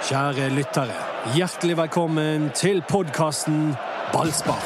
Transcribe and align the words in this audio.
Kjære 0.00 0.46
lyttere, 0.56 0.94
hjertelig 1.36 1.74
velkommen 1.76 2.46
til 2.56 2.78
podkasten 2.88 3.74
Ballspar. 4.14 4.62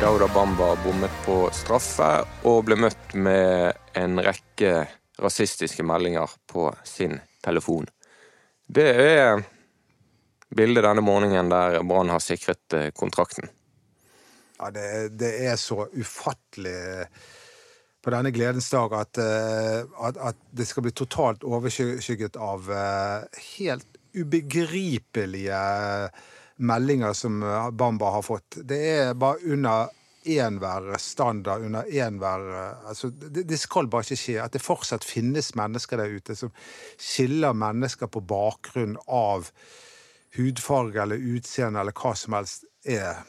Dauda 0.00 0.30
Bamba 0.32 0.72
bommet 0.80 1.12
på 1.26 1.36
straffe 1.52 2.10
og 2.48 2.64
ble 2.70 2.80
møtt 2.80 3.12
med 3.12 3.76
en 3.92 4.16
rekke 4.24 4.86
rasistiske 5.20 5.84
meldinger 5.84 6.32
på 6.48 6.70
sin 6.88 7.20
telefon. 7.44 7.84
Det 8.64 8.90
er 8.96 9.44
bildet 10.48 10.88
denne 10.88 11.04
morgenen 11.04 11.52
der 11.52 11.82
Brann 11.84 12.16
har 12.16 12.24
sikret 12.24 12.80
eh, 12.80 12.94
kontrakten. 12.96 13.52
Ja, 14.62 14.70
det, 14.70 15.08
det, 15.18 15.32
er 15.42 15.56
så 15.58 15.88
ufattelig 15.90 17.06
på 18.02 18.12
denne 18.14 18.30
gledens 18.34 18.68
dag 18.70 18.92
at, 18.94 19.18
eh, 19.18 19.80
at, 20.06 20.20
at 20.30 20.38
det 20.54 20.68
skal 20.70 20.86
bli 20.86 20.92
totalt 20.94 21.42
overskygget 21.42 22.38
av 22.38 22.70
eh, 22.70 23.42
helt 23.56 23.98
ubegripelige 24.14 25.58
meldinger 26.62 27.16
som 27.16 27.40
Bamba 27.74 28.12
har 28.14 28.22
fått. 28.22 28.60
Det 28.68 28.78
er 28.92 29.18
bare 29.18 29.42
under 29.50 29.90
enhver 30.22 30.92
standard, 31.02 31.64
under 31.66 31.88
enhver 31.90 32.44
altså, 32.86 33.10
det, 33.10 33.48
det, 33.48 33.58
skal 33.58 33.90
bare 33.90 34.06
ikke 34.06 34.20
skje. 34.20 34.38
At 34.44 34.54
det 34.54 34.62
fortsatt 34.62 35.06
finnes 35.06 35.54
mennesker 35.58 35.98
der 35.98 36.14
ute 36.14 36.36
som 36.38 36.52
skiller 37.00 37.56
mennesker 37.56 38.12
på 38.12 38.22
bakgrunn 38.22 38.94
av 39.08 39.50
hudfarge 40.36 41.02
eller 41.02 41.30
utseende 41.34 41.82
eller 41.82 41.96
hva 41.96 42.14
som 42.16 42.36
helst, 42.38 42.68
er 42.86 43.24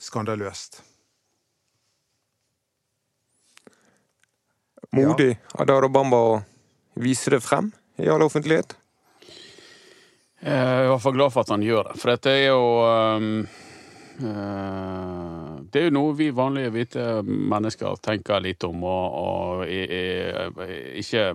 skandaløst. 0.00 0.80
Modig 4.96 5.36
av 5.54 5.68
Dada 5.70 5.88
Bamba 5.88 6.18
å 6.18 6.36
vise 6.98 7.30
det 7.30 7.42
frem 7.44 7.70
i 8.00 8.08
all 8.10 8.24
offentlighet? 8.24 8.74
Jeg 10.40 10.56
er 10.56 10.86
i 10.86 10.88
hvert 10.88 11.04
fall 11.04 11.14
glad 11.18 11.34
for 11.34 11.44
at 11.44 11.52
han 11.52 11.62
gjør 11.62 11.90
det. 11.90 11.98
For 12.00 12.10
dette 12.10 12.32
er 12.32 12.46
jo 12.48 12.62
um, 12.80 13.26
uh, 14.24 15.60
Det 15.68 15.82
er 15.82 15.86
jo 15.90 15.94
noe 15.94 16.16
vi 16.16 16.30
vanlige 16.34 16.72
hvite 16.74 17.04
mennesker 17.28 18.00
tenker 18.02 18.42
litt 18.42 18.64
om, 18.66 18.82
og, 18.88 19.20
og 19.20 19.64
er, 19.68 19.94
er, 20.00 20.74
ikke 21.02 21.26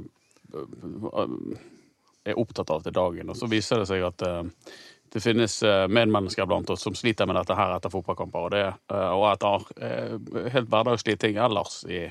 er 2.26 2.42
opptatt 2.42 2.74
av 2.74 2.84
til 2.84 2.98
dagen. 2.98 3.30
Og 3.30 3.38
så 3.38 3.50
viser 3.52 3.84
det 3.84 3.88
seg 3.94 4.04
at 4.10 4.26
uh, 4.26 4.42
det 5.16 5.22
finnes 5.22 5.64
eh, 5.64 5.88
medmennesker 5.88 6.46
blant 6.46 6.70
oss 6.70 6.82
som 6.82 6.96
sliter 6.96 7.26
med 7.26 7.38
dette 7.40 7.56
her 7.56 7.78
etter 7.78 7.92
fotballkamper, 7.94 8.48
og, 8.48 8.52
det, 8.52 8.66
eh, 8.92 9.12
og 9.16 9.30
etter 9.30 9.62
eh, 9.80 10.50
helt 10.52 10.68
hverdagslige 10.68 11.22
ting 11.22 11.38
ellers 11.40 11.78
i, 11.88 12.02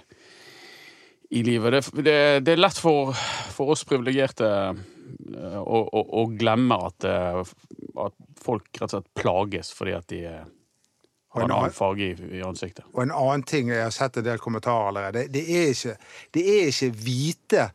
i 1.36 1.42
livet. 1.44 1.74
Det, 1.74 1.82
det, 1.98 2.14
det, 2.46 2.54
er 2.54 2.62
lett 2.62 2.80
for, 2.80 3.12
for 3.52 3.74
oss 3.74 3.82
privilegerte 3.84 4.48
å, 4.72 5.82
å, 5.84 6.00
å, 6.22 6.24
glemme 6.32 6.78
at, 6.86 7.04
at, 7.04 8.16
folk 8.40 8.72
rett 8.80 8.86
og 8.86 8.94
slett 8.94 9.12
plages 9.20 9.74
fordi 9.76 9.94
at 9.98 10.08
de 10.08 10.22
har 10.24 11.44
en 11.44 11.54
annen 11.58 11.76
farge 11.76 12.08
i, 12.08 12.16
i, 12.38 12.40
ansiktet. 12.40 12.88
Og 12.94 13.02
en 13.04 13.12
annen 13.12 13.44
ting, 13.44 13.68
jeg 13.68 13.84
har 13.84 13.92
sett 13.92 14.16
en 14.16 14.24
del 14.30 14.40
kommentarer 14.40 14.94
allerede, 14.94 15.26
det, 15.26 15.36
det, 15.36 15.44
er, 15.60 15.76
ikke, 15.76 16.16
det 16.32 16.48
er 16.54 16.72
ikke 16.72 16.90
hvite 17.04 17.68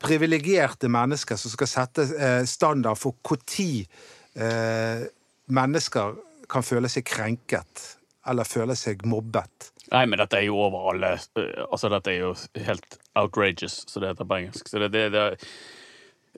privilegerte 0.00 0.88
mennesker 0.88 1.36
som 1.36 1.52
skal 1.52 1.72
sette 1.76 2.08
standard 2.48 2.96
for 2.98 3.20
når 3.20 3.84
eh, 4.36 5.04
mennesker 5.52 6.16
kan 6.52 6.64
føle 6.66 6.90
seg 6.92 7.06
krenket 7.08 7.86
eller 8.28 8.46
føle 8.46 8.76
seg 8.78 9.04
mobbet. 9.08 9.72
Nei, 9.92 10.06
men 10.08 10.20
dette 10.22 10.38
er 10.38 10.46
jo 10.46 10.60
over 10.62 10.92
alle 10.92 11.14
Altså, 11.66 11.90
dette 11.92 12.12
er 12.12 12.22
jo 12.22 12.32
helt 12.68 12.98
outrageous, 13.18 13.82
så 13.88 14.00
det 14.00 14.12
heter 14.12 14.28
på 14.28 14.40
engelsk. 14.40 14.68
Så 14.68 14.80
det, 14.80 14.92
det, 14.94 15.08
det, 15.12 15.24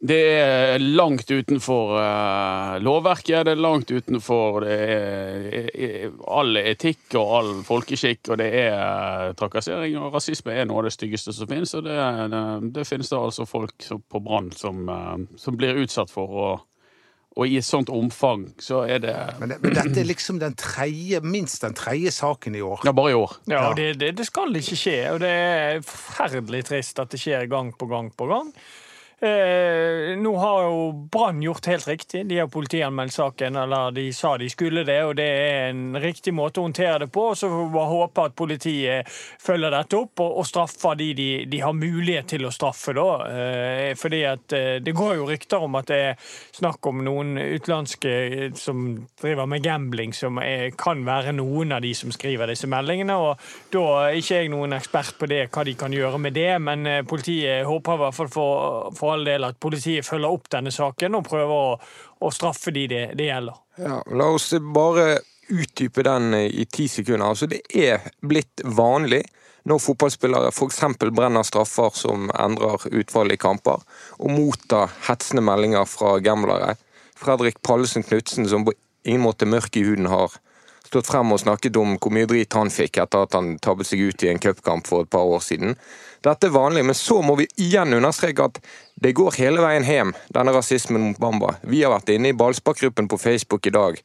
det 0.02 0.18
er 0.40 0.82
langt 0.82 1.30
utenfor 1.30 1.94
uh, 1.94 2.74
lovverket, 2.82 3.44
det 3.46 3.54
er 3.54 3.62
langt 3.62 3.92
utenfor 3.94 4.66
er, 4.66 6.10
all 6.26 6.58
etikk 6.58 7.14
og 7.20 7.34
all 7.38 7.52
folkeskikk, 7.66 8.32
og 8.34 8.40
det 8.42 8.50
er 8.64 9.36
trakassering 9.38 9.96
og 10.00 10.16
rasisme 10.16 10.56
er 10.56 10.66
noe 10.66 10.82
av 10.82 10.88
det 10.88 10.96
styggeste 10.96 11.36
som 11.36 11.50
finnes, 11.50 11.76
og 11.78 11.86
det, 11.86 11.96
det 12.74 12.86
finnes 12.88 13.12
det 13.12 13.20
altså 13.20 13.46
folk 13.46 13.86
på 13.86 14.24
Brann 14.24 14.50
som, 14.56 14.82
uh, 14.90 15.16
som 15.38 15.60
blir 15.60 15.78
utsatt 15.84 16.10
for 16.10 16.40
å 16.46 16.48
og 17.34 17.50
i 17.50 17.56
et 17.58 17.66
sånt 17.66 17.90
omfang, 17.90 18.46
så 18.62 18.84
er 18.86 19.00
det 19.02 19.14
Men, 19.40 19.50
det, 19.50 19.58
men 19.62 19.74
dette 19.74 20.00
er 20.00 20.06
liksom 20.06 20.38
den 20.38 20.54
tredje, 20.58 21.18
minst 21.20 21.64
den 21.66 21.74
tredje 21.74 22.12
saken 22.14 22.54
i 22.54 22.62
år. 22.62 22.84
Ja, 22.86 22.92
bare 22.94 23.10
i 23.10 23.18
år. 23.18 23.36
Ja, 23.50 23.64
det, 23.74 23.94
det, 23.98 24.12
det 24.18 24.26
skal 24.28 24.54
ikke 24.54 24.78
skje. 24.78 24.98
Og 25.10 25.20
det 25.24 25.32
er 25.34 25.82
forferdelig 25.82 26.64
trist 26.70 27.02
at 27.02 27.10
det 27.10 27.18
skjer 27.20 27.48
gang 27.50 27.72
på 27.74 27.90
gang 27.90 28.12
på 28.14 28.28
gang. 28.30 28.52
Eh, 29.20 30.18
nå 30.18 30.36
har 30.36 30.62
jo 30.62 31.08
Brann 31.12 31.42
gjort 31.42 31.66
helt 31.66 31.88
riktig. 31.88 32.26
De 32.26 32.38
har 32.38 32.48
politianmeldt 32.48 33.14
saken, 33.14 33.56
eller 33.56 33.90
de 33.94 34.08
sa 34.12 34.34
de 34.38 34.48
skulle 34.50 34.82
det, 34.84 34.98
og 35.04 35.14
det 35.16 35.28
er 35.28 35.68
en 35.70 35.96
riktig 36.02 36.34
måte 36.34 36.60
å 36.60 36.66
håndtere 36.66 37.04
det 37.04 37.10
på. 37.14 37.30
Så 37.38 37.48
får 37.48 37.70
vi 37.72 37.84
håpe 37.94 38.24
at 38.28 38.34
politiet 38.36 39.14
følger 39.40 39.72
dette 39.72 39.96
opp 39.96 40.24
og, 40.24 40.40
og 40.42 40.48
straffer 40.48 40.98
de, 40.98 41.12
de 41.14 41.28
de, 41.46 41.60
har 41.62 41.76
mulighet 41.76 42.28
til 42.34 42.44
å 42.46 42.52
straffe, 42.54 42.94
da. 42.96 43.08
Eh, 43.30 43.92
fordi 43.98 44.22
at 44.28 44.56
eh, 44.56 44.76
det 44.84 44.94
går 44.96 45.14
jo 45.20 45.28
rykter 45.30 45.62
om 45.64 45.78
at 45.78 45.88
det 45.90 46.00
er 46.10 46.34
snakk 46.54 46.90
om 46.90 47.04
noen 47.06 47.38
utenlandske 47.38 48.50
som 48.58 48.84
driver 49.20 49.48
med 49.50 49.64
gambling, 49.64 50.14
som 50.16 50.40
er, 50.42 50.70
kan 50.78 51.04
være 51.06 51.34
noen 51.36 51.76
av 51.76 51.84
de 51.84 51.94
som 51.96 52.12
skriver 52.14 52.50
disse 52.50 52.68
meldingene. 52.70 53.16
og 53.16 53.40
Da 53.72 53.84
er 54.08 54.18
ikke 54.18 54.42
jeg 54.42 54.52
noen 54.52 54.76
ekspert 54.76 55.16
på 55.20 55.30
det, 55.30 55.46
hva 55.54 55.64
de 55.66 55.76
kan 55.78 55.94
gjøre 55.94 56.20
med 56.20 56.36
det, 56.36 56.50
men 56.62 56.86
eh, 56.90 57.02
politiet 57.06 57.64
håper 57.68 57.96
i 57.96 58.02
hvert 58.04 58.18
fall 58.18 58.32
for, 58.34 58.92
for 58.98 59.03
all 59.12 59.24
del 59.26 59.46
at 59.46 59.60
politiet 59.60 60.06
følger 60.06 60.32
opp 60.32 60.50
denne 60.52 60.72
saken 60.74 61.18
og 61.18 61.28
prøver 61.28 61.54
å, 61.54 61.76
å 62.24 62.32
straffe 62.34 62.74
de 62.74 62.86
det, 62.90 63.04
det 63.18 63.28
gjelder. 63.30 63.60
Ja, 63.80 64.00
la 64.14 64.28
oss 64.34 64.52
bare 64.74 65.20
utdype 65.52 66.04
den 66.06 66.34
i 66.34 66.64
ti 66.70 66.88
sekunder. 66.88 67.32
Altså, 67.32 67.48
det 67.50 67.62
er 67.68 68.06
blitt 68.24 68.64
vanlig 68.64 69.24
når 69.68 69.80
fotballspillere 69.80 70.52
f.eks. 70.52 70.80
brenner 71.00 71.44
straffer 71.46 71.92
som 71.96 72.28
endrer 72.36 72.84
utfallet 72.92 73.38
i 73.38 73.40
kamper, 73.40 73.84
og 74.20 74.32
mottar 74.32 74.92
hetsende 75.08 75.44
meldinger 75.44 75.88
fra 75.88 76.18
gamblere. 76.24 76.74
Fredrik 77.16 77.62
Pallesen 77.64 78.04
Knutsen, 78.04 78.48
som 78.48 78.66
på 78.66 78.74
ingen 79.04 79.24
måte 79.24 79.48
mørk 79.48 79.76
i 79.76 79.84
huden 79.86 80.10
har 80.12 80.36
stått 80.94 81.10
frem 81.10 81.32
og 81.34 81.40
snakket 81.42 81.76
om 81.80 81.96
hvor 81.98 82.12
mye 82.14 82.28
drit 82.30 82.54
han 82.54 82.70
fikk 82.70 83.00
etter 83.02 83.26
at 83.26 83.34
han 83.34 83.56
tabbet 83.62 83.88
seg 83.88 84.04
ut 84.06 84.22
i 84.22 84.30
en 84.30 84.38
cupkamp 84.42 84.86
for 84.86 85.02
et 85.02 85.10
par 85.10 85.26
år 85.26 85.42
siden. 85.42 85.74
Dette 86.24 86.48
er 86.48 86.54
vanlig, 86.54 86.84
men 86.86 86.96
så 86.96 87.18
må 87.22 87.34
vi 87.40 87.48
igjen 87.60 87.96
understreke 87.96 88.46
at 88.46 88.60
det 89.02 89.12
går 89.18 89.34
hele 89.40 89.64
veien 89.64 89.84
hjem, 89.84 90.14
denne 90.32 90.54
rasismen 90.54 91.02
mot 91.10 91.18
Bamba. 91.20 91.56
Vi 91.66 91.82
har 91.82 91.92
vært 91.96 92.14
inne 92.14 92.30
i 92.30 92.38
ballsparkgruppen 92.38 93.10
på 93.10 93.18
Facebook 93.18 93.66
i 93.66 93.74
dag 93.74 93.98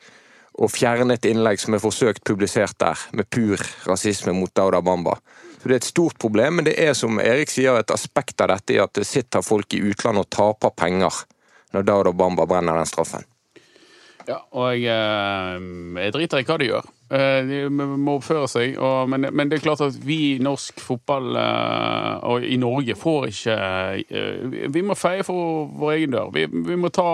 og 0.60 0.74
fjernet 0.74 1.28
innlegg 1.30 1.62
som 1.62 1.78
er 1.78 1.84
forsøkt 1.84 2.26
publisert 2.28 2.76
der, 2.82 3.00
med 3.16 3.30
pur 3.32 3.62
rasisme 3.88 4.34
mot 4.36 4.52
Dauda 4.58 4.82
Bamba. 4.84 5.16
Så 5.62 5.70
Det 5.70 5.76
er 5.76 5.82
et 5.84 5.94
stort 5.94 6.18
problem, 6.20 6.60
men 6.60 6.66
det 6.66 6.76
er 6.82 6.94
som 6.98 7.20
Erik 7.20 7.52
sier, 7.54 7.78
et 7.78 7.92
aspekt 7.92 8.42
av 8.42 8.50
dette 8.52 8.74
i 8.74 8.82
at 8.82 8.94
det 8.98 9.08
sitter 9.08 9.46
folk 9.46 9.74
i 9.74 9.84
utlandet 9.92 10.26
og 10.26 10.30
taper 10.34 10.76
penger 10.76 11.24
når 11.72 11.86
Dauda 11.86 12.12
Bamba 12.12 12.50
brenner 12.50 12.82
den 12.82 12.90
straffen. 12.90 13.29
Ja, 14.30 14.38
og 14.54 14.76
jeg, 14.78 14.86
eh, 14.94 16.04
jeg 16.04 16.14
driter 16.14 16.42
i 16.42 16.46
hva 16.46 16.58
de 16.62 16.68
gjør. 16.68 16.90
Eh, 17.18 17.40
de 17.50 17.62
må 17.74 18.20
oppføre 18.20 18.50
seg. 18.52 18.76
Og, 18.78 19.08
men, 19.10 19.26
men, 19.34 19.50
det 19.50 19.58
er 19.58 19.64
klart 19.64 19.82
at 19.82 19.96
vi 20.06 20.20
i 20.36 20.44
norsk 20.44 20.84
fotball 20.86 21.32
eh, 21.40 22.28
og 22.30 22.46
i 22.46 22.60
Norge 22.62 22.98
får 23.00 23.32
ikke 23.32 23.56
Vi 24.76 24.84
må 24.86 24.98
feie 24.98 25.26
for 25.26 25.66
vår 25.80 25.96
egen 25.96 26.14
dør. 26.14 26.30
Vi, 26.36 26.46
vi 26.46 26.78
må 26.78 26.94
ta 26.94 27.10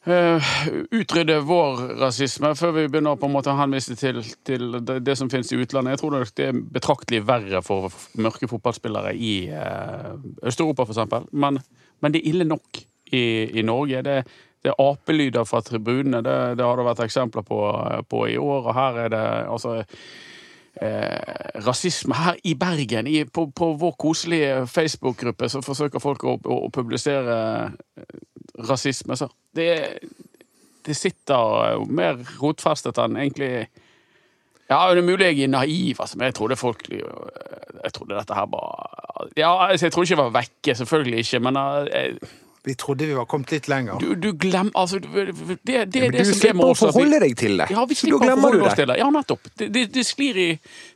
utrydde 0.00 1.34
vår 1.44 1.80
rasisme 2.00 2.54
før 2.56 2.70
vi 2.72 2.86
begynner 2.88 3.18
på 3.20 3.28
en 3.28 3.34
måte 3.34 3.52
å 3.52 3.58
henvise 3.58 3.92
til, 4.00 4.22
til 4.48 4.78
det, 4.80 4.96
det, 5.04 5.16
som 5.20 5.28
finnes 5.28 5.52
i 5.52 5.58
utlandet. 5.60 5.92
Jeg 5.92 6.00
tror 6.00 6.14
det 6.16 6.46
er 6.46 6.62
betraktelig 6.76 7.20
verre 7.28 7.60
for 7.64 7.92
mørke 8.16 8.48
fotballspillere 8.48 9.12
i 9.12 9.34
Øst-Europa, 9.52 10.88
f.eks. 10.88 11.28
Men, 11.36 11.60
men 12.00 12.16
det 12.16 12.22
er 12.22 12.32
ille 12.32 12.48
nok 12.48 12.80
i, 13.12 13.24
i 13.60 13.66
Norge. 13.66 14.00
Det 14.08 14.16
er 14.22 14.32
det 14.60 14.72
er 14.72 14.82
apelyder 14.82 15.44
fra 15.48 15.62
tribunene. 15.64 16.20
Det, 16.24 16.36
det, 16.58 16.64
har 16.64 16.76
det 16.76 16.88
vært 16.90 17.04
eksempler 17.06 17.44
på, 17.46 17.60
på, 18.08 18.24
i 18.28 18.36
år. 18.36 18.66
Og 18.68 18.74
her 18.76 18.98
er 19.06 19.12
det 19.14 19.22
altså 19.48 19.76
eh, 19.80 21.60
rasisme. 21.66 22.14
Her 22.14 22.40
i 22.44 22.54
Bergen, 22.60 23.08
i, 23.08 23.24
på, 23.24 23.46
på, 23.56 23.72
vår 23.80 23.94
koselige 24.00 24.66
Facebook-gruppe, 24.68 25.48
så 25.48 25.62
forsøker 25.64 26.02
folk 26.02 26.24
å, 26.24 26.36
å, 26.44 26.58
å 26.66 26.72
publisere 26.74 27.38
eh, 27.96 28.18
rasisme. 28.68 29.16
Så 29.16 29.30
det, 29.56 29.70
det 30.86 30.96
sitter 30.96 31.80
mer 31.88 32.20
rotfestet 32.42 33.00
enn 33.00 33.16
egentlig 33.20 33.54
ja, 34.70 34.84
det 34.94 35.00
er 35.00 35.02
mulig 35.02 35.26
jeg 35.26 35.40
er 35.42 35.50
naiv, 35.50 35.98
altså, 35.98 36.14
men 36.18 36.28
jeg 36.28 36.34
trodde 36.38 36.56
folk 36.56 36.84
Jeg 36.92 37.90
trodde 37.96 38.14
dette 38.14 38.36
her 38.36 38.46
bare 38.46 39.24
Ja, 39.34 39.50
altså, 39.66 39.88
jeg 39.88 39.92
trodde 39.92 40.06
ikke 40.06 40.20
det 40.20 40.26
var 40.28 40.36
vekke, 40.36 40.74
selvfølgelig 40.78 41.24
ikke, 41.24 41.40
men 41.42 41.58
jeg, 41.58 41.88
eh, 41.90 42.36
Vi 42.64 42.74
trodde 42.76 43.06
vi 43.08 43.14
var 43.16 43.24
kommet 43.24 43.52
litt 43.54 43.68
lenger. 43.72 43.96
Du, 44.00 44.14
du 44.20 44.32
glemmer 44.36 44.70
Altså, 44.76 44.98
det, 45.00 45.32
det, 45.32 45.62
det 45.64 45.84
det 45.88 46.10
du 46.12 46.18
er 46.20 46.28
slipper 46.28 46.66
å 46.66 46.74
forholde 46.76 47.20
deg 47.22 47.36
til 47.40 47.56
det. 47.62 47.70
Ja, 47.72 47.84
vi 47.88 47.96
Så 47.96 48.04
slipper 48.04 48.18
da 48.18 48.20
å 48.20 48.26
glemmer 48.26 48.52
du 48.52 48.58
forholde 48.58 48.66
oss 48.68 48.74
det. 48.76 48.82
til 48.82 48.90
det. 48.92 48.98
Ja, 49.00 49.08
nettopp. 49.14 49.48
Det, 49.56 49.68
det, 49.76 49.84
det, 49.94 50.04
sklir 50.04 50.40
i, 50.42 50.50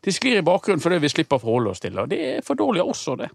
det 0.05 0.12
sklir 0.12 0.43
i 0.43 0.44
bakgrunnen 0.44 0.84
fordi 0.84 0.99
vi 1.06 1.11
slipper 1.14 1.40
å 1.40 1.44
forholde 1.46 1.72
oss 1.72 1.81
til 1.81 1.96
det. 1.96 2.06
Det 2.12 2.20
er 2.34 2.44
for 2.44 2.61
dårlig 2.61 2.84
også, 2.84 3.16
det. 3.22 3.31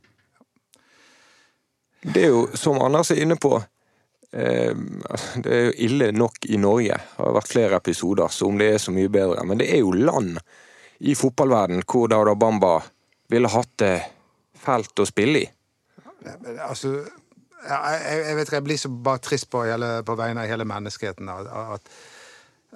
Det 2.05 2.23
er 2.23 2.31
jo, 2.31 2.45
som 2.55 2.77
Anders 2.85 3.11
er 3.11 3.23
inne 3.25 3.35
på, 3.41 3.55
eh, 4.31 4.71
det 5.43 5.55
er 5.57 5.65
jo 5.65 5.73
ille 5.89 6.11
nok 6.15 6.45
i 6.47 6.59
Norge. 6.61 6.95
Det 7.17 7.25
har 7.25 7.35
vært 7.41 7.51
flere 7.51 7.79
episoder 7.81 8.31
så 8.31 8.47
om 8.47 8.61
det 8.61 8.69
er 8.75 8.83
så 8.85 8.93
mye 8.95 9.09
bedre. 9.11 9.43
Men 9.49 9.59
det 9.59 9.71
er 9.73 9.81
jo 9.81 9.91
land 9.97 10.37
i 10.99 11.15
fotballverden 11.15 11.81
hvor 11.87 12.07
Dauda 12.11 12.35
Bamba 12.39 12.77
ville 13.31 13.51
hatt 13.51 13.73
det 13.81 13.95
fælt 14.59 14.99
å 15.01 15.07
spille 15.07 15.41
i. 15.43 15.49
Altså, 16.65 16.93
jeg, 17.65 18.21
jeg 18.27 18.37
vet 18.37 18.47
ikke, 18.47 18.59
jeg 18.59 18.67
blir 18.69 18.79
så 18.79 18.91
bare 19.09 19.21
trist 19.23 19.49
på, 19.51 19.65
hele, 19.67 19.91
på 20.05 20.15
vegne 20.19 20.45
av 20.45 20.51
hele 20.51 20.67
menneskeheten. 20.69 21.29
At, 21.29 21.91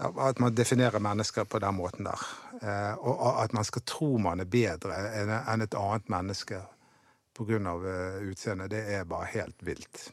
at, 0.02 0.40
man 0.42 0.56
definerer 0.56 1.04
mennesker 1.04 1.48
på 1.50 1.62
den 1.64 1.78
måten 1.78 2.10
der. 2.10 2.28
Eh, 2.62 2.94
og 3.00 3.44
at 3.44 3.54
man 3.54 3.68
skal 3.68 3.86
tro 3.88 4.16
man 4.18 4.44
er 4.44 4.50
bedre 4.50 4.98
enn 5.22 5.66
et 5.66 5.78
annet 5.78 6.10
menneske 6.12 6.62
pga. 7.34 7.58
Uh, 7.58 8.30
utseendet. 8.30 8.70
Det 8.70 8.84
er 8.94 9.04
bare 9.10 9.26
helt 9.34 9.66
vilt. 9.66 10.12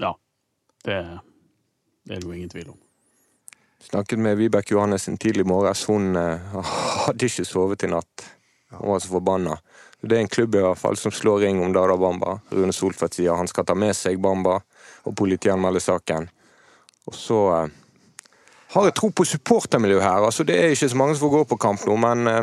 Ja. 0.00 0.14
Det, 0.84 1.18
det 2.04 2.16
er 2.16 2.20
det 2.20 2.28
jo 2.28 2.32
ingen 2.32 2.50
tvil 2.50 2.70
om. 2.70 2.78
Snakket 3.84 4.18
med 4.18 4.36
Vibeke 4.36 4.74
Johannessen 4.74 5.18
tidlig 5.18 5.44
i 5.44 5.48
morges. 5.48 5.84
Hun 5.88 6.16
eh, 6.16 6.54
hadde 7.06 7.26
ikke 7.26 7.44
sovet 7.44 7.84
i 7.84 7.90
natt. 7.90 8.28
Hun 8.70 8.94
var 8.94 9.02
så 9.02 9.12
forbanna. 9.12 9.58
Det 10.08 10.18
er 10.18 10.24
en 10.24 10.30
klubb 10.30 10.56
i 10.58 10.62
hvert 10.64 10.80
fall 10.80 10.98
som 11.00 11.12
slår 11.14 11.46
ring 11.46 11.62
om 11.64 11.72
Dada 11.74 11.96
Bamba. 11.96 12.38
Rune 12.52 12.74
Soltvedt 12.76 13.16
sier 13.16 13.36
han 13.38 13.48
skal 13.50 13.66
ta 13.68 13.76
med 13.78 13.96
seg 13.96 14.20
Bamba 14.22 14.58
og 15.04 15.16
politianmelde 15.16 15.82
saken. 15.82 16.28
Og 17.08 17.16
så 17.16 17.40
eh, 17.58 17.70
har 18.74 18.88
jeg 18.88 18.96
tro 18.98 19.10
på 19.12 19.26
supportermiljøet 19.28 20.04
her. 20.04 20.24
Altså, 20.24 20.44
det 20.46 20.58
er 20.58 20.74
ikke 20.74 20.90
så 20.92 20.98
mange 20.98 21.16
som 21.16 21.26
får 21.26 21.34
gå 21.36 21.44
på 21.52 21.60
kamp 21.66 21.86
nå, 21.88 21.96
men 22.00 22.30
eh, 22.30 22.42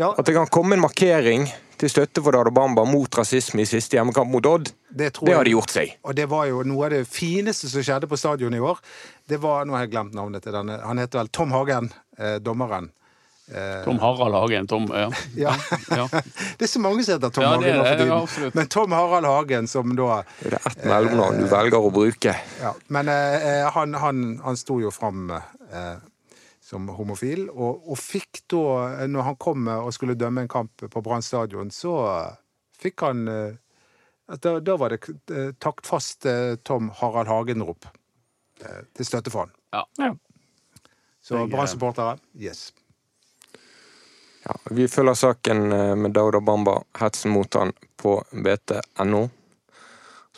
Ja, 0.00 0.14
at 0.16 0.24
det 0.24 0.32
kan 0.32 0.48
komme 0.48 0.76
en 0.76 0.84
markering 0.84 1.48
til 1.80 1.90
støtte 1.92 2.22
for 2.24 2.36
Dada 2.36 2.52
Bamba 2.52 2.84
mot 2.88 3.16
rasisme 3.16 3.64
i 3.64 3.68
siste 3.68 3.96
hjemmekamp 3.96 4.30
mot 4.32 4.46
Odd, 4.46 4.70
det 4.88 5.10
det 5.20 5.34
har 5.34 5.44
de 5.48 5.54
gjort 5.54 5.72
seg. 5.72 5.94
Og 6.04 6.16
det 6.16 6.26
var 6.28 6.46
jo 6.50 6.62
noe 6.68 6.88
av 6.88 6.94
det 6.94 7.02
fineste 7.08 7.70
som 7.72 7.84
skjedde 7.84 8.08
på 8.08 8.18
stadion 8.20 8.56
i 8.56 8.60
år. 8.60 8.80
Det 9.28 9.40
var, 9.40 9.64
Nå 9.64 9.76
har 9.76 9.86
jeg 9.86 9.94
glemt 9.94 10.16
navnet 10.16 10.44
til 10.44 10.56
denne. 10.56 10.80
Han 10.84 11.00
heter 11.00 11.22
vel 11.22 11.32
Tom 11.32 11.52
Hagen, 11.56 11.92
eh, 12.18 12.36
dommeren. 12.44 12.90
Eh, 13.50 13.84
Tom 13.84 13.98
Harald 13.98 14.34
Hagen. 14.34 14.66
Tom, 14.70 14.86
ja. 14.94 15.08
ja. 15.44 15.54
Ja. 15.90 16.04
det 16.58 16.66
er 16.66 16.70
så 16.70 16.80
mange 16.82 17.02
som 17.04 17.16
heter 17.16 17.32
Tom 17.34 17.44
Ja, 17.44 17.54
Hagen 17.56 17.76
nå 17.76 17.84
for 17.84 17.90
det, 17.90 18.04
tiden. 18.04 18.44
ja. 18.46 18.50
Men 18.54 18.68
Tom 18.70 18.92
Harald 18.94 19.26
Hagen, 19.26 19.66
som 19.70 19.96
da 19.98 20.20
Det 20.40 20.52
er 20.52 20.68
ett 20.70 20.84
mellomnavn 20.86 21.40
du 21.42 21.48
velger 21.50 21.88
å 21.88 21.90
bruke. 21.94 22.36
Ja, 22.60 22.74
men 22.88 23.10
eh, 23.10 23.66
han, 23.74 23.94
han, 23.98 24.22
han 24.44 24.56
sto 24.60 24.78
jo 24.82 24.92
fram 24.94 25.32
eh, 25.34 25.96
som 26.62 26.86
homofil, 26.94 27.48
og, 27.50 27.88
og 27.90 27.98
fikk 27.98 28.44
da, 28.52 28.62
eh, 29.00 29.08
når 29.10 29.26
han 29.32 29.40
kom 29.42 29.66
eh, 29.66 29.82
og 29.82 29.90
skulle 29.96 30.14
dømme 30.14 30.44
en 30.46 30.52
kamp 30.52 30.86
på 30.92 31.02
Brann 31.02 31.24
stadion, 31.26 31.72
så 31.74 31.96
eh, 32.06 32.38
fikk 32.78 33.02
han 33.08 33.26
eh, 33.28 33.58
da, 34.38 34.60
da 34.62 34.76
var 34.78 34.94
det 34.94 35.00
eh, 35.34 35.50
taktfast 35.58 36.26
eh, 36.30 36.52
Tom 36.62 36.92
Harald 37.00 37.26
Hagen-rop 37.32 37.88
eh, 38.62 38.84
til 38.94 39.08
støtte 39.08 39.32
for 39.34 39.48
han. 39.48 39.56
Ja. 39.74 39.82
Ja. 39.98 40.12
Så 41.20 41.40
eh, 41.40 41.48
Brann-supportere, 41.50 42.14
yes. 42.38 42.68
Ja, 44.44 44.56
vi 44.70 44.88
følger 44.88 45.14
saken 45.14 45.72
eh, 45.72 45.94
med 45.96 46.14
Dauda 46.16 46.40
Bamba, 46.40 46.80
hetsen 47.00 47.34
mot 47.34 47.54
han, 47.54 47.74
på 48.00 48.16
bt.no. 48.32 49.26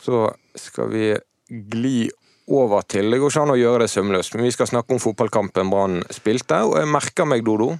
Så 0.01 0.25
skal 0.59 0.91
vi 0.91 1.13
gli 1.47 2.09
over 2.51 2.81
til 2.81 3.11
Det 3.11 3.19
går 3.21 3.31
ikke 3.31 3.41
an 3.45 3.53
å 3.53 3.59
gjøre 3.59 3.85
det 3.85 3.91
sømløst, 3.93 4.35
men 4.35 4.49
vi 4.49 4.51
skal 4.51 4.67
snakke 4.67 4.95
om 4.95 4.99
fotballkampen 4.99 5.69
Brann 5.71 6.01
spilte. 6.11 6.59
Og 6.67 6.75
jeg 6.81 6.89
merker 6.91 7.27
meg, 7.29 7.45
Dodo, 7.47 7.71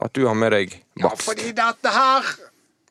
at 0.00 0.14
du 0.16 0.24
har 0.26 0.36
med 0.38 0.54
deg 0.56 0.76
Ja, 1.00 1.12
fordi 1.20 1.52
dette 1.56 1.92
her 1.92 2.30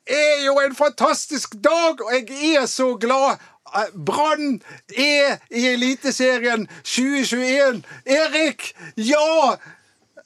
er 0.07 0.43
jo 0.45 0.59
en 0.61 0.75
fantastisk 0.77 1.57
dag, 1.59 2.03
og 2.03 2.13
jeg 2.13 2.53
er 2.61 2.67
så 2.69 2.93
glad. 3.01 3.41
Eh, 3.73 3.89
Brann 3.93 4.61
er 4.93 5.41
i 5.49 5.65
Eliteserien 5.73 6.67
2021. 6.83 7.81
Erik, 8.05 8.69
ja! 8.95 9.57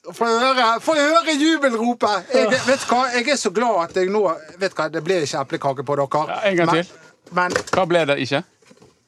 Få 0.02 0.26
høre, 0.26 0.80
få 0.82 0.94
høre 0.98 1.34
jubelropet. 1.38 2.32
Jeg, 2.34 2.48
vet 2.66 2.86
hva, 2.90 3.02
jeg 3.14 3.28
er 3.30 3.36
så 3.38 3.52
glad 3.54 3.84
at 3.84 4.00
jeg 4.00 4.08
nå 4.10 4.22
Vet 4.58 4.74
hva, 4.74 4.88
Det 4.90 5.02
ble 5.06 5.20
ikke 5.22 5.44
eplekake 5.44 5.84
på 5.86 5.98
dere. 6.00 6.22
Ja, 6.32 6.38
en 6.50 6.56
gang 6.58 6.72
men, 6.72 6.80
til. 6.82 7.12
Men 7.38 7.54
Hva 7.70 7.84
ble 7.86 8.02
det 8.10 8.18
ikke? 8.24 8.42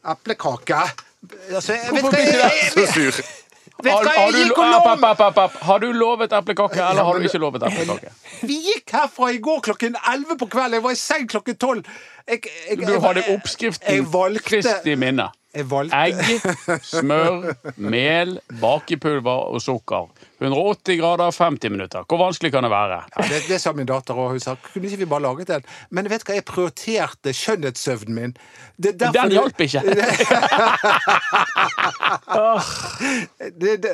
eplekake 0.05 0.79
altså, 1.57 1.79
Hvorfor 1.91 2.13
blir 2.13 2.39
det 2.39 2.53
Så 2.77 2.87
sur. 2.93 3.25
Har, 3.85 4.07
har, 4.07 4.31
du, 4.33 4.63
app, 4.63 5.21
app, 5.21 5.39
app, 5.39 5.57
har 5.67 5.79
du 5.83 5.89
lovet 5.93 6.33
eplekake, 6.33 6.79
eller 6.79 7.03
Ja, 7.03 7.05
har 7.05 7.19
du 7.19 7.27
ikke 7.27 7.41
lovet 7.43 7.65
eplekake? 7.67 8.13
Vi 8.49 8.59
gikk 8.69 8.95
herfra 8.95 9.33
i 9.35 9.41
går 9.43 9.61
klokken 9.67 9.97
11 9.99 10.39
på 10.41 10.47
kvelden. 10.47 10.79
Jeg 10.79 10.85
var 10.85 10.95
i 10.95 11.01
seng 11.01 11.27
klokken 11.29 11.57
12. 11.57 11.83
Jeg, 12.29 12.45
jeg, 12.71 12.79
Du 12.87 13.01
hadde 13.03 13.25
oppskriften 13.35 14.07
valgte- 14.13 14.47
friskt 14.49 14.87
minne. 15.01 15.27
Jeg 15.55 15.69
valgte 15.71 15.97
Egg, 15.97 16.81
smør, 16.83 17.53
mel, 17.95 18.39
bakepulver 18.63 19.51
og 19.55 19.61
sukker. 19.63 20.09
180 20.45 20.97
grader, 21.01 21.31
50 21.33 21.71
minutter. 21.73 22.05
Hvor 22.09 22.19
vanskelig 22.21 22.53
kan 22.53 22.63
det 22.67 22.71
være? 22.73 22.99
Ja, 23.17 23.27
det, 23.31 23.41
det 23.49 23.61
sa 23.63 23.73
min 23.73 23.87
datter 23.89 24.15
òg. 24.19 24.31
Hun 24.35 24.41
sa 24.45 24.55
kunne 24.69 24.87
ikke 24.91 25.01
vi 25.05 25.09
bare 25.11 25.25
laget 25.25 25.49
den? 25.49 25.63
Men 25.91 26.09
vet 26.11 26.25
du 26.25 26.31
hva, 26.31 26.35
jeg 26.39 26.45
prioriterte 26.49 27.33
skjønnhetssøvnen 27.35 28.15
min. 28.19 28.37
Det 28.77 28.95
er 28.95 28.99
derfor 29.05 29.13
Den 29.21 29.31
det- 29.31 29.39
hjalp 29.39 29.61
ikke. 29.61 29.83
Det, 33.59 33.77
det, 33.83 33.91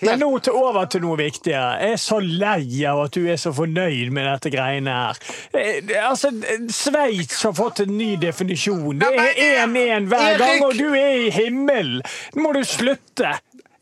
Men 0.00 0.08
helt, 0.08 0.20
nå 0.20 0.38
til 0.44 0.52
over 0.56 0.84
til 0.90 1.02
noe 1.04 1.16
viktigere. 1.18 1.74
Jeg 1.82 1.92
er 1.96 2.00
så 2.00 2.18
lei 2.24 2.84
av 2.88 3.02
at 3.04 3.14
du 3.16 3.26
er 3.30 3.38
så 3.40 3.52
fornøyd 3.54 4.10
med 4.14 4.26
dette 4.28 4.50
greiene 4.54 4.90
her. 4.94 5.20
Eh, 5.54 5.92
Altså, 6.04 6.30
Sveits 6.72 7.42
har 7.46 7.54
fått 7.56 7.80
en 7.84 7.94
ny 7.98 8.14
definisjon. 8.22 8.98
Det 9.02 9.10
er 9.14 9.66
1-1 9.66 10.08
hver 10.10 10.38
gang, 10.40 10.64
og 10.66 10.74
du 10.78 10.88
er 10.96 11.26
i 11.26 11.30
himmelen! 11.34 12.02
Nå 12.34 12.42
må 12.46 12.52
du 12.56 12.62
slutte! 12.66 13.34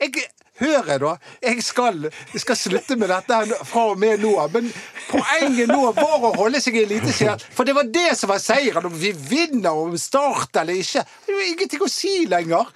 jeg, 0.03 0.11
hør 0.61 0.89
jeg, 0.93 1.01
da. 1.01 1.15
Jeg 1.43 1.63
skal, 1.65 2.05
jeg 2.35 2.41
skal 2.45 2.57
slutte 2.61 2.97
med 3.01 3.09
dette 3.13 3.41
fra 3.65 3.85
og 3.93 3.99
med 3.99 4.21
nå. 4.23 4.35
Men 4.53 4.71
poenget 5.11 5.69
nå 5.73 5.83
var 5.97 6.27
å 6.29 6.35
holde 6.37 6.61
seg 6.63 6.77
i 6.81 6.85
Eliteserien. 6.87 7.41
For 7.57 7.65
det 7.69 7.75
var 7.79 7.89
det 7.93 8.11
som 8.19 8.31
var 8.33 8.43
seieren. 8.43 8.87
Om 8.91 8.99
vi 9.01 9.13
vinner 9.17 9.73
om 9.87 9.97
Start 9.99 10.57
eller 10.63 10.79
ikke, 10.83 11.05
det 11.27 11.39
er 11.39 11.47
ingenting 11.55 11.83
å 11.87 11.91
si 11.91 12.25
lenger. 12.31 12.69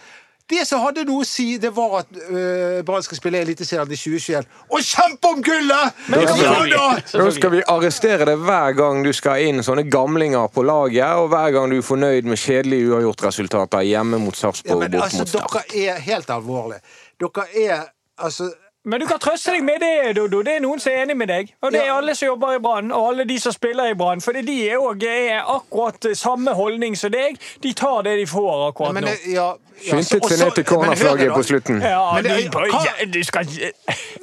Det 0.46 0.60
som 0.62 0.78
hadde 0.78 1.02
noe 1.08 1.24
å 1.24 1.26
si, 1.26 1.56
det 1.58 1.72
var 1.74 2.04
at 2.04 2.10
uh, 2.30 2.76
Brann 2.86 3.02
skal 3.02 3.18
spille 3.18 3.40
Eliteserien 3.42 3.90
i 3.90 3.96
2021. 3.98 4.44
Og 4.70 4.84
kjempe 4.86 5.32
om 5.34 5.40
gullet! 5.42 5.96
Da 6.06 6.20
Ja, 6.22 6.36
skal, 6.38 6.70
da! 6.70 6.84
da 7.18 7.26
skal 7.34 7.50
vi 7.56 7.62
arrestere 7.66 8.28
deg 8.28 8.44
hver 8.46 8.76
gang 8.78 9.00
du 9.02 9.10
skal 9.16 9.42
inn 9.42 9.58
sånne 9.66 9.82
gamlinger 9.90 10.46
på 10.54 10.62
laget, 10.68 11.18
og 11.18 11.32
hver 11.34 11.50
gang 11.56 11.74
du 11.74 11.80
er 11.80 11.88
fornøyd 11.88 12.30
med 12.30 12.38
kjedelige 12.38 12.92
uavgjortresultater 12.92 13.82
hjemme 13.90 14.22
mot 14.22 14.38
Ja, 14.38 14.44
Sarpsborg 14.44 14.84
men 14.84 14.94
bort 14.94 15.08
altså, 15.08 15.24
mot 15.26 15.34
Start. 15.34 15.58
dere 15.74 15.90
er 15.96 16.06
helt 16.06 16.30
alvorlige. 16.38 16.80
Dere 17.20 17.46
er 17.66 17.84
altså 18.18 18.54
Men 18.86 19.02
du 19.02 19.06
kan 19.10 19.18
trøste 19.18 19.50
deg 19.50 19.64
med 19.66 19.82
det, 19.82 20.14
Dodo. 20.16 20.44
Det 20.46 20.56
er 20.56 20.62
noen 20.62 20.78
som 20.82 20.92
er 20.92 21.02
enig 21.02 21.16
med 21.18 21.30
deg. 21.32 21.48
Og 21.62 21.72
det 21.74 21.80
er 21.82 21.90
alle 21.90 22.14
som 22.14 22.28
jobber 22.28 22.54
i 22.54 22.62
Brann, 22.62 22.92
og 22.94 23.08
alle 23.10 23.26
de 23.26 23.38
som 23.42 23.54
spiller 23.54 23.90
i 23.90 23.96
Brann. 23.98 24.22
For 24.22 24.32
de 24.46 24.56
er 24.70 24.78
òg 24.78 25.02
akkurat 25.42 26.06
samme 26.14 26.54
holdning 26.54 26.94
som 26.98 27.10
deg. 27.10 27.40
De 27.62 27.72
tar 27.74 28.04
det 28.06 28.16
de 28.22 28.26
får 28.30 28.68
akkurat 28.70 28.94
men, 28.94 29.08
nå. 29.10 29.16
ja, 29.34 29.48
ja, 29.50 29.56
Skyndet 29.76 30.24
seg 30.30 30.38
ned 30.40 30.54
til 30.56 30.64
cornerflagget 30.64 31.32
på 31.34 31.42
slutten. 31.44 31.80
Ja, 31.84 32.12
Men 32.14 32.24
det- 32.24 32.52
du, 32.52 32.58
hva- 32.58 32.84
ja, 32.86 33.04
du 33.12 33.18
skal 33.24 33.44
ikke 33.44 33.72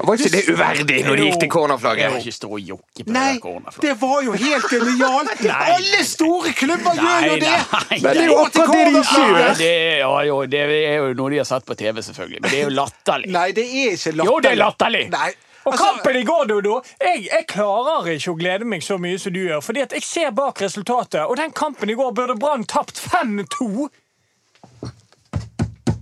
Var 0.04 0.14
ikke 0.18 0.30
det 0.34 0.42
uverdig 0.50 1.04
når 1.06 1.16
de 1.16 1.26
gikk 1.28 1.40
til 1.44 1.50
cornerflagget? 1.50 2.16
ikke 2.18 2.32
stå 2.34 2.48
og 2.50 2.60
jokke 2.60 3.04
på 3.06 3.12
Nei, 3.14 3.34
det 3.34 3.42
cornerflagget. 3.44 3.82
det 3.82 4.02
var 4.02 4.22
jo 4.26 4.32
helt 4.32 4.66
genialt! 4.72 5.46
Alle 5.76 6.02
store 6.10 6.54
klubber 6.58 6.98
gjør 6.98 7.28
jo 7.28 7.36
det! 7.36 7.52
nei. 7.52 8.00
Men 8.02 8.18
det 8.18 8.24
er 8.24 8.26
jo 8.32 8.38
akkurat 8.42 8.74
det 8.74 8.86
de 8.88 9.04
ikke 9.04 9.28
gjør. 9.28 9.54
Det 9.62 9.72
ja, 10.00 10.22
jo, 10.28 10.40
det 10.46 10.60
er 10.64 10.96
jo 10.98 11.14
noe 11.14 11.30
de 11.30 11.38
har 11.38 11.48
sett 11.48 11.66
på 11.70 11.78
TV, 11.78 12.02
selvfølgelig. 12.10 12.42
Men 12.42 12.50
det 12.50 12.60
er 12.60 12.64
jo 12.64 12.74
latterlig. 12.80 13.30
Nei, 13.38 13.46
det 13.52 13.64
er 13.70 13.94
ikke 13.94 14.16
latterlig. 14.18 14.53
Er 14.54 14.62
latterlig. 14.62 15.04
Nei, 15.14 15.32
Og 15.64 15.72
altså, 15.74 15.86
kampen 15.86 16.18
i 16.20 16.24
går, 16.28 16.46
Dodo, 16.52 16.78
jeg, 17.00 17.26
jeg 17.30 17.46
klarer 17.48 18.10
ikke 18.14 18.34
å 18.34 18.40
glede 18.40 18.66
meg 18.68 18.84
så 18.84 18.98
mye 19.00 19.20
som 19.22 19.34
du 19.36 19.42
gjør. 19.46 19.62
Fordi 19.64 19.84
at 19.86 19.94
jeg 19.96 20.04
ser 20.08 20.32
bak 20.36 20.62
resultatet, 20.62 21.22
og 21.24 21.38
den 21.40 21.54
kampen 21.56 21.92
i 21.92 21.96
går 22.00 22.12
burde 22.18 22.36
Brann 22.40 22.66
tapt 22.68 23.00
5-2. 23.00 23.88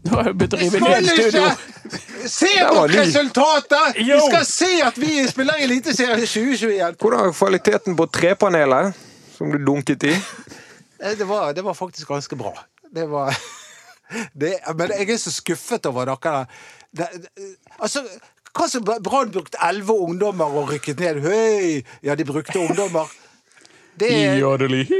Du 0.01 0.09
har 0.15 0.31
jo 0.31 0.33
begynt 0.33 0.55
å 0.57 0.59
rive 0.59 0.79
ned 0.81 1.05
studio. 1.11 1.43
ikke 1.45 2.27
se 2.31 2.49
på 2.65 2.81
resultatet! 2.91 3.99
Vi 4.01 4.17
skal 4.25 4.45
se 4.49 4.71
at 4.85 4.97
vi 4.99 5.21
spiller 5.29 5.61
Eliteserien 5.61 6.19
i 6.21 6.27
2021. 6.27 6.97
Hvordan 7.01 7.29
er 7.29 7.37
kvaliteten 7.37 7.97
på 7.99 8.07
trepanelet 8.13 8.97
som 9.35 9.53
du 9.53 9.59
dunket 9.65 10.07
i? 10.09 10.15
Eh, 11.01 11.15
Det 11.17 11.27
var, 11.29 11.53
det 11.53 11.63
var 11.65 11.77
faktisk 11.77 12.09
ganske 12.09 12.35
bra. 12.35 12.53
Det 12.91 13.05
var 13.09 13.37
det, 14.41 14.55
Men 14.75 14.91
jeg 14.97 15.09
er 15.09 15.21
så 15.21 15.31
skuffet 15.33 15.85
over 15.85 16.11
dere. 16.11 16.45
Det, 16.91 17.07
det, 17.23 17.55
altså, 17.79 18.03
hva 18.51 18.67
som 18.67 18.83
Brann 18.83 19.31
brukte 19.31 19.59
elleve 19.63 19.95
ungdommer 19.95 20.51
og 20.59 20.71
rykket 20.73 20.99
ned? 20.99 21.21
Høy! 21.23 21.81
Ja, 22.03 22.15
de 22.19 22.27
brukte 22.27 22.59
ungdommer. 22.59 23.11
Det 23.99 24.11
er 24.11 24.37
Jodeli. 24.41 24.85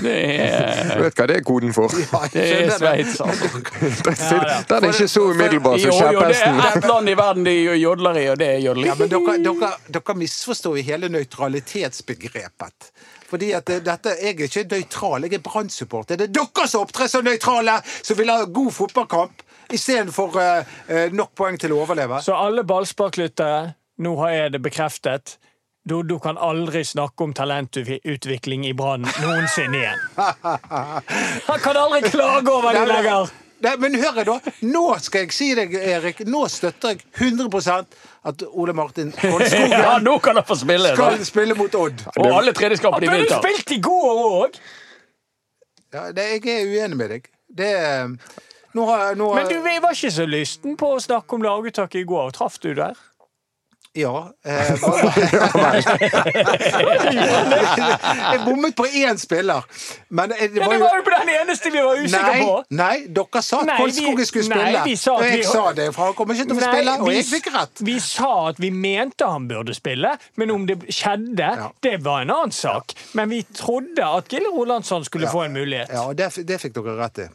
Det 0.00 0.12
er, 0.40 0.94
Du 0.96 1.02
vet 1.04 1.18
hva 1.18 1.26
det 1.28 1.34
er 1.36 1.42
koden 1.44 1.74
for? 1.76 1.92
det 2.32 2.44
er 2.44 2.70
Sveits, 2.72 3.18
altså. 3.20 3.50
Den 4.70 4.86
er 4.86 4.94
ikke 4.94 5.08
så 5.12 5.24
umiddelbart 5.28 5.82
som 5.82 5.92
jo, 5.92 6.22
det 6.24 6.38
er 6.40 6.60
ett 6.70 6.86
land 6.88 7.10
i 7.10 7.16
verden 7.18 7.44
de 7.44 7.54
jodler 7.82 8.20
i, 8.22 8.24
og 8.32 8.38
det 8.40 8.48
er 8.54 8.62
jodling. 8.64 8.88
Ja, 8.88 8.96
men 8.96 9.12
dere, 9.12 9.36
dere, 9.44 9.70
dere 9.98 10.16
misforstår 10.22 10.80
hele 10.86 11.10
nøytralitetsbegrepet. 11.12 12.90
Fordi 13.30 13.52
at 13.54 13.68
dette, 13.68 14.16
Jeg 14.22 14.40
er 14.40 14.48
ikke 14.48 14.64
nøytral, 14.70 15.28
jeg 15.28 15.34
er 15.36 15.44
Brann-supporter. 15.44 16.16
Det 16.16 16.30
er 16.30 16.34
dere 16.40 16.68
som 16.68 16.86
opptrer 16.86 17.10
som 17.10 17.24
nøytrale, 17.24 17.76
som 18.02 18.18
vil 18.18 18.32
ha 18.32 18.44
god 18.44 18.72
fotballkamp 18.72 19.44
istedenfor 19.76 20.36
uh, 20.40 21.04
nok 21.14 21.34
poeng 21.38 21.58
til 21.60 21.72
å 21.76 21.82
overleve. 21.84 22.20
Så 22.24 22.34
alle 22.36 22.64
ballsparklyttere, 22.64 23.74
nå 24.00 24.16
har 24.22 24.30
jeg 24.36 24.52
det 24.56 24.62
bekreftet. 24.64 25.36
Du, 25.88 26.02
du 26.04 26.18
kan 26.20 26.36
aldri 26.36 26.82
snakke 26.84 27.24
om 27.24 27.30
talentutvikling 27.34 28.66
i 28.68 28.74
Brann 28.76 29.06
noensinne 29.22 29.78
igjen. 29.80 30.02
Han 31.48 31.62
kan 31.64 31.76
aldri 31.80 32.02
klage 32.10 32.52
over 32.52 32.76
det 32.76 32.84
lenger! 32.90 33.30
Nei, 33.60 33.74
men 33.76 33.92
hør 34.00 34.22
da, 34.24 34.34
nå 34.64 34.82
skal 35.04 35.26
jeg 35.26 35.34
si 35.36 35.46
deg, 35.56 35.74
Erik, 35.76 36.22
nå 36.24 36.46
støtter 36.48 36.94
jeg 36.94 37.02
100% 37.34 37.90
at 38.30 38.44
Ole 38.56 38.72
Martin 38.76 39.10
Ja, 39.72 39.98
nå 40.00 40.14
kan 40.24 40.38
han 40.40 40.46
få 40.48 40.56
spille! 40.56 40.94
skal 40.96 41.18
Da. 41.20 41.26
spille 41.28 41.56
mot 41.58 41.74
Odd. 41.76 42.06
Og 42.14 42.28
alle 42.38 42.54
treningskamper 42.56 43.04
Han 43.04 43.18
vinter. 43.18 43.36
burde 43.36 43.36
vinter. 43.36 43.60
spilt 43.60 43.74
i 43.76 43.80
går 43.84 44.22
òg! 44.30 44.56
Ja, 45.92 46.06
det, 46.16 46.24
jeg 46.38 46.54
er 46.54 46.72
uenig 46.72 47.00
med 47.02 47.12
deg. 47.16 47.28
Det 47.60 47.70
Nå 48.74 48.84
har 48.86 49.14
nå, 49.18 49.32
har- 49.34 49.42
Men 49.42 49.48
du 49.48 49.54
jeg 49.70 49.82
var 49.82 49.90
ikke 49.96 50.10
så 50.14 50.26
lysten 50.30 50.76
på 50.76 50.92
å 50.96 51.00
snakke 51.02 51.32
om 51.34 51.42
laguttaket 51.42 52.00
i 52.00 52.04
går. 52.04 52.30
Traff 52.36 52.58
du 52.62 52.74
der? 52.74 52.94
Ja. 53.98 54.30
Eh, 54.46 54.70
jeg 57.10 58.38
bommet 58.44 58.76
på 58.78 58.84
én 58.86 59.18
spiller. 59.18 59.64
Men 60.08 60.28
det 60.30 60.36
Ja, 60.54 60.66
var 60.66 60.70
det 60.70 60.78
jo 60.78 60.84
var 60.84 60.96
jo 61.00 61.04
på 61.08 61.14
den 61.16 61.28
eneste 61.34 61.70
vi 61.74 61.80
var 61.82 61.96
usikre 61.98 62.22
Nei, 62.28 62.44
på! 62.44 62.52
nei, 62.70 62.96
dere 63.18 63.42
sa 63.42 63.60
at 63.64 63.72
Kolskogen 63.80 64.26
skulle 64.28 64.44
spille. 64.46 64.84
Nei, 64.84 64.94
sa 65.00 65.14
og 65.16 65.22
jeg 65.26 65.38
vi- 65.40 65.44
sa 65.50 65.72
det, 65.72 65.88
for 65.94 66.04
han 66.04 66.14
kommer 66.14 66.34
ikke 66.38 66.46
til 66.52 66.56
å 66.56 66.60
spille, 66.70 66.94
og 67.00 67.08
vi, 67.08 67.14
jeg 67.18 67.24
fikk 67.32 67.46
rett. 67.56 67.82
vi 67.90 67.98
sa 68.00 68.30
at 68.52 68.58
vi 68.62 68.70
mente 68.70 69.24
han 69.26 69.48
burde 69.50 69.74
spille, 69.74 70.14
men 70.36 70.50
om 70.54 70.66
det 70.70 70.78
skjedde, 70.86 71.50
Ja. 71.58 71.68
det 71.82 71.96
var 72.04 72.20
en 72.22 72.30
annen 72.30 72.52
sak. 72.52 72.94
Men 73.14 73.28
vi 73.28 73.42
trodde 73.42 74.04
at 74.06 74.28
Gille 74.28 74.48
Rolandsson 74.54 75.04
skulle 75.04 75.26
få 75.26 75.42
en 75.46 75.52
mulighet. 75.52 75.88
Ja, 75.90 76.02
og 76.08 76.16
det, 76.16 76.30
det 76.46 76.60
fikk 76.60 76.74
dere 76.78 76.96
rett 77.02 77.18
i. 77.18 77.26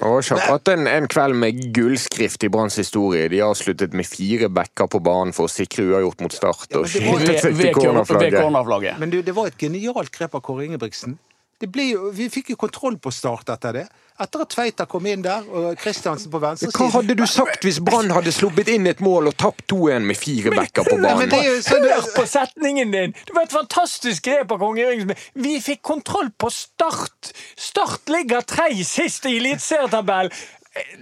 Og 0.00 0.22
akkurat 0.22 0.68
en, 0.72 0.86
en 0.90 1.06
kveld 1.10 1.36
med 1.38 1.60
gullskrift 1.76 2.44
i 2.44 2.50
Branns 2.52 2.76
historie. 2.80 3.28
De 3.30 3.42
avsluttet 3.44 3.94
med 3.94 4.06
fire 4.08 4.48
backer 4.50 4.88
på 4.90 5.00
banen 5.04 5.32
for 5.36 5.46
å 5.46 5.52
sikre 5.52 5.84
uavgjort 5.90 6.24
mot 6.24 6.34
Start. 6.34 6.66
Og 6.74 6.88
men 6.88 6.90
det 6.90 7.04
var- 7.04 7.20
skytet 7.20 7.40
seg 7.44 7.60
til 7.60 7.74
cornerflagget. 7.76 8.98
Men 8.98 9.10
du, 9.10 9.20
det 9.22 9.34
var 9.36 9.46
et 9.52 9.58
genialt 9.58 10.10
grep 10.10 10.34
av 10.34 10.42
Kåre 10.42 10.66
Ingebrigtsen. 10.66 11.18
Det 11.60 11.70
ble 11.70 11.92
vi 12.12 12.26
fikk 12.28 12.50
jo 12.50 12.56
kontroll 12.56 12.98
på 12.98 13.12
Start 13.14 13.48
etter 13.54 13.72
det. 13.72 13.86
Etter 14.14 14.44
at 14.44 14.50
Tveita 14.54 14.84
kom 14.86 15.06
inn 15.10 15.24
der, 15.24 15.42
og 15.50 15.72
Kristiansen 15.80 16.30
på 16.30 16.38
Hva 16.38 16.52
hadde 16.94 17.16
du 17.18 17.24
sagt 17.26 17.64
hvis 17.66 17.80
Brann 17.82 18.12
hadde 18.14 18.30
sluppet 18.30 18.68
inn 18.70 18.86
et 18.86 19.00
mål 19.02 19.32
og 19.32 19.34
tapt 19.42 19.64
2-1 19.72 20.06
med 20.06 20.18
fire 20.18 20.52
backer 20.54 20.86
på 20.86 20.98
Nei, 21.02 21.16
men 21.18 21.32
banen? 21.32 21.34
det 21.34 21.40
jo 21.48 21.80
Hør 21.82 22.06
på 22.14 22.26
setningen 22.30 22.92
din! 22.94 23.14
Det 23.26 23.34
var 23.34 23.48
et 23.48 23.56
fantastisk 23.56 24.28
grep 24.28 24.54
av 24.54 24.60
kong 24.62 24.78
Erik. 24.78 25.16
Vi 25.34 25.56
fikk 25.64 25.82
kontroll 25.90 26.30
på 26.38 26.52
Start! 26.54 27.32
Start 27.58 28.06
ligger 28.14 28.46
tre 28.46 28.68
sist 28.86 29.26
i 29.26 29.34
eliteserietabellen! 29.40 30.30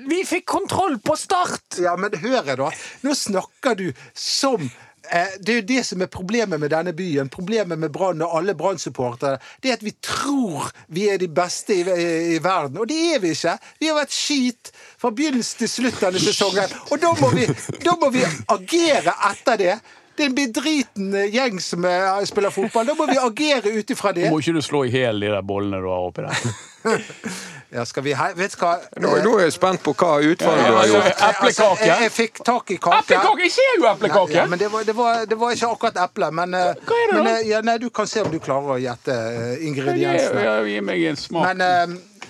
Vi 0.09 0.23
fikk 0.28 0.49
kontroll 0.49 0.97
på 1.04 1.16
Start! 1.21 1.83
Ja, 1.85 1.92
men 2.00 2.16
hør 2.16 2.40
jeg 2.40 2.57
da. 2.61 2.71
Nå 3.04 3.14
snakker 3.16 3.76
du 3.76 3.90
som 4.16 4.71
Det 5.02 5.50
er 5.50 5.59
jo 5.61 5.64
det 5.66 5.82
som 5.87 6.02
er 6.04 6.11
problemet 6.12 6.61
med 6.61 6.71
denne 6.73 6.92
byen. 6.97 7.30
Problemet 7.32 7.78
med 7.78 7.90
Brann 7.92 8.23
og 8.23 8.37
alle 8.38 8.54
Brann-supportere. 8.59 9.40
Det 9.62 9.73
er 9.73 9.80
at 9.80 9.85
vi 9.85 9.94
tror 10.02 10.71
vi 10.94 11.09
er 11.11 11.18
de 11.18 11.28
beste 11.28 11.75
i, 11.75 11.82
i, 11.82 12.37
i 12.37 12.38
verden. 12.42 12.78
Og 12.78 12.88
det 12.88 13.00
er 13.14 13.23
vi 13.23 13.32
ikke. 13.35 13.56
Vi 13.80 13.90
har 13.90 13.99
vært 13.99 14.14
skit 14.14 14.71
fra 15.00 15.11
begynnelsen 15.11 15.64
til 15.64 15.73
slutt 15.73 16.04
denne 16.04 16.23
sesongen. 16.23 16.78
Og 16.90 17.02
da 17.02 17.11
må 17.21 17.32
vi, 17.35 17.49
da 17.82 17.97
må 18.00 18.12
vi 18.14 18.23
agere 18.54 19.16
etter 19.32 19.61
det. 19.61 19.75
Det 20.12 20.26
er 20.26 20.28
en 20.28 20.37
bedriten 20.37 21.14
gjeng 21.32 21.61
som 21.64 21.85
eh, 21.88 22.25
spiller 22.28 22.52
fotball. 22.52 22.90
Da 22.90 22.97
må 22.99 23.09
vi 23.09 23.16
agere 23.18 23.73
ut 23.73 23.90
ifra 23.94 24.12
det. 24.12 24.28
Må 24.30 24.42
ikke 24.42 24.59
du 24.59 24.64
slå 24.64 24.85
i 24.85 24.92
hjel 24.92 25.25
de 25.25 25.32
der 25.32 25.44
bollene 25.47 25.80
du 25.80 25.88
har 25.88 26.09
oppi 26.11 26.26
der? 26.28 27.02
Ja, 27.73 27.85
skal 27.88 28.02
vi 28.05 28.12
he- 28.12 28.35
Vet 28.37 28.52
du 28.52 28.61
hva? 28.61 28.73
Nå, 29.00 29.11
nå 29.25 29.31
er 29.38 29.47
jeg 29.47 29.52
spent 29.55 29.81
på 29.81 29.95
hva 29.97 30.11
utvalget 30.21 30.67
du 30.67 30.73
har 30.75 30.81
altså, 30.83 30.99
gjort. 30.99 31.23
Eplekake? 31.29 31.87
jeg, 31.87 32.02
jeg 32.02 32.12
fikk 32.12 32.41
tak 32.45 32.71
i 32.71 32.76
kake. 32.76 32.99
Eplekake! 33.00 33.47
Jeg 33.47 33.52
ser 33.55 33.71
jo 33.79 33.87
eplekake! 33.88 34.35
Ja, 34.37 34.45
men 34.52 34.61
det 34.61 34.69
var, 34.73 34.85
det, 34.85 34.95
var, 34.99 35.23
det 35.31 35.38
var 35.41 35.55
ikke 35.57 35.71
akkurat 35.73 36.00
eple. 36.05 36.29
Men, 36.37 36.55
eh, 36.59 36.73
Hva 36.85 36.99
er 36.99 37.07
det 37.09 37.17
men 37.17 37.25
da? 37.31 37.37
eh, 37.38 37.47
ja, 37.49 37.61
nei, 37.64 37.79
du 37.81 37.88
kan 37.91 38.11
se 38.11 38.21
om 38.26 38.29
du 38.35 38.37
klarer 38.45 38.75
å 38.75 38.79
gjette 38.83 39.17
eh, 39.17 39.64
ingrediensene. 39.71 40.45
ja, 40.45 40.59
gi 40.69 40.81
meg 40.85 41.07
en 41.14 41.17
smak. 41.23 41.49
Men 41.57 41.64
eh, 41.64 42.29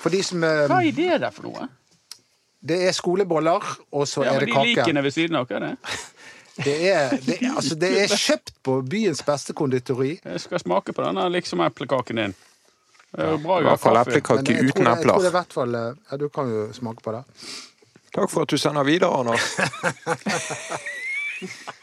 for 0.00 0.14
de 0.16 0.22
som 0.24 0.40
Hva 0.48 0.80
er 0.80 0.96
det 0.96 1.20
der 1.26 1.30
for 1.36 1.50
noe? 1.50 1.68
Det 2.68 2.80
er 2.88 2.96
skoleboller, 2.96 3.68
og 3.92 4.08
så 4.08 4.24
Ja, 4.24 4.32
er 4.32 4.40
men 4.40 4.40
det 4.40 4.46
de 4.48 4.56
kake. 4.56 4.72
likene 4.72 5.02
ved 5.04 5.14
siden 5.14 5.36
av, 5.38 5.44
hva 5.52 5.60
er 5.60 5.66
det? 5.68 5.76
Det 6.58 6.72
er, 6.90 7.12
det, 7.22 7.36
er, 7.38 7.52
altså, 7.54 7.76
det 7.78 7.88
er 8.02 8.10
kjøpt 8.10 8.50
på 8.66 8.80
byens 8.82 9.20
beste 9.22 9.54
konditori. 9.54 10.16
Jeg 10.24 10.40
skal 10.42 10.58
smake 10.58 10.90
på 10.96 11.04
denne 11.04 11.28
liksom 11.30 11.60
eplekaken 11.62 12.18
din. 12.18 12.34
Bra 13.16 13.60
I 13.60 13.64
hvert 13.64 13.80
fall 13.80 13.96
eplekake 14.02 14.58
uten 14.58 14.84
det, 14.84 14.90
jeg 14.90 15.00
tror 15.00 15.22
det 15.24 15.30
i 15.30 15.36
hvert 15.38 15.54
fall 15.56 15.74
eh, 15.78 15.96
Ja, 16.10 16.18
du 16.20 16.26
kan 16.28 16.50
jo 16.52 16.66
smake 16.76 17.00
på 17.04 17.14
det. 17.16 17.22
Takk 18.12 18.28
for 18.32 18.44
at 18.44 18.52
du 18.52 18.60
sender 18.60 18.84
videre, 18.84 19.16
Anders. 19.16 19.48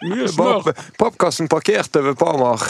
Mye 0.05 0.27
smør. 0.29 0.69
Pappkassen 0.99 1.47
parkert 1.49 1.95
over 1.97 2.13
Parmar. 2.19 2.61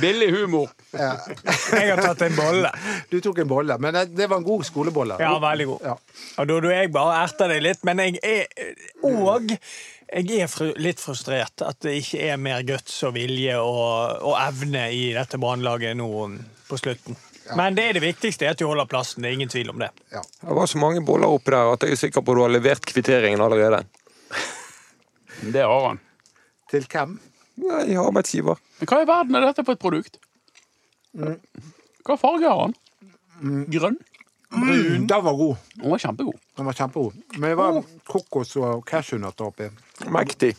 Billig 0.00 0.28
humor. 0.34 0.68
Jeg 0.92 1.88
har 1.88 2.02
tatt 2.02 2.22
en 2.26 2.34
bolle. 2.36 2.70
Du 3.10 3.20
tok 3.24 3.38
en 3.42 3.48
bolle, 3.48 3.78
men 3.80 3.96
det, 4.12 4.28
var 4.28 4.42
en 4.42 4.46
god 4.46 4.64
skolebolle. 4.68 5.16
Ja, 5.22 5.38
veldig 5.40 5.66
god. 5.70 5.80
Ja. 5.88 5.94
Og 6.42 6.48
Dodo, 6.50 6.68
jeg 6.72 6.92
bare 6.92 7.22
erter 7.22 7.48
deg 7.54 7.60
litt, 7.64 7.80
men 7.88 8.02
jeg 8.04 8.20
er 8.22 8.44
Og 9.08 9.54
jeg 10.12 10.44
er 10.44 10.50
fru, 10.50 10.70
litt 10.76 11.00
frustrert 11.00 11.64
at 11.64 11.80
det 11.84 11.94
ikke 12.02 12.20
er 12.28 12.40
mer 12.40 12.64
guts 12.68 12.98
og 13.08 13.14
vilje 13.16 13.56
og, 13.58 14.22
og 14.28 14.36
evne 14.36 14.86
i 14.92 15.06
dette 15.16 15.40
brannlaget 15.40 15.96
nå 15.96 16.08
på 16.68 16.80
slutten. 16.80 17.16
Men 17.56 17.74
det 17.76 17.88
er 17.88 17.96
det 17.96 18.04
viktigste, 18.04 18.46
er 18.46 18.54
at 18.54 18.60
du 18.60 18.66
holder 18.68 18.86
plassen. 18.88 19.24
Det 19.24 19.32
er 19.32 19.34
ingen 19.38 19.50
tvil 19.50 19.72
om 19.72 19.80
det. 19.82 19.90
Det 20.12 20.54
var 20.56 20.68
så 20.70 20.78
mange 20.78 21.02
boller 21.04 21.32
oppi 21.32 21.52
der 21.52 21.72
at 21.74 21.84
jeg 21.84 21.96
er 21.96 22.00
sikker 22.04 22.24
på 22.24 22.34
at 22.34 22.38
du 22.38 22.44
har 22.44 22.54
levert 22.54 22.86
kvitteringen 22.86 23.42
allerede. 23.42 23.82
Det 25.42 25.64
har 25.66 25.88
han. 25.88 26.00
Til 26.70 26.86
hvem? 26.92 27.16
Nei, 27.62 27.96
arbeidsgiver. 28.00 28.60
Men 28.78 28.88
hva 28.88 29.00
i 29.02 29.08
verden 29.08 29.36
er 29.36 29.48
dette 29.48 29.64
for 29.66 29.76
et 29.76 29.82
produkt? 29.82 30.20
Mm. 31.18 31.36
Hva 32.06 32.16
farge 32.20 32.48
har 32.48 32.62
han? 32.62 32.76
Grønn? 33.72 33.98
Brun. 34.52 35.06
Den 35.08 35.24
var 35.24 35.32
god. 35.38 35.56
Den 35.80 35.90
var 35.90 35.98
kjempegod. 36.02 36.36
Den 36.58 36.66
var 36.68 36.76
kjempegod. 36.76 37.14
Men 37.38 37.48
det 37.50 37.56
var 37.58 37.78
kokos 38.08 38.54
og 38.60 38.84
cashewnøtter 38.88 39.48
oppi. 39.48 39.68
Mektig. 40.12 40.52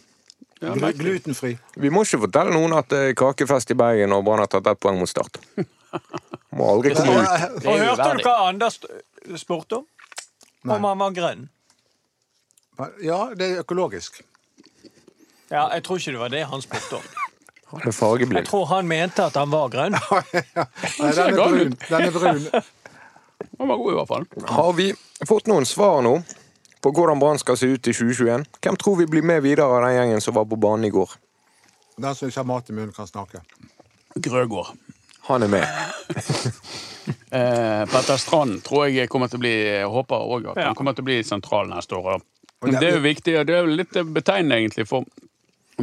Ja, 0.64 0.74
Glu- 0.80 0.94
Glutenfri. 0.98 1.58
Vi 1.76 1.90
må 1.92 2.06
ikke 2.08 2.22
fortelle 2.24 2.54
noen 2.56 2.74
at 2.78 2.88
det 2.94 3.02
er 3.10 3.16
kakefest 3.20 3.74
i 3.74 3.78
Bergen 3.78 4.14
og 4.16 4.24
Brann 4.26 4.40
har 4.42 4.50
tatt 4.52 4.68
ett 4.72 4.80
poeng 4.82 4.98
mot 5.02 5.10
Start. 5.12 5.38
Må 6.58 6.68
aldri 6.70 6.94
komme 6.96 7.20
ut. 7.22 7.66
Og 7.68 7.80
hørte 7.82 8.08
du 8.18 8.24
hva 8.26 8.36
Anders 8.48 8.80
spurte 9.42 9.82
om? 9.82 9.88
Om 10.64 10.86
han 10.88 11.02
var 11.02 11.14
grønn? 11.18 11.44
Ja, 13.04 13.20
det 13.38 13.50
er 13.52 13.62
økologisk. 13.62 14.22
Ja, 15.52 15.68
jeg 15.76 15.84
tror 15.86 16.00
ikke 16.00 16.16
det 16.16 16.22
var 16.24 16.32
det 16.34 16.46
han 16.50 16.64
spurte 16.66 16.98
om. 17.02 17.10
Han 17.74 17.90
er 17.90 18.38
Jeg 18.38 18.46
tror 18.48 18.66
han 18.70 18.88
mente 18.88 19.26
at 19.26 19.36
han 19.38 19.50
var 19.52 19.70
grønn. 19.74 19.98
Nei, 21.02 21.12
den 21.18 21.26
er 21.26 21.38
brun. 21.38 21.76
Den 21.90 22.08
er 22.08 22.12
brun. 22.16 22.48
Den 23.58 23.68
var 23.68 23.78
god 23.78 23.92
i 23.94 23.98
hvert 23.98 24.08
fall. 24.08 24.26
Har 24.48 24.74
vi 24.78 24.88
fått 25.28 25.48
noen 25.52 25.66
svar 25.66 26.02
nå 26.06 26.16
på 26.84 26.92
hvordan 26.92 27.20
Brann 27.22 27.40
skal 27.40 27.58
se 27.60 27.70
ut 27.74 27.88
i 27.88 27.94
2021? 27.94 28.46
Hvem 28.64 28.78
tror 28.82 28.98
vi 29.00 29.08
blir 29.08 29.24
med 29.24 29.44
videre 29.46 29.66
av 29.70 29.84
den 29.86 29.96
gjengen 29.98 30.22
som 30.22 30.36
var 30.36 30.46
på 30.46 30.60
banen 30.60 30.86
i 30.86 30.94
går? 30.94 31.14
Den 31.98 32.16
som 32.16 32.28
ikke 32.28 32.42
har 32.42 32.50
mat 32.50 32.70
i 32.70 32.74
munnen, 32.74 32.94
kan 32.96 33.08
snakke. 33.08 33.44
Grøgård. 34.16 34.74
Han 35.30 35.44
er 35.44 35.54
med. 35.58 35.68
Eh, 37.04 37.82
Petter 37.92 38.16
Strand 38.16 38.62
tror 38.64 38.86
jeg 38.88 39.10
kommer 39.12 39.28
til 39.28 39.36
å 39.36 39.42
bli 39.44 39.54
håper 39.92 40.22
også 40.38 40.54
at 40.54 40.60
han 40.70 40.76
kommer 40.78 40.96
til 40.96 41.04
å 41.04 41.08
bli 41.10 41.18
sentral 41.28 41.68
neste 41.68 41.98
år. 41.98 42.22
Men 42.64 42.78
det- 42.78 42.94
er 42.94 42.96
jo 42.96 43.02
viktig, 43.04 43.34
og 43.40 43.48
det 43.50 43.56
er 43.58 43.66
jo 43.66 43.76
litt 43.76 43.92
betegnende 44.14 44.56
egentlig 44.62 44.86
for 44.88 45.04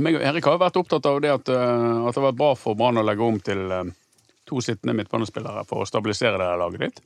meg 0.01 0.17
og 0.17 0.23
Erik 0.23 0.45
har 0.47 0.57
jo 0.57 0.63
vært 0.63 0.79
opptatt 0.81 1.07
av 1.11 1.21
det 1.21 1.31
at, 1.35 1.49
eh, 1.53 2.07
at 2.07 2.15
det 2.15 2.23
har 2.23 2.33
vært 2.33 2.39
bra 2.41 2.55
for 2.55 2.75
Brann 2.75 2.97
å 2.97 3.05
legge 3.05 3.21
om 3.27 3.39
til 3.41 3.71
eh, 3.71 3.85
to 4.49 4.63
sittende 4.65 4.95
midtbanespillere 4.97 5.67
for 5.69 5.83
å 5.83 5.89
stabilisere 5.89 6.39
det 6.39 6.49
laget 6.63 6.81
litt. 6.87 7.01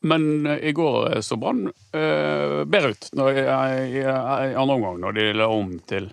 Men 0.00 0.46
eh, 0.46 0.58
i 0.68 0.72
går 0.72 1.12
eh, 1.12 1.20
så 1.20 1.36
Brann 1.36 1.66
eh, 1.68 2.62
bedre 2.64 2.94
ut 2.94 3.10
når, 3.12 3.32
i, 3.32 3.44
i, 3.44 4.04
i 4.04 4.54
andre 4.54 4.74
omgang, 4.74 5.00
når 5.00 5.18
de 5.18 5.26
la 5.36 5.48
om 5.52 5.74
til, 5.88 6.10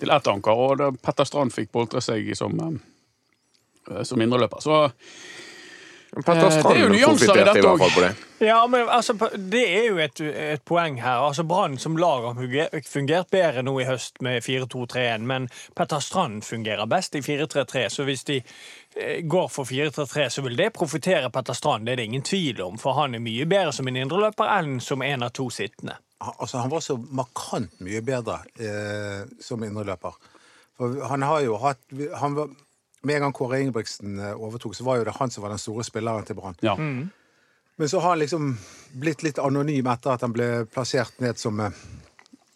til 0.00 0.12
ett 0.12 0.28
anker. 0.28 0.64
Og 0.66 0.76
da 0.82 0.90
Petter 0.92 1.28
Strand 1.28 1.54
fikk 1.54 1.72
boltre 1.72 2.02
seg 2.04 2.34
som, 2.38 2.60
eh, 2.60 4.02
som 4.04 4.20
indreløper. 4.20 4.64
Så 4.64 4.82
Petter 6.22 6.46
Eh, 6.46 6.50
det 6.50 6.54
er 6.54 6.54
jo 6.54 6.60
Strand 6.60 6.94
nyanser 6.94 7.34
i 7.34 7.40
i 7.40 7.44
dette 7.44 7.62
hvert 7.64 7.80
fall 7.80 7.94
på 7.94 8.02
det. 8.04 8.12
Ja, 8.44 8.66
men 8.66 8.88
altså, 8.88 9.14
Det 9.34 9.62
er 9.62 9.86
jo 9.88 9.98
et, 9.98 10.20
et 10.20 10.64
poeng 10.64 11.00
her. 11.02 11.24
Altså, 11.26 11.42
Brann 11.42 11.78
som 11.78 11.96
lag 11.98 12.26
har 12.28 12.82
fungert 12.86 13.30
bedre 13.30 13.62
nå 13.62 13.74
i 13.80 13.86
høst 13.88 14.20
med 14.22 14.42
4-2-3-1, 14.44 15.26
men 15.26 15.48
Petter 15.74 15.98
Strand 15.98 16.44
fungerer 16.44 16.86
best 16.86 17.14
i 17.18 17.22
4-3-3. 17.24 17.88
Så 17.88 18.04
hvis 18.04 18.24
de 18.24 18.36
eh, 18.38 18.44
går 19.22 19.48
for 19.50 19.64
4-3-3, 19.64 20.28
så 20.28 20.42
vil 20.42 20.56
det 20.56 20.70
profitere 20.76 21.30
Petter 21.30 21.56
Strand. 21.56 21.86
Det 21.86 21.92
er 21.92 21.96
det 22.02 22.04
ingen 22.10 22.22
tvil 22.22 22.60
om, 22.62 22.76
for 22.78 22.94
han 22.98 23.16
er 23.16 23.22
mye 23.22 23.46
bedre 23.50 23.72
som 23.74 23.88
en 23.90 23.98
indreløper 23.98 24.50
enn 24.54 24.76
som 24.82 25.02
en 25.02 25.26
av 25.26 25.32
to 25.34 25.48
sittende. 25.50 25.96
Altså, 26.24 26.60
han 26.62 26.70
var 26.70 26.84
så 26.84 26.96
markant 26.96 27.74
mye 27.84 28.00
bedre 28.06 28.38
eh, 28.54 29.24
som 29.42 29.64
indreløper. 29.66 30.14
For 30.78 31.02
han 31.10 31.26
har 31.26 31.42
jo 31.44 31.58
hatt 31.62 31.82
han 32.20 32.38
var, 32.38 32.54
Med 33.04 33.18
en 33.18 33.26
gang 33.26 33.34
Kåre 33.36 33.60
Ingebrigtsen 33.60 34.16
eh, 34.18 34.32
overtok, 34.32 34.76
så 34.76 34.86
var 34.86 34.96
jo 34.96 35.04
det 35.04 35.18
han 35.18 35.30
som 35.30 35.44
var 35.44 35.52
den 35.52 35.60
store 35.60 35.84
spilleren 35.84 36.24
til 36.24 36.38
Brann. 36.38 36.56
Ja. 36.64 36.76
Men 37.76 37.88
så 37.90 38.00
har 38.00 38.14
han 38.14 38.22
liksom 38.22 38.54
blitt 38.94 39.22
litt 39.26 39.38
anonym 39.42 39.90
etter 39.90 40.14
at 40.14 40.22
han 40.24 40.32
ble 40.32 40.64
plassert 40.70 41.18
ned 41.20 41.38
som 41.38 41.60
eh, 41.60 41.82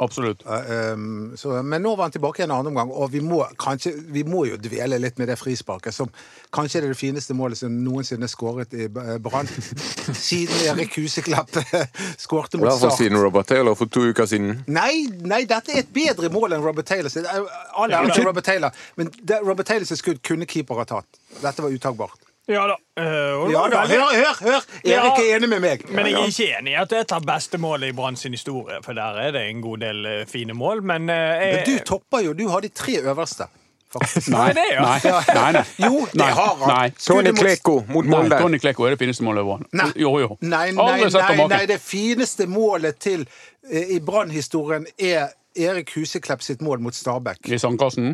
Absolutt. 0.01 0.45
eh, 0.47 0.93
um, 0.93 1.33
så, 1.37 1.63
Men 1.63 1.83
nå 1.83 1.97
var 1.97 2.05
han 2.05 2.13
tilbake 2.15 2.45
en 2.45 2.51
annen 2.51 2.71
omgang, 2.71 2.91
og 2.91 3.11
vi 3.13 3.21
må, 3.21 3.41
kanskje, 3.59 3.93
vi 4.15 4.23
må 4.23 4.45
jo 4.47 4.59
dvele 4.63 4.99
litt 5.03 5.19
med 5.19 5.27
det 5.27 5.35
frisparket, 5.41 5.95
som 5.95 6.13
kanskje 6.55 6.79
er 6.79 6.87
det 6.87 6.99
fineste 6.99 7.35
målet 7.35 7.59
som 7.59 7.75
noensinne 7.83 8.29
er 8.29 8.31
skåret 8.31 8.77
i 8.79 8.87
Brann. 8.89 9.51
Siden 10.29 10.63
Erik 10.71 10.95
Huseklepp 11.01 11.59
eh, 11.65 12.07
skårte 12.15 12.63
mot 12.63 12.71
Start. 12.79 12.95
siden 13.01 13.19
Robert 13.19 13.51
Taylor 13.51 13.75
for 13.75 13.91
to 13.91 14.07
uker 14.13 14.31
siden. 14.31 14.63
Nei, 14.71 15.09
nei, 15.19 15.43
dette 15.51 15.75
er 15.75 15.83
et 15.83 15.93
bedre 15.95 16.31
mål 16.31 16.55
enn 16.55 16.63
Robert 16.63 16.87
Taylor 16.87 17.11
sitt. 17.11 17.27
All 17.75 17.91
ære 17.91 18.15
til 18.15 18.31
Robert 18.31 18.47
Taylor, 18.47 18.87
men 19.01 19.11
det, 19.19 19.43
Robert 19.43 19.67
Taylor 19.67 19.91
sitt 19.91 19.99
skudd 19.99 20.23
kunne 20.23 20.47
keeper 20.47 20.79
ha 20.79 20.87
tatt. 20.87 21.23
Dette 21.43 21.67
var 21.67 21.75
uttagbart. 21.75 22.28
Ja 22.49 22.65
da. 22.71 22.77
Uh, 23.01 23.51
Ja 23.53 23.67
da, 23.69 23.83
hør, 23.87 24.09
hør! 24.17 24.39
hør! 24.41 24.67
Ja. 24.85 25.03
Erik 25.03 25.21
er 25.21 25.37
enig 25.37 25.49
med 25.53 25.61
meg. 25.61 25.85
Men 25.93 26.07
jeg 26.09 26.17
er 26.17 26.33
ikke 26.33 26.49
enig 26.59 26.73
i 26.73 26.77
at 26.81 26.91
det 26.91 27.05
er 27.05 27.25
beste 27.29 27.61
målet 27.61 27.93
i 27.93 27.97
Brann 27.97 28.17
sin 28.17 28.33
historie, 28.33 28.81
for 28.85 28.97
der 28.97 29.21
er 29.21 29.35
det 29.37 29.43
en 29.51 29.61
god 29.63 29.83
del 29.85 30.07
eh, 30.09 30.23
fine 30.29 30.57
mål, 30.57 30.81
men 30.83 31.11
eh, 31.13 31.45
Men 31.53 31.65
du 31.67 31.75
topper 31.85 32.25
jo. 32.25 32.33
Du 32.33 32.47
har 32.49 32.65
de 32.65 32.69
tre 32.73 32.99
øverste. 33.03 33.51
Faktisk. 33.93 34.29
Nei, 34.35 34.53
det, 34.53 34.65
ja. 34.73 34.85
nei, 34.85 35.13
nei, 35.35 35.53
nei. 35.53 35.63
Jo, 35.81 36.03
det 36.13 36.31
har 36.41 36.57
han. 36.65 36.97
Tony 37.01 37.31
mot- 37.31 37.39
Kleko 37.41 37.77
mot 37.89 38.09
Nei, 38.09 38.29
Tony 38.37 38.59
Kleko 38.61 38.85
er 38.85 38.97
det 38.97 39.01
fineste 39.01 39.25
målet 39.25 39.45
over 39.47 39.63
Nei. 39.73 39.89
Jo, 39.97 40.11
jo. 40.21 40.37
Nei, 40.45 40.71
nei, 40.77 41.09
nei, 41.09 41.47
nei, 41.49 41.63
det 41.71 41.79
fineste 41.81 42.45
målet 42.49 42.99
til 43.01 43.25
i 43.69 44.01
Brann-historien 44.05 44.85
er 44.99 45.33
Erik 45.59 45.95
Huseklepp 45.97 46.45
sitt 46.45 46.61
mål 46.65 46.81
mot 46.85 46.95
Stabæk. 46.97 47.49
I 47.49 47.59
sandkassen. 47.61 48.13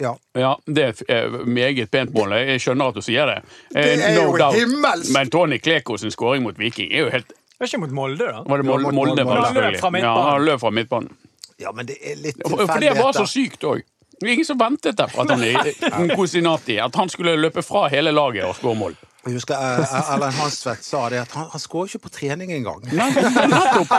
Ja. 0.00 0.10
Ja, 0.36 0.54
det 0.66 1.02
er 1.08 1.30
meget 1.48 1.90
pent 1.90 2.12
mål. 2.14 2.34
Jeg 2.36 2.60
skjønner 2.60 2.90
at 2.92 2.94
du 2.98 3.00
sier 3.06 3.26
det. 3.30 3.36
Eh, 3.74 3.82
Det 3.82 4.04
er 4.10 4.14
jo 4.22 4.36
doubt. 4.36 4.58
himmelsk! 4.58 5.12
Men 5.16 5.30
Tony 5.32 5.58
Kleko 5.58 5.96
sin 5.96 6.10
skåring 6.12 6.42
mot 6.44 6.58
Viking 6.60 6.92
er 6.92 7.06
jo 7.06 7.10
helt 7.14 7.28
det 7.56 7.64
er 7.64 7.70
ikke 7.70 7.78
mot 7.86 7.92
Molde, 7.96 8.18
da. 8.28 8.42
Var 8.44 8.60
det 8.60 8.64
Molde? 8.68 8.82
Molde, 8.92 8.96
Molde 8.96 9.24
Molde. 9.24 9.24
var 9.24 9.46
Han 9.46 9.54
løp 9.56 9.80
fra 9.80 9.90
midtbanen. 9.90 10.26
Ja, 10.26 10.30
han 10.34 10.44
løp 10.44 10.60
fra 10.60 10.70
midtbanen. 10.76 11.10
ja, 11.58 11.70
men 11.72 11.86
det 11.88 11.96
er 12.04 12.16
litt 12.20 12.42
For 12.44 12.66
for 12.68 12.80
det 12.84 12.90
var 12.98 13.12
så 13.16 13.24
sykt 13.26 13.64
òg. 13.64 13.80
Det 14.20 14.28
er 14.28 14.32
ingen 14.34 14.44
som 14.44 14.58
ventet 14.60 14.96
der 14.98 15.08
på 15.08 15.20
at 15.24 15.30
han, 15.32 16.06
Nkosinati, 16.10 16.76
at 16.80 16.94
han 17.00 17.08
skulle 17.08 17.32
løpe 17.40 17.62
fra 17.64 17.86
hele 17.88 18.12
laget 18.12 18.44
og 18.44 18.54
skåre 18.56 18.76
mål. 18.76 18.94
Jeg 19.26 19.34
husker 19.40 19.54
eh, 19.56 20.12
Erlend 20.12 20.36
Hansvedt 20.36 20.84
sa 20.84 21.08
det, 21.08 21.18
at 21.24 21.32
han, 21.32 21.48
han 21.52 21.60
skårer 21.60 21.88
ikke 21.90 21.98
på 22.04 22.12
trening 22.14 22.52
engang. 22.52 22.84
Nei, 22.92 23.08
nettopp. 23.10 23.90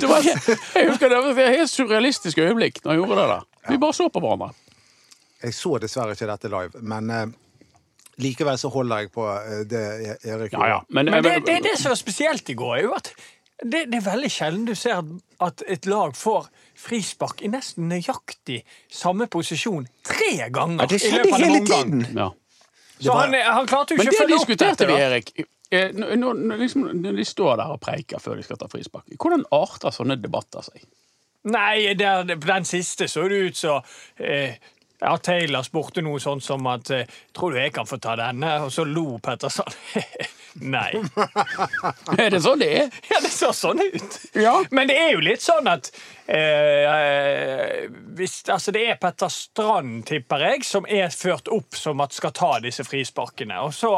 Det 0.00 0.08
var, 0.10 0.22
jeg 0.26 0.88
husker 0.90 1.08
det 1.14 1.18
var 1.22 1.30
et 1.46 1.54
helt 1.60 1.70
surrealistisk 1.72 2.38
øyeblikk 2.42 2.82
når 2.84 2.90
han 2.92 3.00
gjorde 3.04 3.20
det 3.22 3.28
der. 3.32 3.46
Vi 3.70 3.78
bare 3.86 3.96
så 3.96 4.08
på 4.12 4.20
hverandre. 4.22 4.50
Jeg 5.42 5.54
så 5.54 5.76
dessverre 5.78 6.16
ikke 6.16 6.26
dette 6.30 6.50
live, 6.50 6.80
men 6.82 7.10
eh, 7.14 7.26
likevel 8.24 8.58
så 8.58 8.70
holder 8.74 9.04
jeg 9.04 9.12
på 9.14 9.26
eh, 9.30 9.60
det 9.70 9.82
Erik 10.26 10.56
Ja, 10.56 10.68
ja. 10.74 10.78
Men, 10.88 11.10
Men 11.14 11.22
det, 11.22 11.36
det, 11.46 11.60
det 11.68 11.76
som 11.78 11.92
var 11.94 12.00
spesielt 12.00 12.50
i 12.50 12.56
går, 12.58 12.76
er 12.80 12.82
jo 12.88 12.94
at 12.96 13.12
det, 13.62 13.84
det 13.90 13.98
er 13.98 14.04
veldig 14.06 14.30
sjelden 14.30 14.64
du 14.68 14.74
ser 14.78 15.00
at 15.42 15.62
et 15.66 15.86
lag 15.90 16.12
får 16.18 16.46
frispark 16.78 17.40
i 17.42 17.48
nesten 17.50 17.88
nøyaktig 17.90 18.60
samme 18.90 19.26
posisjon 19.30 19.86
tre 20.06 20.48
ganger. 20.54 20.84
Ja, 20.84 20.90
det 20.90 20.98
i 21.00 21.06
skjedde 21.08 21.24
løpet 21.24 21.32
av 21.34 21.38
en 21.38 21.46
hele 21.48 21.62
omgang. 21.62 21.94
tiden. 22.02 22.18
ja. 22.18 22.28
Så 22.98 23.14
han, 23.14 23.34
han 23.34 23.66
klarte 23.70 23.94
jo 23.94 23.98
Men 24.00 24.08
ikke 24.08 24.14
det 24.14 24.18
å 24.18 24.22
følge 24.24 24.36
opp 24.38 24.46
diskuterte 24.48 24.86
dette. 24.86 24.94
vi. 24.94 25.02
Erik. 25.06 25.28
Eh, 25.70 25.90
Når, 25.94 26.16
når, 26.42 26.56
liksom, 26.64 26.86
når 27.02 27.18
de 27.20 27.24
står 27.28 27.58
der 27.60 27.74
og 27.74 27.78
preiker 27.82 28.22
før 28.22 28.38
de 28.40 28.46
skal 28.46 28.58
ta 28.58 28.66
frispark, 28.72 29.04
hvordan 29.22 29.44
arter 29.54 29.94
sånne 29.94 30.16
debatter 30.22 30.64
seg? 30.66 30.82
Nei, 31.50 31.92
der, 31.98 32.24
på 32.34 32.48
den 32.48 32.66
siste 32.66 33.06
så 33.10 33.26
det 33.30 33.38
ut 33.52 33.58
som 33.58 33.82
eh, 34.18 34.56
ja, 35.00 35.16
Taylor 35.22 35.62
spurte 35.66 36.02
noe 36.02 36.20
sånt 36.22 36.42
som 36.44 36.66
at 36.66 36.90
eh, 36.90 37.06
'Tror 37.32 37.52
du 37.54 37.58
jeg 37.60 37.72
kan 37.72 37.86
få 37.86 37.98
ta 38.02 38.16
denne?' 38.18 38.60
Og 38.64 38.72
så 38.72 38.84
lo 38.84 39.18
Petterson. 39.22 39.66
Nei. 40.74 40.90
Er 42.18 42.30
det 42.34 42.42
sånn 42.42 42.58
det 42.58 42.70
er? 42.80 42.88
Ja, 43.10 43.20
så 43.38 43.52
sånn 43.56 43.80
ut. 43.82 44.20
Ja. 44.38 44.58
Men 44.70 44.90
det 44.90 44.96
er 44.98 45.12
jo 45.14 45.22
litt 45.24 45.42
sånn 45.44 45.68
at 45.70 45.90
eh, 46.26 46.84
eh, 46.84 47.86
hvis, 48.18 48.40
altså 48.50 48.74
Det 48.74 48.84
er 48.90 48.98
Petter 49.00 49.30
Strand, 49.32 50.04
tipper 50.08 50.44
jeg, 50.44 50.64
som 50.66 50.86
er 50.88 51.08
ført 51.14 51.50
opp 51.54 51.78
som 51.78 52.02
at 52.04 52.16
skal 52.16 52.34
ta 52.36 52.50
disse 52.64 52.84
frisparkene. 52.86 53.60
Og 53.64 53.74
så 53.76 53.92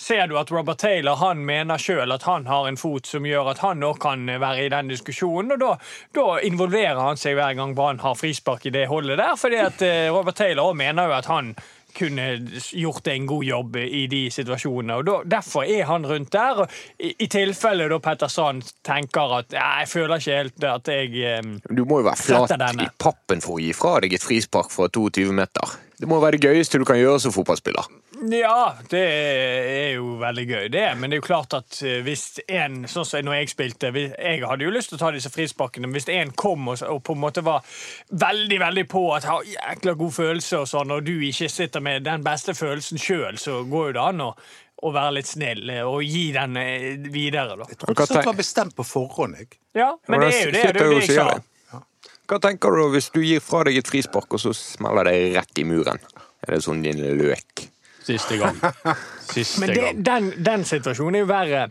ser 0.00 0.28
du 0.30 0.38
at 0.40 0.52
Robert 0.54 0.80
Taylor 0.82 1.20
han 1.20 1.44
mener 1.46 1.80
sjøl 1.80 2.14
at 2.14 2.26
han 2.28 2.48
har 2.50 2.68
en 2.68 2.80
fot 2.80 3.06
som 3.10 3.26
gjør 3.28 3.52
at 3.54 3.62
han 3.64 3.84
òg 3.84 4.00
kan 4.02 4.26
være 4.28 4.66
i 4.66 4.72
den 4.72 4.92
diskusjonen. 4.92 5.56
Og 5.56 5.62
da, 5.62 5.72
da 6.16 6.26
involverer 6.46 7.02
han 7.02 7.20
seg 7.20 7.38
hver 7.38 7.58
gang 7.58 7.76
Brann 7.76 8.02
har 8.04 8.18
frispark 8.18 8.66
i 8.68 8.74
det 8.74 8.88
holdet 8.90 9.20
der, 9.20 9.36
fordi 9.40 9.62
at 9.62 9.84
eh, 9.84 10.10
Robert 10.14 10.38
Taylor 10.40 10.70
også 10.70 10.82
mener 10.84 11.10
jo 11.10 11.18
at 11.18 11.30
han 11.30 11.54
kunne 11.96 12.26
gjort 12.70 13.08
en 13.12 13.26
god 13.30 13.44
jobb 13.44 13.76
i 13.82 14.04
de 14.10 14.22
situasjonene. 14.34 14.98
og 15.00 15.06
da, 15.08 15.16
Derfor 15.36 15.64
er 15.64 15.86
han 15.88 16.06
rundt 16.06 16.32
der. 16.34 16.64
I, 16.98 17.14
i 17.24 17.28
tilfelle 17.30 17.88
da 17.90 17.98
Petter 18.02 18.32
Sand 18.32 18.66
tenker 18.86 19.38
at 19.40 19.54
«Ja, 19.54 19.80
jeg 19.82 19.90
føler 19.92 20.20
ikke 20.20 20.38
helt 20.38 20.68
at 20.68 20.90
jeg 20.90 21.40
um, 21.40 21.56
Du 21.70 21.84
må 21.88 22.02
jo 22.02 22.08
være 22.08 22.20
flat 22.20 22.56
i 22.82 22.88
pappen 23.00 23.44
for 23.44 23.58
å 23.58 23.62
gi 23.62 23.72
fra 23.76 23.98
deg 24.04 24.16
et 24.16 24.24
frispark 24.24 24.72
fra 24.74 24.88
22 24.88 25.32
meter. 25.34 25.78
Det 26.00 26.08
må 26.10 26.18
være 26.22 26.38
det 26.38 26.50
gøyeste 26.50 26.80
du 26.80 26.86
kan 26.88 26.98
gjøre 26.98 27.22
som 27.22 27.34
fotballspiller. 27.34 27.86
Ja, 28.30 28.76
det 28.90 29.00
er 29.00 29.90
jo 29.96 30.14
veldig 30.20 30.44
gøy, 30.48 30.68
det. 30.72 30.84
Men 30.96 31.10
det 31.10 31.18
er 31.18 31.20
jo 31.20 31.26
klart 31.26 31.54
at 31.56 31.80
eh, 31.84 32.00
hvis 32.06 32.38
en 32.46 32.84
Sånn 32.88 33.06
som 33.06 33.24
når 33.26 33.40
jeg 33.40 33.52
spilte 33.52 33.90
Jeg 33.94 34.42
hadde 34.44 34.64
jo 34.64 34.72
lyst 34.72 34.92
til 34.92 34.98
å 34.98 35.02
ta 35.02 35.10
disse 35.14 35.32
frisparkene, 35.32 35.88
men 35.88 35.98
hvis 35.98 36.08
en 36.12 36.32
kom 36.38 36.68
og, 36.72 36.82
og 36.88 37.02
på 37.04 37.16
en 37.16 37.22
måte 37.24 37.44
var 37.44 37.64
veldig 38.10 38.60
veldig 38.62 38.84
på 38.90 39.04
at 39.16 39.28
har 39.28 39.46
jækla 39.48 39.96
god 40.00 40.14
følelse, 40.16 40.60
og 40.62 40.70
sånn, 40.70 40.94
og 40.94 41.06
du 41.06 41.14
ikke 41.26 41.50
sitter 41.52 41.84
med 41.84 42.06
den 42.06 42.24
beste 42.24 42.54
følelsen 42.56 43.00
sjøl, 43.00 43.40
så 43.40 43.60
går 43.68 43.90
jo 43.90 43.96
det 43.98 44.04
an 44.04 44.24
å, 44.24 44.30
å 44.84 44.94
være 44.94 45.18
litt 45.18 45.30
snill 45.30 45.74
eh, 45.74 45.82
og 45.82 46.04
gi 46.06 46.28
den 46.36 46.60
eh, 46.60 47.10
videre, 47.10 47.58
da. 47.60 47.68
Jeg 47.68 47.82
trodde 47.82 47.98
ikke 47.98 48.20
det 48.20 48.28
var 48.30 48.40
bestemt 48.40 48.78
på 48.78 48.86
forhånd. 48.88 49.42
Jeg. 49.42 49.58
Ja, 49.76 49.90
men 50.08 50.24
det 50.24 50.30
er 50.30 50.40
jo 50.40 50.54
det. 50.54 50.64
Det 50.78 50.86
er 50.86 50.92
jo 50.92 51.02
det 51.02 51.08
jeg 51.08 51.18
sa. 51.18 51.82
Hva 52.24 52.40
tenker 52.40 52.72
du 52.72 52.80
da 52.80 52.88
hvis 52.94 53.10
du 53.12 53.20
gir 53.20 53.42
fra 53.44 53.66
deg 53.68 53.82
et 53.82 53.88
frispark, 53.90 54.32
og 54.32 54.40
så 54.40 54.54
smeller 54.56 55.10
det 55.10 55.18
rett 55.34 55.60
i 55.60 55.66
muren? 55.68 56.00
Er 56.44 56.56
det 56.56 56.64
sånn 56.64 56.80
din 56.84 57.02
løk? 57.20 57.68
Siste 58.04 58.36
gang. 58.40 58.60
Siste 59.30 59.62
Men 59.62 59.72
det, 59.72 59.80
gang. 59.80 60.04
den, 60.10 60.44
den 60.44 60.68
situasjonen 60.68 61.20
er 61.20 61.24
jo 61.24 61.30
verre 61.30 61.64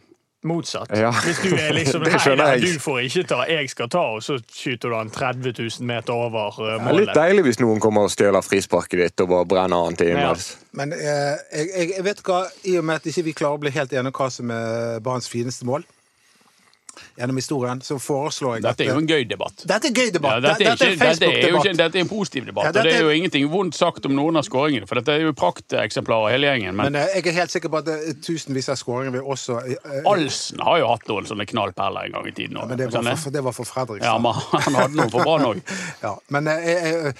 motsatt. 0.43 0.91
Ja. 0.97 1.11
Hvis 1.23 1.39
du 1.43 1.55
er 1.55 1.73
liksom 1.75 2.03
Nei, 2.39 2.57
du 2.59 2.79
får 2.81 2.99
ikke 3.07 3.23
ta, 3.29 3.39
jeg 3.49 3.69
skal 3.71 3.89
ta, 3.91 4.03
og 4.17 4.23
så 4.25 4.37
skyter 4.41 4.91
du 4.91 4.97
han 4.97 5.11
30 5.13 5.53
000 5.55 5.87
meter 5.87 6.13
over 6.13 6.57
målet. 6.59 6.83
Det 6.83 6.91
er 6.91 6.99
litt 6.99 7.15
deilig 7.17 7.45
hvis 7.47 7.61
noen 7.63 7.81
kommer 7.83 8.07
og 8.07 8.13
stjeler 8.13 8.45
frisparket 8.45 8.99
ditt 8.99 9.23
og 9.23 9.31
bare 9.31 9.49
brenner 9.55 9.87
han 9.87 9.99
til 9.99 10.13
Ja. 10.13 10.33
Men 10.77 10.93
eh, 10.93 11.35
jeg, 11.53 11.89
jeg, 11.95 12.03
vet 12.05 12.21
hva, 12.25 12.43
i 12.69 12.77
og 12.79 12.85
med 12.87 13.01
at 13.01 13.09
ikke 13.09 13.27
vi 13.29 13.35
klarer 13.37 13.59
å 13.59 13.63
bli 13.63 13.73
helt 13.73 13.93
enige 13.93 14.09
om 14.09 14.17
hva 14.17 14.29
som 14.33 14.51
er 14.53 15.03
Branns 15.05 15.29
fineste 15.29 15.67
mål 15.69 15.85
gjennom 17.17 17.35
historien, 17.39 17.81
så 17.81 17.97
foreslår 18.01 18.57
jeg 18.57 18.63
Dette 18.65 18.83
er 18.85 18.91
jo 18.93 18.99
en 19.01 19.07
gøy 19.09 19.23
debatt. 19.29 19.63
Dette 19.69 19.89
er 19.89 19.93
gøy 19.95 20.05
Ja, 20.07 20.13
debatt. 20.17 20.41
dette, 20.43 20.63
er 20.63 20.69
dette 20.73 20.89
ikke, 20.93 21.07
dette, 21.09 21.29
er 21.29 21.49
jo 21.49 21.57
ikke, 21.61 21.73
dette 21.77 21.97
er 21.97 22.03
en 22.05 22.09
positiv 22.09 22.45
debatt, 22.49 22.63
Ja, 22.65 22.69
og 22.69 22.85
det 22.87 22.93
er 22.93 23.01
jo 23.01 23.09
er- 23.09 23.17
ingenting 23.19 23.47
vondt 23.51 23.75
sagt 23.77 24.05
om 24.05 24.15
noen 24.15 24.37
av 24.37 24.43
skåringene, 24.47 24.87
for 24.87 24.95
dette 25.01 25.11
er 25.15 25.25
jo 25.27 25.33
prakteksemplarer 25.33 26.31
hele 26.35 26.47
gjengen. 26.51 26.75
Men 26.75 26.91
Men 26.93 27.01
eh, 27.01 27.15
jeg 27.19 27.27
er 27.27 27.37
helt 27.39 27.51
sikker 27.51 27.69
på 27.73 27.77
at 27.83 27.87
eh, 27.93 28.13
tusenvis 28.21 28.69
av 28.69 28.77
skåringer 28.81 29.11
vil 29.17 29.21
også 29.35 29.59
eh, 29.65 30.01
Alsen 30.09 30.59
har 30.63 30.79
jo 30.83 30.87
hatt 30.93 31.07
noen 31.09 31.25
sånne 31.29 31.45
knallperler 31.49 32.05
en 32.09 32.17
gang 32.17 32.27
i 32.27 32.31
tiden. 32.31 32.57
også. 32.57 32.67
Men 32.69 32.77
det 32.77 32.89
var 32.93 33.15
for, 33.15 33.29
det 33.37 33.43
var 33.43 33.51
for 33.57 33.65
Fredrikstad. 33.65 34.07
ja, 34.09 34.17
men 34.17 34.33
han 34.67 34.75
hadde 34.81 34.95
noe 35.01 35.09
for 35.09 35.23
Brann 35.23 35.47
òg. 35.51 35.61
Ja, 36.03 36.15
men 36.29 36.47
eh, 36.47 36.67
jeg, 36.73 37.13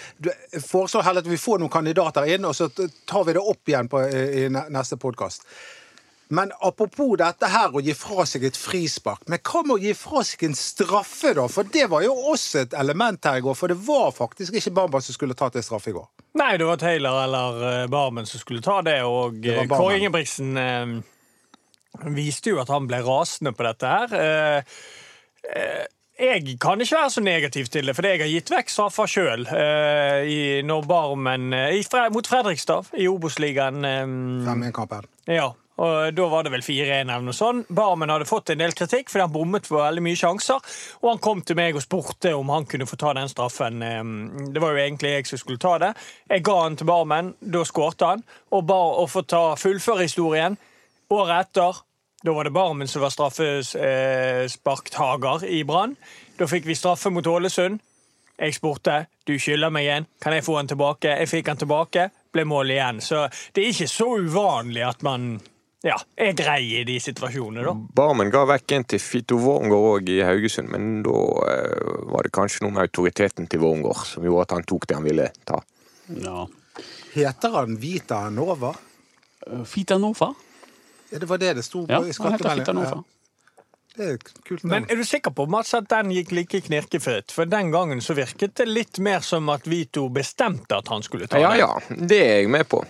jeg, 0.53 0.63
foreslår 0.67 1.03
heller 1.07 1.21
at 1.23 1.29
vi 1.31 1.37
får 1.37 1.59
noen 1.63 1.71
kandidater 1.71 2.27
inn, 2.33 2.45
og 2.45 2.55
så 2.57 2.67
tar 2.73 3.23
vi 3.27 3.33
det 3.37 3.41
opp 3.41 3.69
igjen 3.69 3.87
på, 3.89 4.01
i, 4.07 4.43
i 4.45 4.49
neste 4.51 4.97
podkast. 4.99 5.45
Men 6.33 6.51
apropos 6.65 7.13
dette 7.21 7.49
her 7.51 7.75
å 7.75 7.81
gi 7.83 7.93
fra 7.97 8.25
seg 8.29 8.47
et 8.47 8.57
frispark, 8.57 9.21
men 9.29 9.41
hva 9.45 9.61
med 9.67 9.75
å 9.75 9.81
gi 9.83 9.93
fra 9.97 10.23
seg 10.25 10.47
en 10.47 10.55
straffe, 10.57 11.33
da? 11.37 11.45
For 11.51 11.67
det 11.75 11.85
var 11.91 12.05
jo 12.05 12.15
også 12.33 12.63
et 12.63 12.75
element 12.79 13.29
her 13.29 13.37
i 13.37 13.45
går, 13.45 13.57
for 13.59 13.69
det 13.69 13.77
var 13.85 14.09
faktisk 14.15 14.57
ikke 14.57 14.73
Bamba 14.79 15.01
som 15.03 15.13
skulle 15.17 15.37
tatt 15.37 15.59
en 15.59 15.65
straffe 15.65 15.91
i 15.93 15.95
går. 15.97 16.07
Nei, 16.41 16.55
det 16.57 16.65
var 16.65 16.81
Taylor 16.81 17.19
eller 17.27 17.63
eh, 17.69 17.87
Barmen 17.93 18.25
som 18.29 18.41
skulle 18.41 18.63
ta 18.65 18.79
det, 18.85 18.97
og 19.05 19.37
Det 19.43 19.53
eh, 19.53 19.65
Barmen. 19.67 19.77
Kåre 19.77 19.99
Ingebrigtsen 20.01 20.57
eh, 20.57 20.93
viste 22.17 22.53
jo 22.55 22.61
at 22.63 22.71
han 22.73 22.89
ble 22.89 23.03
rasende 23.05 23.53
på 23.53 23.67
dette 23.67 23.91
her. 23.93 24.15
Eh, 24.17 24.77
eh, 25.53 25.83
jeg 26.23 26.57
kan 26.61 26.81
ikke 26.81 26.97
være 26.97 27.09
så 27.13 27.21
negativ 27.25 27.69
til 27.73 27.89
det, 27.89 27.95
for 27.97 28.05
jeg 28.05 28.21
har 28.21 28.29
gitt 28.29 28.51
vekk 28.53 28.69
straffer 28.69 29.09
sjøl 29.09 29.45
når 30.69 30.85
Barmen 30.89 31.53
eh, 31.57 31.79
i 31.79 31.83
Fre 31.85 32.07
mot 32.13 32.27
Fredrikstad 32.29 32.93
i 33.01 33.07
Obos-ligaen. 33.09 33.85
Eh, 33.85 34.05
5-1-kampen. 34.49 35.09
ja, 35.29 35.51
Og 35.81 36.13
Da 36.15 36.27
var 36.29 36.43
det 36.45 36.51
vel 36.53 36.61
4-1 36.61 37.09
eller 37.09 37.21
noe 37.25 37.33
sånt. 37.33 37.65
Barmen 37.73 38.09
hadde 38.13 38.29
fått 38.29 38.49
en 38.53 38.61
del 38.61 38.73
kritikk 38.77 39.09
fordi 39.09 39.23
han 39.25 39.33
bommet 39.33 39.65
for 39.65 39.81
veldig 39.81 40.03
mye 40.05 40.19
sjanser. 40.19 40.59
Og 41.01 41.07
han 41.09 41.19
kom 41.23 41.41
til 41.41 41.55
meg 41.57 41.75
og 41.75 41.85
spurte 41.85 42.35
om 42.37 42.49
han 42.53 42.65
kunne 42.69 42.85
få 42.85 42.95
ta 43.01 43.13
den 43.17 43.29
straffen. 43.31 43.81
Eh, 43.81 44.03
Det 44.53 44.61
var 44.61 44.71
jo 44.71 44.77
egentlig 44.83 45.09
jeg 45.15 45.27
som 45.27 45.37
skulle 45.41 45.57
ta 45.57 45.77
det. 45.81 45.93
Jeg 46.29 46.43
ga 46.43 46.61
han 46.61 46.75
til 46.77 46.85
Barmen, 46.85 47.33
da 47.41 47.63
skårte 47.63 48.05
han. 48.05 48.23
Og 48.51 48.65
ba 48.65 48.81
å 49.01 49.07
få 49.09 49.21
ta 49.25 49.55
fullføre 49.55 50.01
historien. 50.05 50.57
Året 51.09 51.39
etter 51.47 51.73
da 52.23 52.31
var 52.31 52.43
det 52.45 52.53
Barmen 52.55 52.87
som 52.87 53.01
var 53.01 53.09
straffesparktager 53.11 55.43
i 55.43 55.63
Brann. 55.67 55.95
Da 56.37 56.47
fikk 56.47 56.65
vi 56.65 56.75
straffe 56.75 57.09
mot 57.11 57.27
Ålesund. 57.27 57.79
Jeg 58.39 58.53
spurte 58.55 59.05
du 59.27 59.39
skylder 59.39 59.69
meg 59.71 59.87
en, 59.87 60.05
kan 60.21 60.33
jeg 60.33 60.43
få 60.43 60.57
den 60.57 60.67
tilbake? 60.71 61.07
Jeg 61.19 61.29
fikk 61.29 61.45
den 61.45 61.57
tilbake, 61.57 62.09
ble 62.33 62.43
mål 62.47 62.69
igjen. 62.73 63.01
Så 63.03 63.27
det 63.53 63.61
er 63.61 63.67
ikke 63.73 63.87
så 63.91 64.07
uvanlig 64.23 64.83
at 64.87 65.03
man 65.05 65.41
ja, 65.83 65.97
er 66.15 66.31
grei 66.37 66.61
i 66.79 66.83
de 66.87 66.95
situasjonene, 67.03 67.63
da. 67.67 67.73
Barmen 67.99 68.31
ga 68.31 68.45
vekk 68.47 68.75
en 68.77 68.85
til 68.93 69.01
Fito 69.03 69.35
Wormgård 69.41 69.87
òg 69.89 70.11
i 70.13 70.21
Haugesund, 70.23 70.71
men 70.71 71.01
da 71.03 71.19
eh, 71.51 72.03
var 72.07 72.23
det 72.23 72.31
kanskje 72.35 72.63
noe 72.63 72.75
med 72.77 72.85
autoriteten 72.87 73.49
til 73.51 73.63
Wormgård 73.65 74.05
som 74.07 74.23
gjorde 74.23 74.47
at 74.47 74.57
han 74.57 74.67
tok 74.69 74.87
det 74.87 74.99
han 74.99 75.07
ville 75.07 75.27
ta. 75.43 75.59
Ja. 76.23 76.45
Heter 77.13 77.57
han 77.59 77.75
Vita 77.81 78.29
Nova? 78.33 78.71
Fita 79.67 79.99
Nova? 79.99 80.31
Ja, 81.11 81.19
det 81.19 81.27
var 81.29 81.37
det 81.43 81.53
det 81.59 81.65
sto 81.67 81.83
på 81.85 81.91
Ja, 81.91 81.99
i 81.99 82.15
han 82.15 82.31
heter 82.31 82.37
Fita 82.37 82.55
skattemeldingen. 82.55 82.79
Nova. 82.79 83.03
Ja, 83.03 83.09
det 83.93 84.05
er 84.07 84.15
et 84.17 84.31
kult 84.47 84.63
Men 84.65 84.87
er 84.89 84.97
du 84.97 85.03
sikker 85.05 85.35
på 85.35 85.45
Mats, 85.45 85.75
at 85.77 85.85
den 85.91 86.15
gikk 86.15 86.31
like 86.33 86.63
knirkefritt? 86.65 87.35
For 87.35 87.45
den 87.45 87.69
gangen 87.75 88.01
så 88.01 88.15
virket 88.17 88.55
det 88.57 88.65
litt 88.71 88.97
mer 89.03 89.19
som 89.21 89.51
at 89.53 89.67
Vito 89.69 90.07
bestemte 90.09 90.79
at 90.79 90.89
han 90.89 91.03
skulle 91.05 91.27
ta 91.27 91.43
Ja 91.43 91.53
ja, 91.59 91.71
det 91.91 92.23
er 92.23 92.37
jeg 92.41 92.49
med 92.55 92.65
på. 92.71 92.81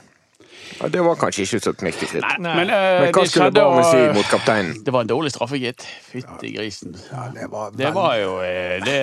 Ja, 0.79 0.87
det 0.89 1.01
var 1.05 1.15
kanskje 1.15 1.45
ikke 1.45 1.59
så 1.63 1.73
knirkefritt. 1.77 2.25
Men, 2.39 2.69
eh, 2.69 3.01
Men 3.03 3.13
hva 3.15 3.23
skulle 3.29 3.51
Barmen 3.55 3.85
si 3.87 4.01
mot 4.17 4.29
kapteinen? 4.31 4.83
Det 4.83 4.93
var 4.93 5.05
en 5.05 5.11
dårlig 5.11 5.31
straffe, 5.31 5.59
gitt. 5.61 5.85
Fytti 6.11 6.53
grisen. 6.55 6.95
Ja, 7.11 7.27
det 7.35 7.47
var, 7.51 7.71
Det 7.71 7.91
var 7.95 8.15
jo 8.19 8.37
eh, 8.41 8.79
Det, 8.85 8.99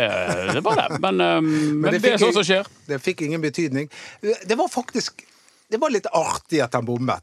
det 0.54 0.64
var 0.66 0.76
det. 0.82 1.00
Men, 1.00 1.20
um, 1.20 1.50
men 1.80 1.92
det, 1.92 2.02
det 2.02 2.14
er 2.14 2.22
sånt 2.24 2.38
som 2.40 2.46
skjer. 2.46 2.66
Det 2.88 3.00
fikk 3.02 3.22
ingen 3.28 3.40
betydning. 3.40 3.90
Det 4.20 4.58
var 4.58 4.68
faktisk 4.68 5.24
Det 5.70 5.78
var 5.78 5.90
litt 5.94 6.06
artig 6.12 6.60
at 6.64 6.74
han 6.74 6.84
bommet. 6.84 7.22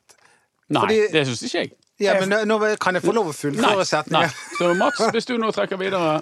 Nei, 0.69 0.81
Fordi- 0.81 1.11
det 1.11 1.27
syns 1.27 1.43
ikke 1.43 1.61
jeg. 1.63 1.71
Ja, 1.99 2.13
men 2.21 2.47
nå 2.47 2.59
kan 2.77 2.93
jeg 2.93 3.03
få 3.03 3.13
lov 3.15 3.31
å 3.31 3.33
fullføre 3.33 3.81
nei. 3.81 3.85
setningen? 3.89 4.35
Så 4.59 4.73
Mats, 4.77 4.99
hvis 5.15 5.25
du 5.25 5.37
nå 5.41 5.49
trekker 5.51 5.79
videre 5.81 6.21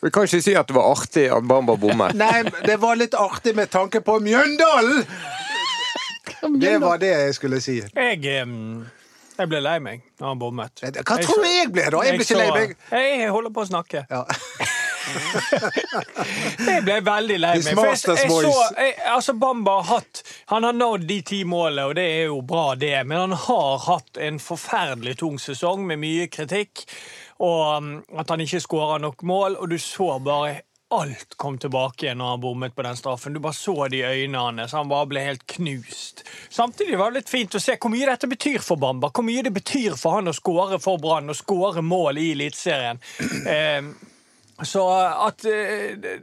Vi 0.00 0.08
kan 0.10 0.24
ikke 0.24 0.40
si 0.40 0.54
at 0.56 0.70
det 0.70 0.76
var 0.78 0.94
artig 0.94 1.26
at 1.28 1.44
Bamba 1.44 1.76
bommet. 1.76 2.14
Nei, 2.16 2.42
det 2.64 2.78
var 2.80 2.96
litt 2.96 3.12
artig 3.14 3.52
med 3.54 3.68
tanke 3.70 4.00
på 4.00 4.16
Mjøndalen! 4.24 5.04
Det 6.40 6.76
var 6.82 7.00
det 7.02 7.12
jeg 7.12 7.34
skulle 7.36 7.60
si. 7.64 7.78
Jeg, 7.82 8.20
jeg 9.40 9.48
ble 9.48 9.60
lei 9.64 9.78
meg 9.80 10.04
da 10.20 10.30
han 10.32 10.40
bommet. 10.40 10.82
Hva 10.82 11.16
tror 11.20 11.40
du 11.40 11.48
jeg 11.48 11.72
ble, 11.72 11.86
da? 11.92 12.04
Jeg 12.06 12.18
ble 12.18 12.26
ikke 12.26 12.40
lei 12.40 12.50
meg. 12.56 12.76
Jeg 12.92 13.32
holder 13.32 13.54
på 13.56 13.64
å 13.64 13.70
snakke. 13.70 14.04
Ja. 14.10 14.24
Jeg 16.60 16.84
ble 16.84 16.96
veldig 17.02 17.38
lei 17.40 17.54
meg. 17.64 17.74
For 17.74 17.88
jeg, 17.88 17.98
jeg 18.20 18.30
så, 18.30 18.50
jeg, 18.76 18.94
altså 19.10 19.34
Bamba 19.40 19.78
har 19.80 19.88
hatt 19.88 20.20
Han 20.52 20.66
har 20.68 20.76
nådd 20.76 21.06
de 21.08 21.16
ti 21.26 21.40
målene, 21.48 21.86
og 21.88 21.96
det 21.98 22.04
er 22.18 22.28
jo 22.28 22.40
bra, 22.46 22.74
det. 22.78 22.94
Men 23.08 23.24
han 23.24 23.36
har 23.46 23.84
hatt 23.86 24.20
en 24.20 24.38
forferdelig 24.42 25.16
tung 25.22 25.40
sesong 25.42 25.86
med 25.88 26.02
mye 26.02 26.28
kritikk. 26.32 26.84
Og 27.40 28.18
at 28.20 28.30
han 28.30 28.44
ikke 28.44 28.60
skåra 28.62 28.98
nok 29.02 29.24
mål. 29.26 29.56
Og 29.60 29.72
du 29.72 29.78
så 29.80 30.12
bare 30.22 30.60
alt 30.90 31.34
kom 31.36 31.58
tilbake 31.58 32.06
igjen 32.06 32.18
når 32.18 32.32
han 32.32 32.42
bommet 32.42 32.74
på 32.74 32.82
den 32.82 32.96
straffen. 32.98 33.34
Du 33.34 33.40
bare 33.42 33.54
så 33.54 33.74
det 33.88 34.00
i 34.00 34.24
øynene 34.24 34.62
hans. 34.62 34.74
Han 34.74 34.90
bare 34.90 35.06
ble 35.10 35.22
helt 35.22 35.46
knust. 35.54 36.24
Samtidig 36.50 36.98
var 36.98 37.12
det 37.12 37.22
litt 37.22 37.32
fint 37.32 37.54
å 37.54 37.62
se 37.62 37.76
hvor 37.78 37.92
mye 37.92 38.08
dette 38.10 38.30
betyr 38.30 38.58
for 38.64 38.80
Bamba. 38.80 39.12
Hvor 39.14 39.26
mye 39.26 39.44
det 39.46 39.54
betyr 39.54 39.94
for 40.00 40.18
han 40.18 40.30
å 40.30 40.34
skåre 40.36 40.80
for 40.82 40.98
Brann 41.02 41.30
og 41.30 41.38
skåre 41.38 41.84
mål 41.86 42.18
i 42.18 42.30
Eliteserien. 42.34 42.98
Eh, 43.50 43.86
så 44.66 44.82
at 45.28 45.46
eh, 45.48 46.20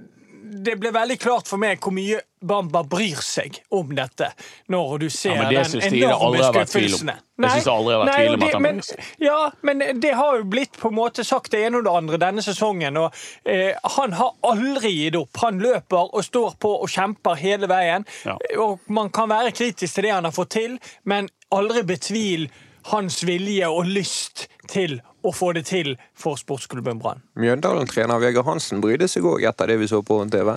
det 0.48 0.76
ble 0.80 0.92
veldig 0.96 1.18
klart 1.22 1.48
for 1.50 1.62
meg 1.62 1.80
hvor 1.84 1.94
mye 1.96 2.22
Bamba 2.48 2.84
bryr 2.86 3.18
seg 3.26 3.56
om 3.74 3.90
dette, 3.98 4.28
når 4.70 5.00
du 5.02 5.08
ser 5.10 5.34
Ja, 5.40 5.48
den 5.50 5.72
det 5.74 6.04
enorme 6.04 6.44
skuffelsen. 6.46 7.10
Jeg 7.10 7.64
det 7.64 7.72
aldri 7.72 7.96
har 7.96 8.04
vært 8.04 8.14
tvil 8.14 8.36
om 8.36 8.44
at 8.46 8.54
han 8.54 8.62
men- 8.62 8.82
Ja, 9.20 9.40
men 9.62 9.80
det 10.00 10.14
har 10.14 10.38
jo 10.38 10.44
blitt 10.44 10.78
på 10.78 10.92
en 10.92 10.96
måte 10.96 11.26
sagt 11.26 11.52
det 11.52 11.64
ene 11.66 11.78
og 11.78 11.86
det 11.86 11.94
andre 11.94 12.18
denne 12.18 12.44
sesongen. 12.46 12.98
Og 12.98 13.14
eh, 13.46 13.74
han 13.98 14.14
har 14.14 14.36
aldri 14.44 14.94
gitt 14.94 15.16
opp. 15.16 15.36
Han 15.42 15.60
løper 15.60 16.14
og 16.14 16.24
står 16.24 16.56
på 16.62 16.76
og 16.82 16.88
kjemper 16.88 17.36
hele 17.36 17.68
veien. 17.68 18.06
Ja. 18.26 18.38
Og 18.62 18.80
man 18.88 19.10
kan 19.10 19.30
være 19.30 19.52
kritisk 19.52 19.96
til 19.96 20.04
det 20.04 20.14
han 20.14 20.24
har 20.30 20.32
fått 20.32 20.54
til, 20.60 20.80
men 21.06 21.30
aldri 21.52 21.82
betvil 21.84 22.50
hans 22.92 23.22
vilje 23.28 23.68
og 23.70 23.86
lyst 23.90 24.46
til 24.72 25.00
å 25.28 25.32
få 25.36 25.52
det 25.58 25.66
til 25.68 25.94
for 26.16 26.38
sportsklubben 26.40 27.00
Brann. 27.02 27.22
Mjøndalen-trener 27.40 28.20
Vegard 28.22 28.46
Hansen 28.48 28.82
brydde 28.84 29.08
seg 29.12 29.26
òg 29.28 29.44
etter 29.50 29.68
det 29.74 29.80
vi 29.82 29.88
så 29.92 30.02
på 30.06 30.20
TV. 30.32 30.54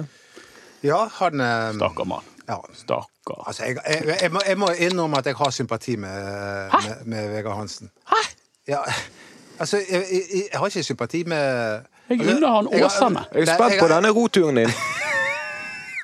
Ja, 0.87 1.05
han 1.19 1.41
eh, 1.45 1.71
Stakkar 1.77 2.07
mann. 2.09 2.27
ja. 2.49 2.59
Stakkar. 2.75 3.43
Altså, 3.47 3.65
jeg, 3.67 3.77
jeg, 3.87 4.19
jeg, 4.23 4.31
må, 4.33 4.41
jeg 4.47 4.59
må 4.59 4.71
innrømme 4.79 5.19
at 5.21 5.27
jeg 5.27 5.37
har 5.39 5.51
sympati 5.55 5.97
med, 5.97 6.71
med, 6.73 7.03
med 7.07 7.29
Vegard 7.35 7.57
Hansen. 7.61 7.91
Hæ? 8.11 8.23
Ja, 8.69 8.81
altså, 9.59 9.77
jeg, 9.91 10.05
jeg, 10.13 10.23
jeg 10.53 10.59
har 10.61 10.67
ikke 10.73 10.83
sympati 10.87 11.25
med 11.25 11.37
Jeg 12.11 12.21
altså, 12.21 12.37
unner 12.37 12.49
han 12.57 12.69
jeg 12.73 12.89
har- 12.89 13.27
Jeg 13.35 13.43
er 13.49 13.55
spent 13.55 13.81
på 13.81 13.89
denne 13.95 14.11
roturen 14.17 14.57
din. 14.63 14.73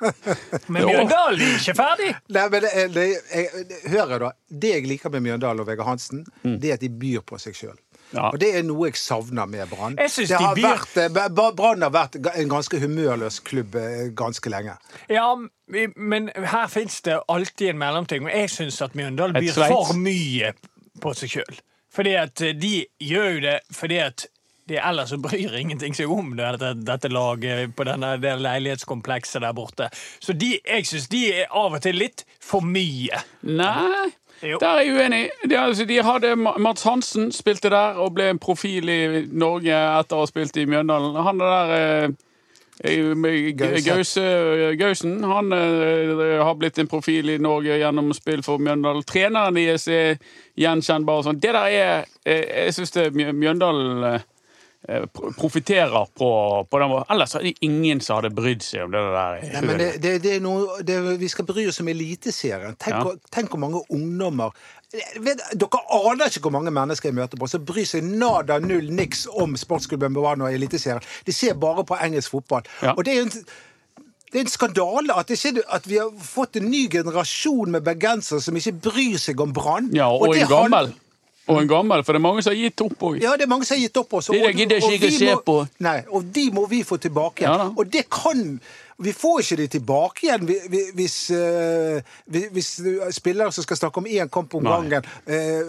Men 0.73 0.85
Mjøndalen 0.87 1.41
er 1.41 1.57
ikke 1.57 1.75
ferdig! 1.77 2.13
Nei, 2.35 2.45
men 2.53 2.63
det, 2.63 2.71
det, 2.95 3.07
jeg, 3.31 3.67
Hør 3.93 4.15
da. 4.21 4.31
Det 4.47 4.71
jeg 4.75 4.87
liker 4.89 5.13
med 5.13 5.25
Mjøndalen 5.25 5.63
og 5.63 5.69
Vegard 5.69 5.89
Hansen, 5.89 6.25
det 6.43 6.71
er 6.71 6.79
at 6.79 6.85
de 6.85 6.89
byr 6.91 7.25
på 7.27 7.39
seg 7.41 7.57
sjøl. 7.57 7.77
Ja. 8.15 8.29
Og 8.31 8.39
det 8.39 8.53
er 8.55 8.63
noe 8.63 8.87
jeg 8.87 8.99
savner 9.01 9.49
med 9.51 9.67
Brann. 9.71 9.97
Det 9.99 10.29
eh, 10.31 11.29
Brann 11.35 11.83
har 11.83 11.91
vært 11.91 12.15
en 12.15 12.51
ganske 12.51 12.79
humørløs 12.79 13.41
klubb 13.43 13.75
eh, 13.75 14.07
ganske 14.15 14.51
lenge. 14.51 14.77
Ja, 15.11 15.27
men 15.67 16.31
her 16.31 16.67
fins 16.71 17.01
det 17.03 17.19
alltid 17.27 17.73
en 17.73 17.81
mellomting. 17.81 18.23
Men 18.23 18.37
jeg 18.37 18.53
syns 18.53 18.79
at 18.85 18.95
Mjøndalen 18.95 19.35
byr 19.35 19.59
for 19.59 19.97
mye 19.99 20.53
på 21.03 21.13
seg 21.17 21.35
sjøl. 21.35 21.59
Fordi 21.93 22.15
at 22.19 22.41
eh, 22.45 22.55
de 22.55 22.73
gjør 23.03 23.29
jo 23.35 23.45
det 23.49 23.59
fordi 23.75 24.01
at 24.05 24.27
de 24.67 24.77
ellers 24.83 25.13
bryr 25.23 25.53
ingenting 25.55 25.95
seg 25.95 26.11
om 26.11 26.33
dette, 26.37 26.73
dette 26.83 27.07
laget 27.13 27.73
på 27.77 27.85
denne, 27.87 28.15
det 28.21 28.33
leilighetskomplekset 28.43 29.41
der 29.45 29.55
borte. 29.57 29.87
Så 30.19 30.33
de, 30.35 30.57
jeg 30.59 30.85
syns 30.89 31.07
de 31.11 31.21
er 31.43 31.51
av 31.55 31.77
og 31.77 31.81
til 31.85 31.95
litt 32.01 32.25
for 32.43 32.61
mye. 32.65 33.21
Nei, 33.47 34.11
Jo. 34.43 34.59
der 34.61 34.67
er 34.69 34.83
jeg 34.85 34.93
uenig. 34.99 35.23
De, 35.49 35.55
altså, 35.57 35.85
de 35.89 35.95
hadde 36.03 36.35
Mats 36.37 36.83
Hansen 36.85 37.31
spilte 37.33 37.71
der 37.73 37.97
og 38.03 38.13
ble 38.19 38.27
en 38.35 38.39
profil 38.43 38.89
i 38.91 39.23
Norge 39.31 39.73
etter 39.73 40.19
å 40.19 40.25
ha 40.25 40.29
spilt 40.29 40.59
i 40.61 40.67
Mjøndalen. 40.69 41.15
Han 41.25 41.41
der 41.41 41.73
eh, 41.77 42.07
eh, 42.85 43.49
Gause. 43.57 43.81
Gause, 43.87 44.27
Gausen 44.77 45.23
han 45.25 45.49
eh, 45.57 46.37
har 46.43 46.53
blitt 46.59 46.77
en 46.83 46.91
profil 46.91 47.33
i 47.33 47.39
Norge 47.41 47.79
gjennom 47.81 48.11
spill 48.13 48.43
for 48.45 48.61
Mjøndalen. 48.61 49.07
Treneren 49.09 49.57
deres 49.57 49.87
er 49.89 50.19
gjenkjennbar. 50.59 51.23
og 51.23 51.29
sånn. 51.31 51.41
Det 51.41 51.55
der 51.57 51.73
er 51.73 52.05
eh, 52.25 52.43
Jeg 52.67 52.77
syns 52.77 52.93
Mjøndalen 52.93 53.31
er 53.31 53.33
Mjøndalen 53.41 54.03
pro- 54.03 54.25
profitterer 55.37 56.05
på, 56.15 56.29
på 56.69 56.79
den 56.79 56.89
måten. 56.89 57.11
Ellers 57.13 57.35
er 57.35 57.43
det 57.43 57.53
ingen 57.65 57.99
som 58.03 58.19
hadde 58.21 58.31
brydd 58.35 58.63
seg 58.63 58.85
om 58.85 58.93
det 58.95 59.01
der. 59.03 59.37
Nei, 59.53 59.61
men 59.67 59.81
det, 59.81 59.89
det, 60.03 60.13
det 60.23 60.35
er 60.37 60.43
noe, 60.43 60.79
det, 60.87 60.97
vi 61.19 61.29
skal 61.31 61.47
bry 61.49 61.67
oss 61.67 61.81
om 61.83 61.91
Eliteserien. 61.91 62.75
Tenk, 62.79 62.95
Ja. 62.97 63.15
tenk 63.35 63.51
hvor 63.51 63.59
mange 63.61 63.81
ungdommer 63.93 64.55
vet, 65.19 65.41
Dere 65.59 65.81
aner 65.99 66.31
ikke 66.31 66.45
hvor 66.47 66.55
mange 66.55 66.71
mennesker 66.71 67.09
jeg 67.11 67.17
møter 67.17 67.39
på 67.41 67.49
som 67.51 67.65
bryr 67.67 67.85
seg 67.87 68.07
nada 68.07 68.59
null 68.63 68.87
niks 68.95 69.25
om 69.27 69.57
sportsklubben 69.59 70.15
Brann 70.15 70.45
og 70.45 70.53
Eliteserien. 70.55 71.03
De 71.27 71.35
ser 71.35 71.57
bare 71.59 71.83
på 71.87 71.97
engelsk 71.99 72.31
fotball. 72.37 72.63
Ja. 72.81 72.95
Og 72.95 73.03
det 73.05 73.13
er 73.15 73.23
jo 73.25 73.31
en 73.31 73.41
det 74.27 74.41
er 74.41 74.43
en 74.43 74.51
skandale 74.51 75.15
at, 75.15 75.29
ikke, 75.31 75.61
at 75.71 75.85
vi 75.87 76.01
har 76.01 76.09
fått 76.19 76.57
en 76.59 76.65
ny 76.67 76.81
generasjon 76.91 77.71
med 77.71 77.85
bergensere 77.85 78.41
som 78.43 78.57
ikke 78.59 78.73
bryr 78.89 79.15
seg 79.23 79.39
om 79.39 79.53
Brann. 79.55 79.87
Ja, 79.95 80.09
og, 80.11 80.27
og 80.27 80.35
en 80.35 80.49
gammel. 80.51 80.89
Og 81.47 81.61
en 81.61 81.67
gammel, 81.67 82.03
for 82.03 82.13
det 82.13 82.19
er 82.19 82.25
mange 82.27 82.41
som 82.43 82.51
har 82.51 82.59
gitt 82.59 82.81
opp 82.83 82.99
òg. 83.07 83.21
Ja, 83.23 83.35
det 83.39 83.43
er 83.47 83.47
mange 83.53 83.65
som 83.65 83.77
har 83.77 83.81
gitt 83.85 83.97
opp 84.01 84.11
også. 84.19 84.33
Det 84.35 84.41
der 84.43 84.51
gidder 84.57 84.77
ikke 84.83 84.99
jeg 84.99 85.13
å 85.13 85.19
se 85.19 85.35
på. 85.47 85.55
Nei, 85.79 86.01
og 86.11 86.25
de 86.35 86.49
må 86.51 86.65
vi 86.67 86.83
få 86.83 86.97
tilbake 86.99 87.45
igjen. 87.45 87.63
Ja 87.63 87.71
og 87.77 87.89
det 87.93 88.09
kan 88.09 88.59
Vi 88.99 89.11
får 89.13 89.43
ikke 89.43 89.55
de 89.59 89.65
tilbake 89.67 90.23
igjen 90.25 90.45
hvis, 90.47 90.63
vi- 90.73 90.91
hvis, 90.97 91.17
eh, 91.29 92.01
hvis 92.49 92.69
spillere 93.13 93.51
som 93.53 93.61
skal 93.61 93.77
snakke 93.77 93.97
om 94.01 94.05
én 94.09 94.27
kamp 94.33 94.55
om 94.57 94.63
Nei. 94.63 94.71
gangen, 94.71 95.03
eh, 95.27 95.61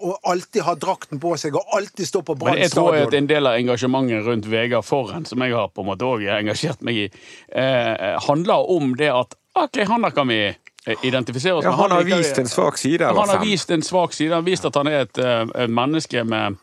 og 0.00 0.18
alltid 0.26 0.60
har 0.66 0.74
drakten 0.74 1.20
på 1.22 1.36
seg 1.38 1.54
og 1.54 1.62
alltid 1.72 2.04
står 2.08 2.22
på 2.26 2.34
Men 2.34 2.40
stadion. 2.48 2.62
jeg 2.64 2.70
tror 2.72 2.96
at 3.06 3.14
en 3.14 3.26
del 3.30 3.46
av 3.46 3.54
engasjementet 3.60 4.26
rundt 4.26 4.46
Vegard 4.50 4.82
Forhen, 4.84 5.24
som 5.24 5.38
jeg 5.38 5.52
har 5.54 5.68
på 5.68 5.82
en 5.84 5.86
måte 5.86 6.02
også 6.02 6.34
engasjert 6.40 6.82
meg 6.82 6.96
i, 6.96 7.10
eh, 7.54 8.18
handler 8.26 8.68
om 8.68 8.94
det 8.96 9.08
at 9.14 9.36
OK, 9.54 9.84
han 9.86 10.02
der 10.02 10.10
kan 10.10 10.26
vi 10.26 10.56
identifisere 11.02 11.54
oss 11.58 11.64
Ja, 11.64 11.70
han 11.78 11.90
har 11.90 12.04
vist 12.04 12.38
en 12.38 12.48
svak 12.48 12.78
side. 12.78 13.06
Han 13.06 13.28
har 13.28 13.40
vist 13.44 13.70
en 13.70 13.82
svak 13.82 14.12
side. 14.12 14.30
Han 14.34 14.42
har 14.44 14.48
vist 14.50 14.64
at 14.68 14.74
han 14.76 14.86
er 14.90 15.06
et, 15.06 15.18
eh, 15.18 15.44
et 15.64 15.70
menneske 15.70 16.24
med, 16.28 16.56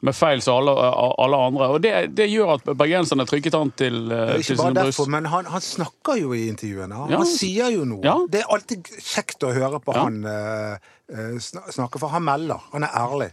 med 0.00 0.14
feil 0.16 0.40
som 0.44 0.56
alle, 0.62 0.72
alle 1.18 1.36
andre. 1.50 1.68
Og 1.76 1.82
det, 1.84 1.92
det 2.16 2.28
gjør 2.32 2.54
at 2.56 2.64
bergenserne 2.76 3.26
trykket 3.28 3.54
han 3.58 3.70
til, 3.76 3.98
eh, 4.12 4.36
Ikke 4.40 4.56
bare 4.62 4.74
derfor, 4.80 5.08
men 5.12 5.26
han, 5.32 5.44
han 5.52 5.60
snakker 5.60 6.20
jo 6.22 6.32
i 6.32 6.46
intervjuene. 6.48 6.94
Han, 6.94 7.10
Ja. 7.10 7.16
han 7.20 7.26
sier 7.26 7.68
jo 7.74 7.84
noe. 7.84 8.00
Ja. 8.04 8.16
Det 8.32 8.40
er 8.44 8.52
alltid 8.56 8.88
kjekt 9.00 9.44
å 9.44 9.52
høre 9.52 9.80
på 9.84 9.92
Ja. 9.96 10.04
han 10.08 10.22
eh, 10.24 10.78
eh, 11.12 11.36
snakke, 11.40 11.98
for 12.00 12.08
han 12.16 12.24
melder. 12.24 12.62
Han 12.72 12.82
er 12.88 12.96
ærlig. 12.96 13.30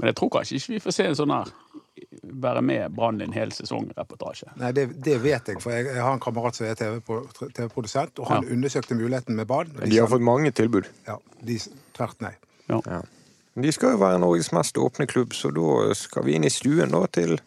Men 0.00 0.08
jeg 0.08 0.16
tror 0.16 0.30
kanskje 0.38 0.56
ikke 0.56 0.72
vi 0.78 0.78
får 0.80 0.94
se 0.96 1.04
en 1.10 1.14
sånn 1.18 1.32
her 1.36 1.50
være 2.22 2.62
med 2.62 2.94
Brann 2.96 3.20
en 3.20 3.32
hel 3.32 3.50
sesong-reportasje. 3.52 4.50
Nei, 4.60 4.72
det, 4.72 4.88
det 5.04 5.18
vet 5.22 5.48
jeg, 5.48 5.60
for 5.62 5.70
jeg, 5.74 5.86
jeg 5.86 6.02
har 6.02 6.12
en 6.16 6.20
kamerat 6.20 6.56
som 6.56 6.66
er 6.66 6.74
TV-produsent, 6.80 7.54
TV-produsent, 7.56 8.18
og 8.18 8.26
han 8.32 8.44
Ja. 8.46 8.52
undersøkte 8.56 8.94
muligheten 8.98 9.36
med 9.36 9.46
Brann. 9.46 9.72
De, 9.76 9.90
De 9.90 9.98
har 9.98 10.08
fått 10.08 10.22
mange 10.24 10.50
tilbud. 10.50 10.88
ja, 11.06 11.16
de 11.46 11.58
tvert 11.96 12.20
nei. 12.20 12.34
Ja. 12.68 12.80
Ja. 12.86 13.00
De 13.60 13.72
skal 13.72 13.90
jo 13.96 13.98
være 14.00 14.18
Norges 14.22 14.52
mest 14.52 14.76
åpne 14.78 15.06
klubb, 15.10 15.32
så 15.34 15.50
da 15.52 15.94
skal 15.94 16.24
vi 16.24 16.34
inn 16.38 16.44
i 16.44 16.50
stuen 16.54 16.90
da 16.94 17.04
til 17.12 17.40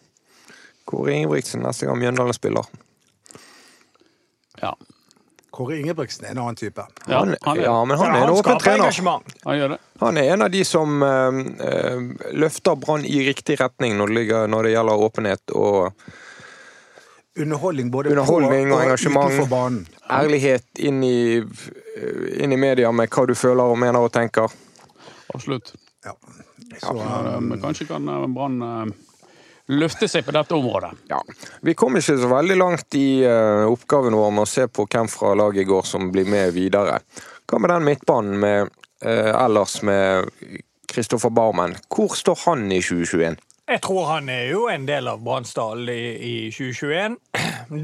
Kåre 0.86 1.14
Ingebrigtsen 1.16 1.62
neste 1.64 1.86
gang 1.88 1.98
Mjøndalen 1.98 2.36
spiller. 2.36 2.66
Ja. 4.62 4.74
Kåre 5.54 5.76
Ingebrigtsen 5.78 6.24
er 6.26 6.32
en 6.34 6.40
annen 6.42 6.56
type. 6.58 6.82
Ja, 7.06 7.20
Han, 7.20 7.36
han 7.46 7.58
er- 7.60 7.62
ja, 7.68 7.74
men 7.86 7.98
han 7.98 8.10
han 8.10 8.16
er 8.18 8.24
en 8.26 8.34
åpen 8.34 8.58
trener. 8.58 9.20
Han 9.44 9.58
gjør 9.60 9.68
det. 9.74 9.78
Han 10.00 10.16
er 10.18 10.32
en 10.34 10.42
av 10.42 10.50
de 10.50 10.64
som 10.66 11.02
eh, 11.06 11.38
eh, 11.68 12.00
løfter 12.34 12.74
Brann 12.82 13.04
i 13.06 13.20
riktig 13.28 13.60
retning 13.60 13.94
når 14.00 14.10
det, 14.10 14.14
ligger, 14.18 14.48
når 14.50 14.62
det 14.68 14.72
gjelder 14.74 15.04
åpenhet 15.08 15.54
og 15.54 15.92
Underholdning 17.36 17.88
både 17.90 18.10
Underholdning 18.14 18.70
og 18.72 18.78
og 18.78 18.84
engasjement. 18.84 19.88
ærlighet 20.10 20.78
inn 20.78 21.00
i, 21.02 21.38
eh, 21.38 22.42
inn 22.44 22.52
i 22.52 22.56
media 22.56 22.92
med 22.94 23.10
hva 23.10 23.24
du 23.26 23.34
føler 23.34 23.62
og 23.74 23.78
mener 23.78 23.98
og 24.06 24.12
tenker. 24.14 24.50
Absolutt. 25.34 25.72
Ja. 26.06 26.12
Så, 26.78 26.94
Ja, 26.98 27.40
men 27.40 27.60
kanskje 27.62 27.86
kan 27.88 28.06
eh, 28.08 28.26
Brann 28.34 28.62
løfte 29.72 30.08
seg 30.10 30.24
på 30.26 30.34
dette 30.34 30.54
området. 30.56 30.90
Ja. 31.08 31.20
Vi 31.64 31.74
kom 31.78 31.96
ikke 31.96 32.16
så 32.20 32.28
veldig 32.30 32.56
langt 32.60 32.96
i 32.98 33.24
eh, 33.24 33.64
oppgaven 33.68 34.16
vår 34.16 34.34
med 34.34 34.44
å 34.44 34.50
se 34.50 34.66
på 34.68 34.86
hvem 34.90 35.08
fra 35.08 35.32
laget 35.38 35.64
i 35.64 35.68
går 35.70 35.86
som 35.88 36.10
blir 36.12 36.28
med 36.28 36.52
videre. 36.56 37.00
Hva 37.48 37.60
med 37.60 37.72
den 37.72 37.88
midtbanen 37.88 38.38
med 38.40 38.74
eh, 39.04 39.32
ellers 39.32 39.80
med 39.86 40.28
Kristoffer 40.90 41.32
Barmen? 41.34 41.76
Hvor 41.88 42.16
står 42.16 42.40
han 42.44 42.68
i 42.72 42.82
2021? 42.84 43.40
Jeg 43.64 43.80
tror 43.80 44.04
han 44.10 44.28
er 44.28 44.50
jo 44.50 44.66
en 44.68 44.82
del 44.84 45.06
av 45.08 45.22
Bransdal 45.24 45.88
i, 45.88 46.02
i 46.20 46.32
2021. 46.52 47.14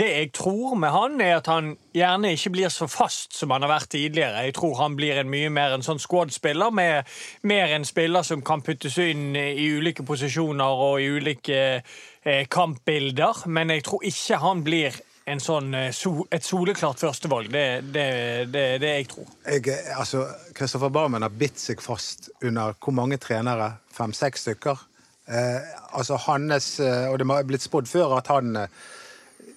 Det 0.00 0.08
jeg 0.10 0.28
tror 0.36 0.74
med 0.76 0.92
han, 0.92 1.14
er 1.24 1.38
at 1.38 1.46
han 1.48 1.70
gjerne 1.96 2.34
ikke 2.36 2.52
blir 2.52 2.68
så 2.68 2.84
fast 2.84 3.32
som 3.32 3.54
han 3.54 3.64
har 3.64 3.72
vært 3.72 3.88
tidligere. 3.94 4.42
Jeg 4.44 4.58
tror 4.58 4.74
han 4.76 4.98
blir 4.98 5.16
en 5.22 5.30
mye 5.32 5.48
mer 5.48 5.72
en 5.72 5.84
sånn 5.86 6.02
squad-spiller, 6.02 6.68
med 6.76 7.08
mer 7.48 7.72
en 7.72 7.88
spiller 7.88 8.26
som 8.28 8.44
kan 8.44 8.60
puttes 8.66 8.98
inn 9.00 9.32
i 9.32 9.70
ulike 9.72 10.04
posisjoner 10.04 10.84
og 10.84 11.00
i 11.00 11.08
ulike 11.16 11.62
eh, 11.80 12.44
kampbilder. 12.52 13.46
Men 13.48 13.72
jeg 13.72 13.86
tror 13.88 14.04
ikke 14.12 14.42
han 14.44 14.60
blir 14.66 15.00
sånn, 15.40 15.72
eh, 15.80 15.88
et 16.36 16.44
soleklart 16.44 17.00
førstevalg. 17.00 17.48
Det 17.56 17.64
er 17.64 17.88
det, 17.88 18.68
det, 18.84 18.92
jeg 18.98 19.08
tror. 19.14 19.32
jeg, 19.48 19.80
altså, 19.96 20.26
Kristoffer 20.52 20.92
Barmen 20.92 21.24
har 21.24 21.32
bitt 21.32 21.56
seg 21.56 21.80
fast 21.80 22.28
under 22.44 22.76
hvor 22.76 23.00
mange 23.00 23.16
trenere? 23.16 23.78
Fem-seks 23.96 24.44
stykker? 24.44 24.89
Eh, 25.30 25.60
altså 25.94 26.18
hans, 26.26 26.80
eh, 26.80 27.06
Og 27.10 27.18
det 27.18 27.28
har 27.28 27.46
blitt 27.46 27.62
spådd 27.62 27.86
før 27.86 28.16
at 28.18 28.30
han 28.32 28.56
eh, 28.56 28.72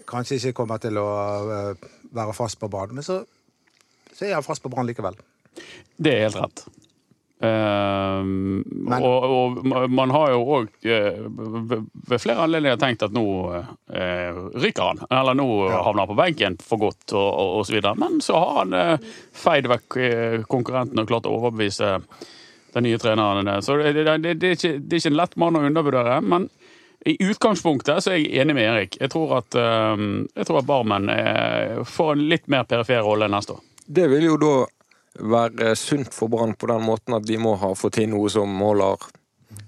kanskje 0.09 0.37
ikke 0.37 0.59
kommer 0.61 0.81
til 0.83 0.99
å 1.01 1.07
være 2.13 2.35
fast 2.37 2.59
på 2.61 2.69
Brann, 2.69 2.93
Men 2.93 3.05
så, 3.05 3.23
så 4.13 4.25
er 4.27 4.35
han 4.35 4.45
fast 4.45 4.61
på 4.61 4.69
Brann 4.69 4.85
likevel. 4.85 5.17
Det 5.97 6.13
er 6.13 6.25
helt 6.27 6.37
rett. 6.37 6.65
Ehm, 7.43 8.61
og, 8.87 9.23
og 9.27 9.89
man 9.91 10.11
har 10.15 10.31
jo 10.31 10.43
òg 10.59 10.85
ved 10.85 12.21
flere 12.21 12.45
anledninger 12.45 12.79
tenkt 12.79 13.03
at 13.03 13.15
nå 13.15 13.25
eh, 13.55 14.37
ryker 14.63 14.91
han. 14.91 15.01
Eller 15.09 15.35
nå 15.39 15.47
havner 15.71 16.03
han 16.03 16.11
på 16.13 16.19
benken 16.19 16.59
for 16.63 16.83
godt, 16.85 17.15
og, 17.17 17.63
så 17.67 17.75
videre. 17.75 17.97
Men 17.99 18.21
så 18.23 18.37
har 18.39 18.61
han 18.61 18.77
eh, 18.77 19.11
feid 19.35 19.67
vekk 19.71 19.99
konkurrenten 20.51 21.03
og 21.03 21.09
klart 21.09 21.27
å 21.27 21.35
overbevise 21.39 21.97
den 22.73 22.87
nye 22.87 22.99
treneren. 23.01 23.49
Så 23.63 23.77
det, 23.79 23.93
det, 23.93 24.03
det, 24.23 24.33
det, 24.41 24.51
er 24.51 24.57
ikke, 24.57 24.75
det 24.79 24.97
er 24.97 25.01
ikke 25.03 25.13
en 25.13 25.19
lett 25.21 25.35
mann 25.41 25.57
å 25.59 25.63
undervurdere. 25.67 26.19
Men 26.21 26.49
i 27.05 27.17
utgangspunktet 27.23 28.03
så 28.05 28.13
er 28.13 28.21
jeg 28.21 28.43
enig 28.43 28.55
med 28.55 28.69
Erik. 28.69 28.97
Jeg 29.01 29.11
tror 29.11 29.37
at, 29.41 29.55
eh, 29.59 30.05
jeg 30.35 30.47
tror 30.47 30.61
at 30.61 30.69
Barmen 30.69 31.09
eh, 31.11 31.81
får 31.85 32.15
en 32.15 32.23
litt 32.31 32.47
mer 32.51 32.63
perifer 32.69 33.03
rolle 33.03 33.27
neste 33.31 33.57
år. 33.57 33.65
Det 33.85 34.07
vil 34.11 34.29
jo 34.29 34.37
da 34.39 34.53
være 35.33 35.75
sunt 35.77 36.13
for 36.15 36.31
Brann 36.31 36.55
på 36.57 36.69
den 36.71 36.85
måten 36.87 37.13
at 37.13 37.25
de 37.27 37.37
må 37.37 37.57
ha 37.61 37.73
fått 37.77 37.99
inn 38.01 38.15
noe 38.15 38.31
som 38.33 38.49
holder 38.63 39.03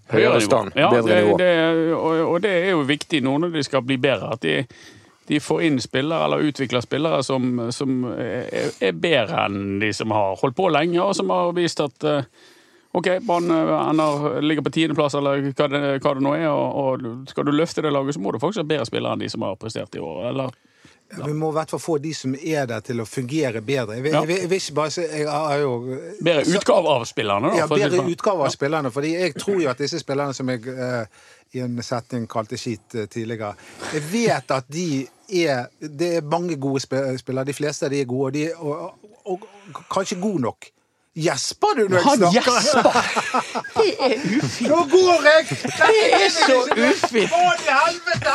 høyere 0.09 0.41
stand, 0.41 0.71
Ja, 0.77 0.89
bedre 0.93 1.09
det, 1.11 1.21
nivå. 1.21 1.37
det, 1.37 1.53
og, 1.93 2.19
og 2.31 2.41
det 2.41 2.53
er 2.63 2.71
jo 2.71 2.85
viktig 2.87 3.21
nå 3.25 3.35
når 3.41 3.53
de 3.53 3.63
skal 3.65 3.83
bli 3.85 3.97
bedre, 4.01 4.31
at 4.33 4.41
de, 4.41 4.55
de 5.29 5.39
får 5.41 5.63
inn 5.67 5.79
spillere, 5.81 6.25
eller 6.25 6.45
utvikler 6.49 6.81
spillere 6.85 7.21
som, 7.25 7.67
som 7.73 8.03
er, 8.13 8.71
er 8.79 8.97
bedre 8.97 9.45
enn 9.45 9.79
de 9.81 9.91
som 9.93 10.13
har 10.13 10.37
holdt 10.41 10.57
på 10.57 10.69
lenge, 10.73 11.01
og 11.01 11.13
som 11.17 11.33
har 11.33 11.53
vist 11.57 11.81
at 11.83 12.05
eh, 12.09 12.27
OK, 12.95 13.09
Brann 13.27 13.51
eh, 13.51 14.39
ligger 14.41 14.63
på 14.63 14.71
tiendeplass, 14.71 15.17
eller 15.19 15.41
hva 15.51 15.67
det, 15.71 15.81
hva 16.03 16.13
det 16.15 16.23
nå 16.23 16.31
er, 16.37 16.47
og, 16.47 16.77
og 17.03 17.27
skal 17.31 17.47
du 17.47 17.51
løfte 17.55 17.83
det 17.83 17.91
laget, 17.91 18.15
så 18.15 18.21
må 18.23 18.31
du 18.31 18.39
faktisk 18.39 18.63
ha 18.63 18.69
bedre 18.69 18.87
spillere 18.87 19.17
enn 19.17 19.25
de 19.25 19.29
som 19.33 19.43
har 19.43 19.57
prestert 19.59 19.97
i 19.99 20.03
år. 20.03 20.29
Eller 20.31 20.55
Vi 21.21 21.33
må 21.37 21.51
i 21.51 21.55
hvert 21.57 21.69
fall 21.69 21.79
få 21.83 21.97
de 22.01 22.13
som 22.17 22.33
er 22.39 22.65
der, 22.71 22.79
til 22.81 23.03
å 23.03 23.05
fungere 23.05 23.61
bedre. 23.61 23.97
Jeg, 23.99 24.05
jeg, 24.05 24.13
Ja. 24.15 24.21
jeg, 24.25 24.49
jeg 24.49 25.27
bare 25.27 25.59
jo 25.61 25.73
bedre 26.23 26.45
utgave 26.57 26.93
av 26.95 27.03
spillerne. 27.05 27.51
Da, 27.51 27.57
Ja, 27.61 27.67
bedre 27.69 27.99
sånn. 27.99 28.11
utgave 28.15 28.47
av 28.47 28.53
spillerne. 28.55 28.91
Fordi 28.95 29.11
jeg 29.13 29.35
tror 29.37 29.59
jo 29.61 29.69
at 29.69 29.83
disse 29.83 29.99
spillerne 30.01 30.33
som 30.33 30.49
jeg 30.49 30.65
eh, 30.73 31.05
i 31.55 31.61
en 31.63 31.77
setning 31.85 32.25
kalte 32.27 32.57
skit 32.57 32.95
eh, 32.97 33.05
tidligere 33.11 33.53
Jeg 33.93 34.01
vet 34.11 34.51
at 34.51 34.65
de 34.71 34.87
er 35.45 35.67
Det 35.79 36.09
er 36.17 36.21
mange 36.21 36.55
gode 36.61 36.81
spillere. 36.81 37.45
De 37.45 37.53
fleste 37.53 37.85
av 37.85 37.91
de 37.93 38.01
er 38.01 38.09
gode, 38.09 38.25
og, 38.25 38.33
de, 38.33 38.47
og, 38.55 39.11
og, 39.25 39.45
og 39.75 39.83
kanskje 39.93 40.19
gode 40.21 40.41
nok. 40.47 40.71
Gjesper 41.15 41.67
du 41.77 41.83
når 41.87 41.95
jeg 41.97 42.03
Han 42.03 42.17
snakker? 42.17 42.41
gjesper! 42.43 42.91
Det 43.77 43.91
er 44.03 44.15
ufint! 44.37 44.69
Nå 44.69 44.79
går 44.91 45.27
jeg! 45.29 45.45
Det 45.79 46.01
er 46.17 46.29
så 46.35 46.57
ufint! 46.75 47.31
Å, 47.31 47.53
i 47.55 47.69
helvete! 47.71 48.33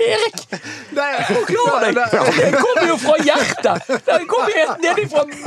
Erik! 0.00 0.36
Forklar 1.28 1.84
deg! 1.84 2.00
Det 2.38 2.50
kommer 2.62 2.88
jo 2.88 2.96
fra 3.04 3.18
hjertet! 3.28 3.92
Det 4.08 4.18
kommer 4.30 4.58
helt 4.58 4.82
nedi 4.88 5.06
fra 5.12 5.24
buk, 5.28 5.38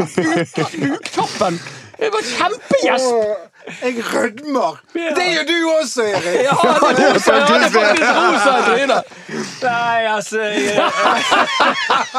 buktoppen! 0.85 1.59
Det 1.97 2.13
var 2.13 2.21
kjempegjesp! 2.29 3.46
Jeg 3.81 4.03
rødmer. 4.13 4.77
Det 4.93 5.25
gjør 5.33 5.45
du 5.47 5.57
også, 5.79 6.03
Erik. 6.07 6.37
Ja, 6.47 6.55
det 6.97 7.03
er 7.03 7.13
rosa, 7.13 7.33
ja, 7.33 7.47
det 7.47 7.55
er 7.55 7.71
faktisk 7.75 8.05
rosa 8.17 8.51
i 8.57 8.63
trynet! 8.67 9.13
Nei, 9.61 10.05
altså 10.07 10.39
jeg, 10.39 10.77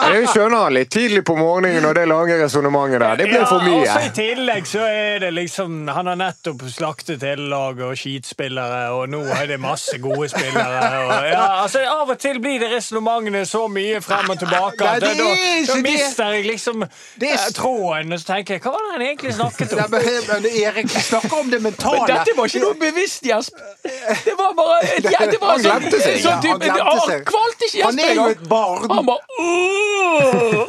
Jeg 0.12 0.28
skjønner 0.28 0.64
han 0.66 0.74
litt 0.76 0.90
tidlig 0.92 1.22
på 1.24 1.36
morgenen 1.38 1.86
og 1.88 1.94
det 1.96 2.04
lange 2.10 2.36
resonnementet 2.42 3.00
der. 3.00 3.16
Det 3.20 3.28
blir 3.30 3.46
for 3.48 3.64
mye. 3.64 3.80
også 3.80 4.02
I 4.04 4.12
tillegg 4.18 4.68
så 4.68 4.82
er 4.84 5.22
det 5.24 5.30
liksom 5.36 5.78
Han 5.94 6.10
har 6.10 6.18
nettopp 6.20 6.64
slaktet 6.72 7.24
hele 7.24 7.48
laget 7.48 7.84
og 7.86 7.96
skitspillere, 7.98 8.82
og 8.96 9.08
nå 9.12 9.22
er 9.38 9.46
det 9.52 9.58
masse 9.62 9.96
gode 10.02 10.28
spillere. 10.28 10.82
Og, 11.06 11.14
ja, 11.30 11.46
altså 11.62 11.84
Av 11.88 12.12
og 12.12 12.18
til 12.20 12.40
blir 12.44 12.60
det 12.62 12.70
resonnementene 12.74 13.44
så 13.48 13.64
mye 13.72 14.02
frem 14.04 14.28
og 14.34 14.38
tilbake 14.42 14.84
at 14.84 15.02
det 15.02 15.14
er 15.14 15.22
da, 15.22 15.30
da 15.72 15.80
mister 15.84 16.36
jeg 16.36 16.46
liksom 16.50 16.84
Det 17.20 17.32
eh, 17.32 17.48
tråden, 17.56 18.12
og 18.12 18.20
så 18.20 18.32
tenker 18.34 18.58
jeg 18.58 18.64
Hva 18.66 18.74
var 18.76 18.84
det 18.84 18.94
han 18.98 19.06
egentlig 19.08 19.34
snakket 19.38 19.74
om? 19.78 19.98
Erik, 20.58 20.92
snakker 20.92 21.37
om 21.40 21.50
det 21.50 21.60
mentale. 21.62 22.00
Men 22.00 22.10
dette 22.12 22.34
var 22.36 22.50
ikke 22.50 22.62
noe 22.64 22.76
bevisst 22.80 23.26
gjesp! 23.28 23.58
Det 24.24 24.34
var 24.38 24.54
bare 24.58 24.78
ja, 25.14 25.26
det 25.30 25.40
var 25.40 25.54
Han 25.54 25.64
glemte 25.64 26.00
seg. 26.02 26.18
Sånn 26.24 26.40
type, 26.44 26.66
Ja, 26.66 26.74
han 26.74 26.80
glemte 26.80 27.06
seg. 27.10 27.24
kvalte 27.28 27.68
ikke 27.68 27.84
Han 27.86 28.00
er 28.04 28.14
jo 28.18 28.26
et 28.34 28.44
barn. 28.50 28.86
Han 28.92 29.08
bare! 29.08 29.22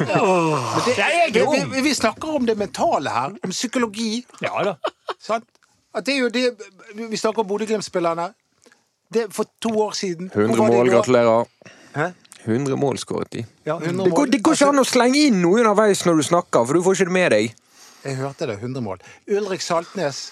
Men 0.00 0.82
det, 0.86 0.96
Det 1.34 1.42
er 1.42 1.50
vi, 1.74 1.82
vi, 1.82 1.94
snakker 1.94 2.36
om 2.40 2.46
det 2.46 2.56
mentale 2.58 3.10
her, 3.10 3.36
om 3.44 3.50
psykologi. 3.54 4.24
Ja 4.44 4.64
da. 4.66 4.76
Sant? 5.18 5.44
At 5.94 6.06
det 6.06 6.14
er 6.14 6.18
jo 6.24 6.28
det, 6.30 6.46
vi 6.94 7.16
snakker 7.18 7.42
om 7.42 7.48
Bodø-Glimt-spillerne. 7.50 8.30
Det 9.10 9.22
er 9.26 9.30
For 9.34 9.48
to 9.62 9.72
år 9.82 9.96
siden. 9.98 10.30
100 10.34 10.66
mål, 10.66 10.90
gratulerer. 10.90 11.44
Hæ? 11.96 12.12
100 12.44 12.76
mål 12.76 12.98
skåret 12.98 13.32
de. 13.32 13.44
Ja, 13.66 13.76
100 13.76 14.04
Det 14.04 14.14
går, 14.14 14.26
det 14.26 14.42
går 14.42 14.52
ikke 14.56 14.68
an 14.70 14.80
å 14.80 14.86
slenge 14.86 15.24
inn 15.28 15.42
noe 15.42 15.60
underveis 15.60 16.04
når 16.06 16.22
du 16.22 16.22
snakker, 16.30 16.64
for 16.64 16.78
du 16.78 16.82
får 16.86 16.96
ikke 16.96 17.08
det 17.10 17.16
med 17.16 17.34
deg. 17.34 17.56
Jeg 18.04 18.16
hørte 18.16 18.46
det. 18.48 18.56
100 18.62 18.80
mål. 18.84 19.02
Ulrik 19.28 19.60
Saltnes. 19.60 20.30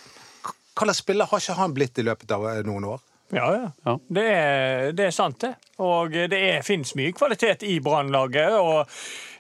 Hva 0.79 0.87
slags 0.87 1.03
spiller 1.03 1.27
har 1.27 1.43
ikke 1.43 1.59
han 1.59 1.75
blitt 1.75 1.99
i 1.99 2.07
løpet 2.07 2.31
av 2.37 2.45
eh, 2.53 2.61
noen 2.67 2.85
år? 2.95 3.01
Ja, 3.35 3.49
ja. 3.53 3.71
Ja. 3.85 3.99
Det, 4.09 4.23
er, 4.25 4.93
det 4.93 5.09
er 5.09 5.11
sant, 5.13 5.41
det. 5.43 5.51
Og 5.85 6.15
det 6.31 6.63
fins 6.65 6.95
mye 6.97 7.13
kvalitet 7.13 7.65
i 7.67 7.77
Brannlaget. 7.85 8.55
Og 8.57 8.79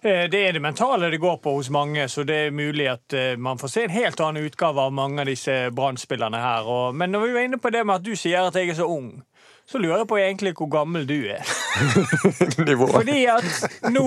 eh, 0.03 0.27
det 0.31 0.43
er 0.43 0.59
det 0.59 0.63
mentale 0.65 1.09
det 1.13 1.21
går 1.23 1.39
på 1.45 1.55
hos 1.57 1.71
mange, 1.73 2.09
så 2.09 2.25
det 2.29 2.41
er 2.49 2.55
mulig 2.55 2.89
at 2.91 3.17
eh, 3.17 3.37
man 3.39 3.61
får 3.61 3.73
se 3.73 3.87
en 3.87 3.95
helt 3.95 4.21
annen 4.21 4.51
utgave 4.51 4.83
av 4.83 4.93
mange 4.93 5.23
av 5.23 5.31
disse 5.31 5.57
Brann-spillerne 5.75 6.43
her. 6.43 6.69
Og, 6.69 6.99
men 6.99 7.15
når 7.15 7.27
vi 7.27 7.33
var 7.39 7.49
inne 7.49 7.63
på 7.63 7.73
det 7.73 7.87
med 7.87 8.01
at 8.01 8.07
du 8.07 8.13
sier 8.19 8.51
at 8.51 8.59
jeg 8.59 8.75
er 8.75 8.81
så 8.83 8.91
ung, 8.91 9.15
så 9.69 9.81
lurer 9.81 10.03
jeg 10.03 10.09
på 10.11 10.21
egentlig 10.21 10.55
hvor 10.59 10.71
gammel 10.73 11.09
du 11.09 11.19
er. 11.29 11.45
Fordi 12.99 13.19
at 13.31 13.89
nå, 13.93 14.05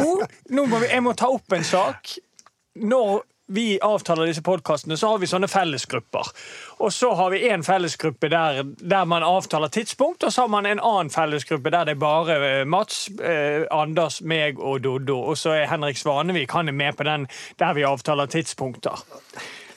nå 0.50 0.66
må 0.68 0.82
vi, 0.82 0.90
jeg 0.92 1.06
må 1.06 1.14
ta 1.18 1.30
opp 1.32 1.54
en 1.58 1.66
sak. 1.66 2.16
Når 2.82 3.22
vi 3.54 3.80
avtaler 3.84 4.30
disse 4.30 4.44
podkastene, 4.46 4.98
så 4.98 5.12
har 5.12 5.22
vi 5.22 5.30
sånne 5.30 5.50
fellesgrupper. 5.52 6.32
Og 6.80 6.94
så 6.94 7.12
har 7.20 7.32
vi 7.34 7.44
en 7.50 7.64
fellesgruppe 7.64 8.30
der, 8.32 8.62
der 8.64 9.08
man 9.10 9.26
avtaler 9.28 9.72
tidspunkt, 9.74 10.24
og 10.24 10.34
så 10.34 10.46
har 10.46 10.54
man 10.54 10.70
en 10.70 10.80
annen 10.80 11.12
fellesgruppe 11.14 11.74
der 11.74 11.90
det 11.90 11.96
er 11.98 12.02
bare 12.02 12.38
eh, 12.48 12.66
Mats, 12.66 13.08
eh, 13.20 13.66
Anders, 13.72 14.22
meg 14.22 14.60
og 14.60 14.84
Doddo. 14.84 15.18
Og 15.32 15.38
så 15.38 15.56
er 15.58 15.70
Henrik 15.72 16.00
Svanevik 16.00 16.52
han 16.56 16.72
er 16.72 16.78
med 16.78 16.98
på 16.98 17.08
den 17.08 17.28
der 17.60 17.76
vi 17.78 17.88
avtaler 17.88 18.32
tidspunkter. 18.32 19.04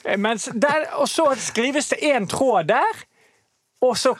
Eh, 0.05 0.17
der, 0.53 0.87
og 0.93 1.09
så 1.09 1.31
skrives 1.39 1.89
det 1.89 2.03
én 2.03 2.29
tråd 2.31 2.71
der, 2.71 3.05
og 3.81 3.97
så 3.97 4.13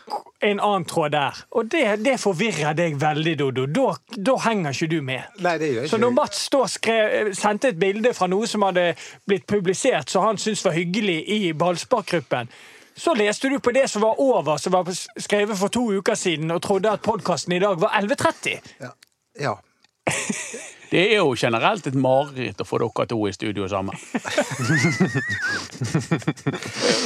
en 0.44 0.60
annen 0.60 0.86
tråd 0.86 1.14
der. 1.16 1.40
Og 1.56 1.72
det, 1.72 1.84
det 2.06 2.20
forvirrer 2.20 2.76
deg 2.78 2.98
veldig, 3.02 3.36
Dodo. 3.40 3.66
Da, 3.72 3.88
da 4.28 4.36
henger 4.46 4.76
ikke 4.76 4.90
du 4.92 5.00
med. 5.06 5.40
Nei, 5.42 5.56
det 5.62 5.72
gjør 5.72 5.88
Så 5.88 5.96
ikke 5.96 6.02
når 6.04 6.16
Mats 6.20 6.46
skrev, 6.76 7.34
sendte 7.34 7.72
et 7.72 7.80
bilde 7.80 8.14
fra 8.14 8.28
noe 8.32 8.48
som 8.48 8.66
hadde 8.68 8.92
blitt 9.28 9.48
publisert 9.50 10.12
som 10.12 10.28
han 10.28 10.40
syntes 10.42 10.66
var 10.66 10.76
hyggelig 10.78 11.18
i 11.32 11.40
ballsparkgruppen, 11.58 12.52
så 12.96 13.14
leste 13.18 13.50
du 13.52 13.58
på 13.60 13.74
det 13.76 13.90
som 13.92 14.06
var 14.06 14.20
over, 14.24 14.58
som 14.58 14.72
var 14.72 14.88
skrevet 15.20 15.58
for 15.60 15.68
to 15.68 15.90
uker 15.98 16.16
siden, 16.16 16.52
og 16.52 16.62
trodde 16.64 16.92
at 16.92 17.04
podkasten 17.04 17.58
i 17.58 17.60
dag 17.60 17.82
var 17.82 17.98
11.30. 18.00 18.72
Ja. 18.80 18.94
ja. 19.40 19.56
Det 20.90 21.02
er 21.02 21.18
jo 21.18 21.36
generelt 21.38 21.88
et 21.88 21.96
mareritt 21.98 22.62
å 22.62 22.66
få 22.68 22.80
dere 22.84 23.06
to 23.10 23.20
i 23.28 23.34
studio 23.34 23.68
sammen. 23.72 23.96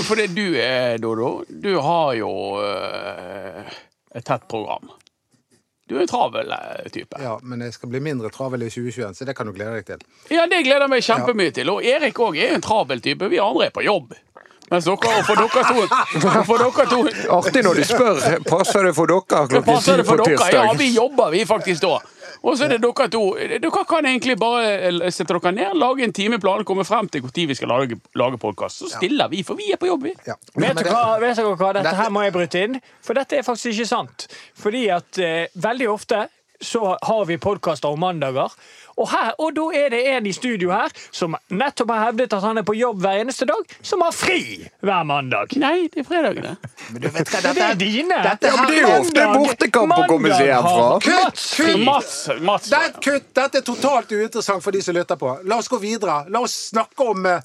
Fordi 0.10 0.28
du, 0.36 0.48
er, 0.60 0.98
Dodo, 1.02 1.44
du 1.50 1.78
har 1.84 2.14
jo 2.20 2.32
eh, 2.64 3.78
et 4.16 4.26
tett 4.26 4.48
program. 4.52 4.90
Du 5.90 5.96
er 5.98 6.02
en 6.06 6.12
travel 6.12 6.52
eh, 6.54 6.90
type. 6.94 7.18
ja, 7.22 7.40
men 7.42 7.62
jeg 7.66 7.74
skal 7.74 7.90
bli 7.90 8.02
mindre 8.04 8.30
travel 8.30 8.62
i 8.68 8.70
2021, 8.70 9.16
så 9.18 9.26
det 9.26 9.34
kan 9.38 9.50
du 9.50 9.56
glede 9.56 9.80
deg 9.80 9.88
til. 9.88 10.04
Ja, 10.30 10.46
det 10.46 10.62
gleder 10.68 10.86
jeg 10.86 10.94
meg 10.94 11.06
kjempemye 11.06 11.56
til. 11.56 11.72
Og 11.74 11.86
Erik 11.86 12.20
òg 12.22 12.38
er 12.38 12.54
en 12.58 12.66
travel 12.66 13.02
type. 13.02 13.30
Vi 13.32 13.40
andre 13.42 13.70
er 13.70 13.74
på 13.74 13.86
jobb. 13.88 14.14
Mens 14.70 14.86
dere, 14.86 15.24
for 15.26 15.34
dere 15.34 15.64
to, 15.66 15.82
for 16.46 16.62
dere 16.62 16.84
to 16.92 17.00
Artig 17.34 17.64
når 17.66 17.80
de 17.80 17.86
spør 17.90 18.20
passer 18.46 18.86
det 18.86 18.92
for 18.94 19.10
dere 19.10 19.24
klokken 19.26 19.64
ti 19.66 19.96
på 20.06 20.18
tirsdag? 20.28 20.54
Ja, 20.54 20.74
vi 20.78 20.92
jobber 20.94 21.32
vi 21.34 21.42
faktisk 21.50 21.88
da. 21.88 21.96
Og 22.44 22.56
så 22.58 22.66
er 22.66 22.76
det 22.76 22.80
dere 22.86 23.08
to. 23.12 23.22
Dere 23.36 23.84
kan 23.90 24.06
egentlig 24.08 24.38
bare 24.40 24.70
eh, 24.90 25.10
sette 25.12 25.36
dere 25.36 25.52
ned, 25.56 25.76
lage 25.80 26.06
en 26.08 26.14
timeplan, 26.16 26.64
komme 26.68 26.86
frem 26.88 27.10
til 27.12 27.26
når 27.26 27.48
vi 27.52 27.58
skal 27.58 27.72
lage, 27.74 28.00
lage 28.16 28.40
podkast. 28.40 28.80
Så 28.84 28.92
stiller 28.96 29.28
vi, 29.32 29.44
for 29.44 29.60
vi 29.60 29.72
er 29.74 29.80
på 29.82 29.90
jobb, 29.90 30.08
vi. 30.08 30.14
Ja. 30.28 30.38
Vet 30.56 30.80
du 30.80 30.90
hva, 30.90 31.20
vet 31.20 31.36
dere 31.40 31.56
hva? 31.60 31.74
Dette- 31.76 31.96
her 32.00 32.10
må 32.16 32.24
jeg 32.24 32.36
bryte 32.36 32.64
inn, 32.64 32.80
for 33.04 33.14
dette 33.20 33.38
er 33.40 33.44
faktisk 33.48 33.74
ikke 33.76 33.90
sant. 33.92 34.28
Fordi 34.56 34.86
at 34.96 35.20
eh, 35.20 35.48
veldig 35.56 35.90
ofte 35.92 36.28
så 36.62 36.96
har 37.02 37.26
vi 37.28 37.38
podkaster 37.40 37.88
om 37.92 38.00
mandager. 38.04 38.52
Og, 39.00 39.08
her, 39.14 39.30
og 39.40 39.54
da 39.56 39.66
er 39.80 39.94
det 39.94 40.00
en 40.12 40.26
i 40.28 40.34
studio 40.36 40.74
her 40.76 40.92
som 41.16 41.38
nettopp 41.56 41.94
har 41.96 42.02
hevdet 42.10 42.34
at 42.36 42.44
han 42.44 42.60
er 42.60 42.66
på 42.68 42.76
jobb 42.76 43.00
hver 43.04 43.22
eneste 43.24 43.48
dag, 43.48 43.64
som 43.82 44.04
har 44.04 44.12
fri 44.16 44.42
hver 44.84 45.06
mandag. 45.08 45.56
Nei, 45.62 45.88
det 45.94 46.04
er 46.04 46.08
fredagene. 46.10 46.56
Men 46.92 47.06
du 47.06 47.08
vet 47.16 47.32
hva, 47.32 47.42
Det 47.56 47.64
er 47.64 47.80
dine. 47.80 48.18
dette 48.26 48.52
Ja, 48.52 48.58
men 48.60 48.68
det 48.74 48.82
er 48.82 48.86
jo 48.86 48.98
ofte 49.00 49.28
bortekamp 49.38 49.96
å 49.96 50.04
komme 50.10 50.34
seg 50.36 50.50
hjem 50.52 50.68
fra. 50.68 50.88
Kutt! 51.06 51.44
Kutt! 51.62 51.84
Mats, 51.88 52.16
Mats. 52.44 52.70
Det 52.74 52.84
kutt! 53.06 53.30
Dette 53.40 53.62
er 53.62 53.68
totalt 53.72 54.12
uinteressant 54.12 54.64
for 54.64 54.76
de 54.76 54.82
som 54.84 54.98
lytter 54.98 55.20
på. 55.22 55.32
La 55.48 55.62
oss 55.64 55.72
gå 55.72 55.80
videre. 55.82 56.22
La 56.30 56.44
oss 56.44 56.58
snakke 56.74 57.08
om 57.14 57.26
eh, 57.30 57.40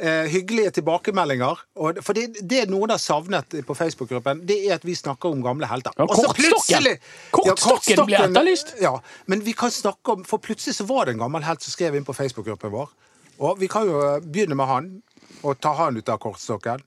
eh, 0.00 0.28
hyggelige 0.32 0.70
tilbakemeldinger. 0.78 1.62
Og, 1.76 2.00
for 2.04 2.16
det, 2.16 2.42
det 2.48 2.64
noen 2.70 2.94
har 2.94 3.00
savnet 3.02 3.56
på 3.66 3.76
Facebook-gruppen, 3.76 4.44
det 4.48 4.58
er 4.66 4.76
at 4.78 4.86
vi 4.86 4.94
snakker 4.98 5.32
om 5.32 5.42
gamle 5.44 5.68
helter. 5.70 5.94
Ja, 5.98 6.06
kortstokken! 6.06 6.88
så 6.88 7.36
kortstokken. 7.36 7.96
ja, 7.96 8.06
ble 8.08 8.20
etterlyst. 8.26 8.74
Ja, 8.82 8.96
men 9.26 9.44
vi 9.46 9.56
kan 9.56 9.70
snakke 9.70 10.16
om 10.16 10.24
For 10.28 10.42
plutselig 10.42 10.76
så 10.78 10.86
var 10.88 11.06
det 11.06 11.16
en 11.16 11.24
gammel 11.24 11.44
helt 11.46 11.64
som 11.64 11.74
skrev 11.74 11.96
inn 11.96 12.06
på 12.08 12.16
Facebook-gruppen 12.16 12.72
vår. 12.72 12.92
Og 13.42 13.60
vi 13.60 13.68
kan 13.70 13.88
jo 13.88 14.00
eh, 14.06 14.20
begynne 14.22 14.58
med 14.58 14.70
han, 14.70 14.90
og 15.42 15.58
ta 15.60 15.74
han 15.78 15.96
ut 15.98 16.08
av 16.12 16.20
kortstokken. 16.22 16.84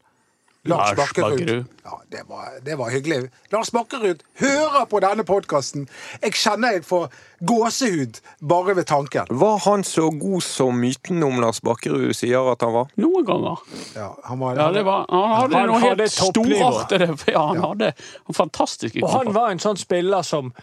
Lars 0.65 0.95
Bakkerud. 0.97 1.65
Ja, 1.85 1.99
det 2.11 2.21
var, 2.27 2.49
det 2.65 2.75
var 2.77 2.89
hyggelig. 2.89 3.29
Lars 3.53 3.71
Bakkerud 3.71 4.23
hører 4.39 4.85
på 4.89 4.99
denne 5.03 5.23
podkasten. 5.23 5.87
Jeg 6.23 6.33
kjenner 6.33 6.77
jeg 6.77 6.85
får 6.87 7.07
gåsehud 7.45 8.19
bare 8.41 8.75
ved 8.75 8.87
tanken. 8.89 9.29
Var 9.29 9.57
han 9.67 9.83
så 9.85 10.09
god 10.09 10.41
som 10.41 10.79
myten 10.81 11.23
om 11.23 11.37
Lars 11.43 11.61
Bakkerud 11.61 12.13
sier 12.17 12.51
at 12.51 12.65
han 12.65 12.73
var? 12.73 12.93
Noen 12.97 13.25
ganger. 13.27 13.65
Ja, 13.95 14.11
han 14.25 14.39
var, 14.41 14.57
Ja, 14.57 14.71
det 14.73 14.85
var, 14.85 15.05
han 15.09 15.35
hadde 15.35 15.59
Han 15.59 15.69
noe 15.69 15.83
hadde 15.83 16.09
helt 16.09 16.17
storartet. 16.17 17.27
Ja, 17.29 17.47
han 17.51 17.61
hadde 17.61 17.93
fantastiske 18.33 19.03
Og 19.03 19.11
han 19.13 19.35
var 19.35 19.53
en 19.53 19.61
sånn 19.61 19.77
spiller 19.77 20.25
som 20.25 20.55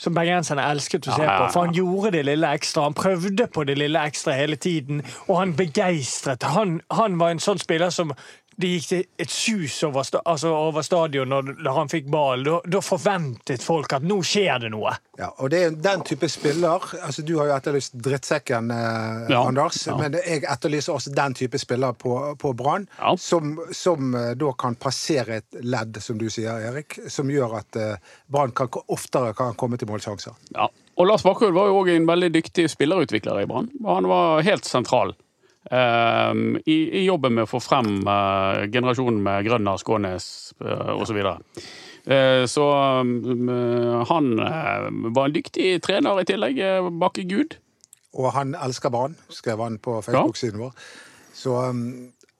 som 0.00 0.14
bergenserne 0.16 0.64
elsket 0.72 1.04
å 1.10 1.12
se 1.12 1.26
på. 1.26 1.48
For 1.52 1.66
han 1.66 1.74
gjorde 1.76 2.14
det 2.14 2.22
lille 2.24 2.48
ekstra. 2.56 2.86
Han 2.88 2.96
prøvde 2.96 3.46
på 3.52 3.66
det 3.68 3.76
lille 3.76 4.00
ekstra 4.08 4.32
hele 4.38 4.56
tiden, 4.56 5.02
og 5.26 5.34
han 5.42 5.52
begeistret. 5.58 6.46
Han, 6.54 6.78
han 6.96 7.18
var 7.20 7.34
en 7.34 7.42
sånn 7.42 7.60
spiller 7.60 7.92
som 7.92 8.14
det 8.60 8.70
gikk 8.74 9.06
et 9.20 9.32
sus 9.32 9.76
over, 9.86 10.04
sta, 10.06 10.20
altså 10.28 10.50
over 10.54 10.84
stadion 10.86 11.30
når, 11.32 11.54
når 11.60 11.78
han 11.78 11.90
fikk 11.92 12.10
ball. 12.12 12.44
Da, 12.46 12.58
da 12.76 12.82
forventet 12.84 13.64
folk 13.64 13.92
at 13.96 14.04
nå 14.06 14.20
skjer 14.26 14.62
det 14.64 14.72
noe. 14.74 14.92
Ja, 15.20 15.30
og 15.42 15.50
det 15.52 15.62
er 15.66 15.74
den 15.84 16.04
type 16.08 16.28
spiller 16.32 16.80
altså 17.00 17.22
Du 17.26 17.34
har 17.38 17.50
jo 17.50 17.54
etterlyst 17.56 17.96
drittsekken, 18.00 18.70
eh, 18.72 19.32
Ja, 19.32 19.42
Anders. 19.46 19.82
ja. 19.86 19.96
Men 19.98 20.16
jeg 20.18 20.44
etterlyser 20.48 20.96
også 20.96 21.12
den 21.16 21.36
type 21.36 21.60
spiller 21.60 21.96
på, 21.98 22.14
på 22.40 22.52
Brann. 22.56 22.86
Ja. 22.98 23.14
Som, 23.20 23.56
som 23.76 24.14
eh, 24.16 24.32
da 24.40 24.52
kan 24.58 24.78
passere 24.80 25.40
et 25.40 25.60
ledd, 25.60 25.98
som 26.02 26.20
du 26.20 26.28
sier, 26.32 26.60
Erik. 26.70 26.98
Som 27.12 27.32
gjør 27.32 27.58
at 27.60 27.80
eh, 27.80 28.12
Brann 28.30 28.54
oftere 28.86 29.34
kan 29.36 29.56
komme 29.60 29.80
til 29.80 29.90
målsjanser. 29.90 30.36
Ja. 30.56 30.68
Og 31.00 31.08
Lars 31.08 31.24
Bakkerud 31.24 31.56
var 31.56 31.70
jo 31.70 31.80
òg 31.80 31.94
en 31.94 32.08
veldig 32.08 32.28
dyktig 32.34 32.66
spillerutvikler 32.72 33.42
i 33.44 33.48
Brann. 33.48 33.70
Han 33.86 34.08
var 34.10 34.44
helt 34.44 34.68
sentral 34.68 35.14
eh, 35.70 36.32
i, 36.66 36.78
i 37.00 37.04
jobben 37.06 37.34
med 37.38 37.46
å 37.46 37.50
få 37.50 37.60
frem 37.64 38.00
uh, 38.06 38.66
generasjonen 38.70 39.22
med 39.22 39.46
Grønner, 39.48 39.80
Skånes 39.80 40.28
uh, 40.64 40.92
osv. 41.00 41.18
Uh, 41.20 42.44
så 42.48 42.64
um, 43.04 43.50
han 44.08 44.30
eh, 44.40 44.86
var 45.14 45.28
en 45.28 45.34
dyktig 45.36 45.74
trener 45.84 46.22
i 46.22 46.28
tillegg, 46.28 46.62
Bakke 47.00 47.26
Gud. 47.28 47.58
Og 48.18 48.32
han 48.34 48.56
elsker 48.58 48.90
barn, 48.90 49.12
skrev 49.30 49.60
han 49.62 49.76
på 49.78 50.00
Facebook-siden 50.02 50.58
vår. 50.58 50.72
Så 51.36 51.52
um, 51.70 51.84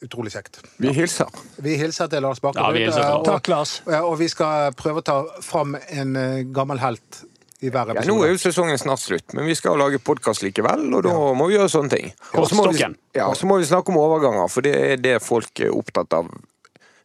utrolig 0.03 0.33
kjekt. 0.35 0.59
Vi 0.83 0.91
hilser. 0.97 1.29
Vi 1.63 1.77
hilser 1.79 2.09
til 2.11 2.25
Lars 2.25 2.41
Bakkerud. 2.43 2.81
Ja, 2.81 2.89
eh, 2.89 2.97
Lars. 2.97 3.19
og- 3.21 3.25
Takk, 3.29 3.49
Lars. 3.53 3.75
Ja, 3.87 4.01
Og 4.09 4.17
vi 4.19 4.27
skal 4.33 4.73
prøve 4.75 4.99
å 5.03 5.07
ta 5.07 5.19
fram 5.45 5.77
en 5.93 6.17
eh, 6.17 6.43
gammel 6.57 6.81
helt 6.83 7.21
i 7.61 7.71
hver 7.73 7.91
Ja, 7.95 8.05
nå 8.09 8.17
er 8.25 8.33
jo 8.33 8.39
sesongen 8.41 8.79
snart 8.81 9.03
slutt, 9.03 9.35
men 9.37 9.45
vi 9.49 9.55
skal 9.59 9.77
lage 9.81 9.99
podkast 10.03 10.43
likevel, 10.45 10.87
og 10.97 11.05
da 11.05 11.13
må 11.37 11.49
vi 11.51 11.59
gjøre 11.59 11.69
sånne 11.73 11.93
ting. 11.93 12.13
Og 12.35 12.49
så 12.49 12.57
må 12.57 12.69
vi, 12.73 12.81
ja, 13.17 13.27
så 13.37 13.49
må 13.49 13.59
vi 13.61 13.69
snakke 13.69 13.93
om 13.93 13.99
overganger, 14.01 14.49
for 14.53 14.65
det 14.65 14.73
er 14.77 14.97
det 15.03 15.19
folk 15.25 15.61
er 15.61 15.75
opptatt 15.77 16.17
av 16.17 16.31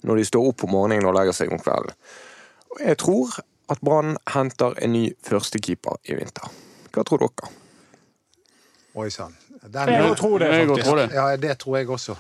når 0.05 0.21
de 0.21 0.27
står 0.29 0.47
opp 0.51 0.63
om 0.67 0.71
morgenen 0.77 1.07
og 1.09 1.15
legger 1.17 1.35
seg 1.35 1.51
om 1.51 1.59
kvelden. 1.59 1.91
Jeg 2.79 2.99
tror 3.01 3.35
at 3.73 3.81
Brann 3.81 4.15
henter 4.35 4.75
en 4.83 4.93
ny 4.93 5.07
førstekeeper 5.25 5.97
i 6.11 6.19
vinter. 6.19 6.51
Hva 6.93 7.03
tror 7.07 7.25
dere? 7.25 7.49
Oi 8.95 9.09
sann. 9.11 9.33
Jeg 9.65 10.15
tror 10.19 10.39
det, 10.39 10.47
Jeg 10.53 10.67
faktisk. 10.69 10.85
tror 10.85 10.99
det. 11.01 11.07
Ja, 11.15 11.23
det 11.41 11.57
tror 11.59 11.77
jeg 11.79 11.89
også. 11.89 12.15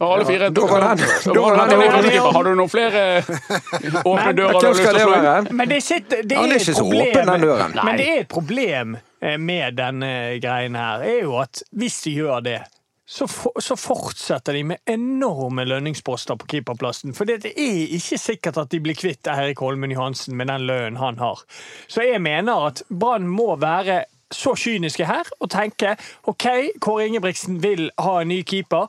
Ja, 0.00 0.06
alle 0.14 0.24
fire. 0.26 0.50
Da 0.50 0.60
var 0.66 0.80
den- 0.80 0.98
da 1.34 1.40
var 1.40 1.56
den 1.56 1.68
du- 1.68 2.10
den 2.10 2.32
Har 2.34 2.44
du 2.44 2.54
noen 2.54 2.68
flere 2.70 3.22
åpne 3.22 4.24
Men- 4.24 4.36
dører 4.36 4.60
du 4.60 4.66
har 4.66 4.74
lyst 4.74 4.82
til 4.82 4.94
å 4.94 5.04
slå 5.06 5.38
inn? 5.38 5.56
Men 5.56 5.68
det, 5.68 5.82
sitter, 5.82 6.22
det 6.22 6.36
er 6.36 6.42
er 6.44 6.54
ikke 6.58 6.74
så 6.74 6.82
problem, 6.82 7.06
åpen, 7.06 7.26
den 7.26 7.40
døren. 7.40 7.74
Men 7.84 7.96
det 7.96 8.08
er 8.08 8.20
et 8.20 8.28
problem 8.28 8.96
eh, 9.22 9.36
med 9.38 9.76
denne 9.76 10.40
greien 10.40 10.74
her, 10.74 11.00
er 11.02 11.20
jo 11.22 11.36
at 11.40 11.62
hvis 11.76 12.02
de 12.02 12.14
gjør 12.16 12.42
det, 12.42 12.60
så, 13.06 13.26
for, 13.28 13.52
så 13.60 13.76
fortsetter 13.76 14.52
de 14.56 14.62
med 14.64 14.78
enorme 14.88 15.64
lønningsposter 15.68 16.36
på 16.40 16.46
keeperplassen. 16.48 17.14
For 17.14 17.24
det 17.24 17.44
er 17.44 17.52
ikke 17.94 18.18
sikkert 18.18 18.56
at 18.58 18.70
de 18.70 18.80
blir 18.80 18.94
kvitt 18.96 19.28
Eirik 19.28 19.58
Holmen 19.60 19.90
Johansen 19.92 20.34
med 20.36 20.48
den 20.48 20.66
lønnen 20.66 20.96
han 20.98 21.18
har. 21.18 21.38
Så 21.86 22.02
jeg 22.02 22.20
mener 22.20 22.66
at 22.66 22.82
Brann 22.90 23.28
må 23.28 23.56
være 23.60 24.04
så 24.32 24.54
kyniske 24.56 25.04
her 25.06 25.28
og 25.40 25.50
tenke 25.52 25.96
OK, 26.26 26.46
Kåre 26.80 27.06
Ingebrigtsen 27.06 27.60
vil 27.62 27.90
ha 28.00 28.20
en 28.22 28.28
ny 28.28 28.42
keeper. 28.42 28.88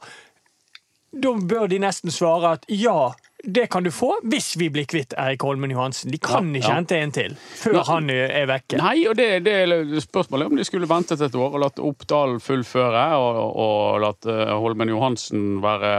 Da 1.15 1.32
bør 1.39 1.69
de 1.71 1.78
nesten 1.80 2.12
svare 2.12 2.56
at 2.58 2.65
ja, 2.67 3.13
det 3.45 3.67
kan 3.71 3.86
du 3.86 3.91
få 3.93 4.10
hvis 4.25 4.56
vi 4.60 4.67
blir 4.73 4.88
kvitt 4.89 5.13
Erik 5.21 5.43
Holmen 5.45 5.71
Johansen. 5.71 6.12
De 6.12 6.17
kan 6.19 6.49
Ja, 6.51 6.60
ikke 6.60 6.71
ja. 6.71 6.75
hente 6.80 6.97
en 6.99 7.13
til 7.15 7.36
før 7.62 7.78
Nei. 7.78 7.84
han 7.88 8.10
er 8.15 8.47
vekke. 8.49 8.80
Nei, 8.82 8.95
og 9.08 9.15
det, 9.19 9.30
det 9.45 9.54
er 9.63 9.99
spørsmålet 10.04 10.49
om 10.51 10.60
de 10.60 10.65
skulle 10.67 10.89
ventet 10.89 11.21
et 11.23 11.38
år 11.39 11.56
og 11.56 11.62
latt 11.63 11.80
Oppdal 11.80 12.39
fullføre, 12.43 13.06
og, 13.21 13.39
og 13.65 14.01
latt 14.04 14.28
eh, 14.32 14.51
Holmen 14.60 14.91
Johansen 14.91 15.62
være 15.63 15.93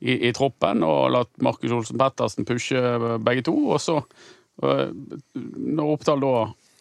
i, 0.00 0.16
i 0.30 0.32
troppen, 0.36 0.82
og 0.86 1.10
latt 1.14 1.30
Markus 1.44 1.74
Olsen 1.76 2.00
Pettersen 2.00 2.48
pushe 2.48 2.80
begge 3.22 3.44
to. 3.46 3.54
Og 3.74 3.78
så, 3.84 3.98
eh, 4.64 4.88
når 5.36 5.94
Oppdal 5.94 6.24
da 6.24 6.34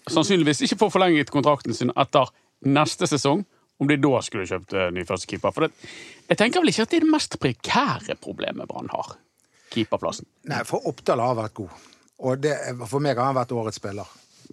sannsynligvis 0.09 0.63
ikke 0.65 0.79
får 0.85 0.95
forlenget 0.95 1.29
kontrakten 1.35 1.75
sin 1.77 1.91
etter 1.99 2.31
neste 2.65 3.05
sesong, 3.11 3.43
om 3.79 3.87
de 3.87 3.95
da 4.01 4.23
skulle 4.25 4.47
kjøpt 4.49 4.73
eh, 4.75 4.89
ny 4.95 5.03
førstekeeper. 5.07 5.53
For 5.55 5.67
det, 5.67 5.91
jeg 6.29 6.37
tenker 6.37 6.61
vel 6.61 6.71
ikke 6.71 6.85
at 6.85 6.91
det 6.93 6.99
er 6.99 7.05
det 7.07 7.13
mest 7.15 7.37
prekære 7.41 8.15
problemet 8.21 8.69
Brann 8.69 8.89
har. 8.93 9.15
Keeperplassen. 9.73 10.27
Nei, 10.49 10.63
for 10.67 10.85
Oppdal 10.89 11.21
har 11.21 11.37
vært 11.37 11.55
god. 11.57 11.87
Og 12.25 12.41
det, 12.41 12.55
for 12.85 13.01
meg 13.03 13.17
har 13.17 13.31
han 13.31 13.37
vært 13.37 13.53
årets 13.55 13.79
spiller. 13.81 14.07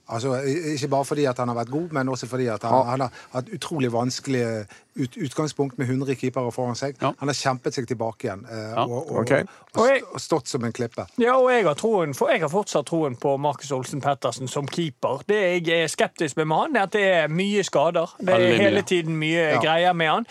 Altså, 0.09 0.37
Ikke 0.75 0.89
bare 0.89 1.05
fordi 1.05 1.25
at 1.27 1.39
han 1.39 1.49
har 1.49 1.57
vært 1.57 1.71
god, 1.73 1.89
men 1.93 2.09
også 2.09 2.27
fordi 2.31 2.47
at 2.47 2.63
han, 2.63 2.73
Ja. 2.75 2.83
han 2.91 3.01
har 3.01 3.11
hatt 3.33 3.49
utrolig 3.49 3.89
vanskelig 3.93 4.67
ut, 4.97 5.17
utgangspunkt 5.17 5.79
med 5.79 5.87
100 5.89 6.15
keepere 6.15 6.53
foran 6.53 6.75
seg. 6.79 6.95
Ja. 7.03 7.11
Han 7.19 7.29
har 7.29 7.35
kjempet 7.35 7.75
seg 7.75 7.89
tilbake 7.89 8.25
igjen 8.29 8.45
eh, 8.51 8.71
Ja. 8.77 8.85
og, 8.85 9.11
og, 9.11 9.17
okay. 9.25 9.41
og, 9.75 9.81
Og 9.83 9.89
jeg- 9.89 10.03
og 10.13 10.21
stått 10.21 10.47
som 10.49 10.65
en 10.65 10.73
klippe. 10.73 11.07
Ja, 11.19 11.35
og 11.37 11.51
jeg 11.51 11.65
har, 11.65 11.75
troen, 11.75 12.15
for 12.15 12.29
jeg 12.31 12.41
har 12.41 12.49
fortsatt 12.49 12.87
troen 12.87 13.17
på 13.17 13.37
Markus 13.37 13.73
Olsen 13.73 14.01
Pettersen 14.01 14.49
som 14.49 14.67
keeper. 14.69 15.23
Det 15.29 15.67
jeg 15.67 15.83
er 15.83 15.87
skeptisk 15.89 16.37
med 16.37 16.47
med 16.47 16.57
han, 16.57 16.77
er 16.77 16.83
at 16.83 16.93
det 16.93 17.03
er 17.05 17.29
mye 17.29 17.63
skader. 17.65 18.15
Det 18.21 18.29
er 18.35 18.57
hele 18.63 18.83
tiden 18.83 19.17
mye 19.19 19.53
Ja. 19.55 19.61
greier 19.61 19.93
med 19.93 20.09
han. 20.09 20.27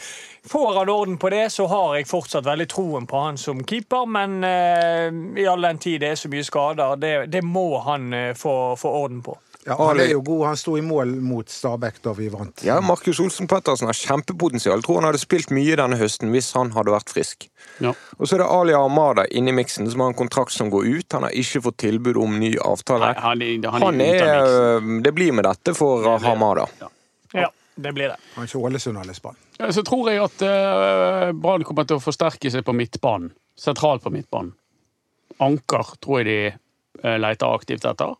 Får 0.47 0.77
han 0.79 0.89
orden 0.89 1.17
på 1.17 1.29
det, 1.29 1.51
så 1.51 1.67
har 1.67 1.95
jeg 1.95 2.07
fortsatt 2.07 2.45
veldig 2.45 2.67
troen 2.69 3.07
på 3.07 3.19
han 3.25 3.37
som 3.37 3.63
keeper, 3.63 4.05
men 4.05 4.43
eh, 4.43 5.41
i 5.41 5.45
all 5.45 5.61
den 5.61 5.77
tid 5.77 5.99
det 5.99 6.09
er 6.11 6.15
så 6.15 6.29
mye 6.29 6.43
skader, 6.43 6.95
det, 6.95 7.31
det 7.31 7.43
må 7.43 7.79
han 7.83 8.13
eh, 8.13 8.33
få, 8.33 8.75
få 8.77 8.89
orden 9.03 9.21
på. 9.21 9.37
Ja, 9.65 9.75
han 9.79 9.99
er 9.99 10.11
jo 10.11 10.19
god. 10.21 10.41
Han 10.51 10.57
sto 10.61 10.75
i 10.77 10.81
mål 10.85 11.15
mot 11.25 11.49
Stabæk 11.49 11.95
da 12.05 12.11
vi 12.13 12.27
vant. 12.29 12.61
Ja, 12.67 12.77
Markus 12.85 13.17
Olsen 13.19 13.47
Pettersen 13.49 13.89
har 13.89 13.97
kjempepotensial. 13.97 14.77
Jeg 14.77 14.85
Tror 14.85 14.99
han 14.99 15.07
hadde 15.09 15.21
spilt 15.23 15.49
mye 15.55 15.77
denne 15.79 15.97
høsten 15.97 16.29
hvis 16.35 16.51
han 16.53 16.69
hadde 16.75 16.93
vært 16.93 17.09
frisk. 17.09 17.47
Ja. 17.81 17.95
Og 18.19 18.27
så 18.29 18.37
er 18.37 18.43
det 18.43 18.49
Ali 18.53 18.75
Armada 18.77 19.25
inne 19.25 19.49
i 19.49 19.55
miksen, 19.57 19.89
som 19.89 20.03
har 20.05 20.11
en 20.13 20.17
kontrakt 20.19 20.53
som 20.53 20.69
går 20.69 20.85
ut. 20.85 21.07
Han 21.17 21.25
har 21.25 21.33
ikke 21.33 21.63
fått 21.65 21.79
tilbud 21.81 22.19
om 22.21 22.37
ny 22.39 22.51
avtale. 22.61 23.09
Nei, 23.09 23.23
han, 23.23 23.41
han, 23.65 23.87
Han 23.87 24.03
er, 24.05 24.27
øh, 24.43 24.91
det 25.07 25.15
blir 25.17 25.33
med 25.33 25.49
dette 25.49 25.73
for 25.73 26.05
Hamada. 26.21 26.67
Ja, 27.33 27.49
det 27.75 27.95
blir 27.97 28.13
det. 28.13 28.19
Han 28.35 28.45
er 28.45 28.51
ikke 28.51 28.61
Ålesund 28.69 29.01
eller 29.01 29.17
Spann. 29.17 29.41
Ja, 29.57 29.71
Så 29.71 29.81
tror 29.87 30.11
jeg 30.11 30.21
at 30.21 30.45
uh, 30.45 31.31
Brann 31.33 31.65
kommer 31.65 31.89
til 31.89 31.97
å 31.97 32.03
forsterke 32.03 32.53
seg 32.53 32.67
på 32.67 32.75
midtbanen. 32.77 33.33
Sentralt 33.57 34.05
på 34.05 34.13
midtbanen. 34.13 34.53
Anker 35.41 35.95
tror 36.03 36.21
jeg 36.21 36.29
de 36.29 36.39
uh, 37.01 37.17
leter 37.17 37.49
aktivt 37.49 37.89
etter. 37.89 38.13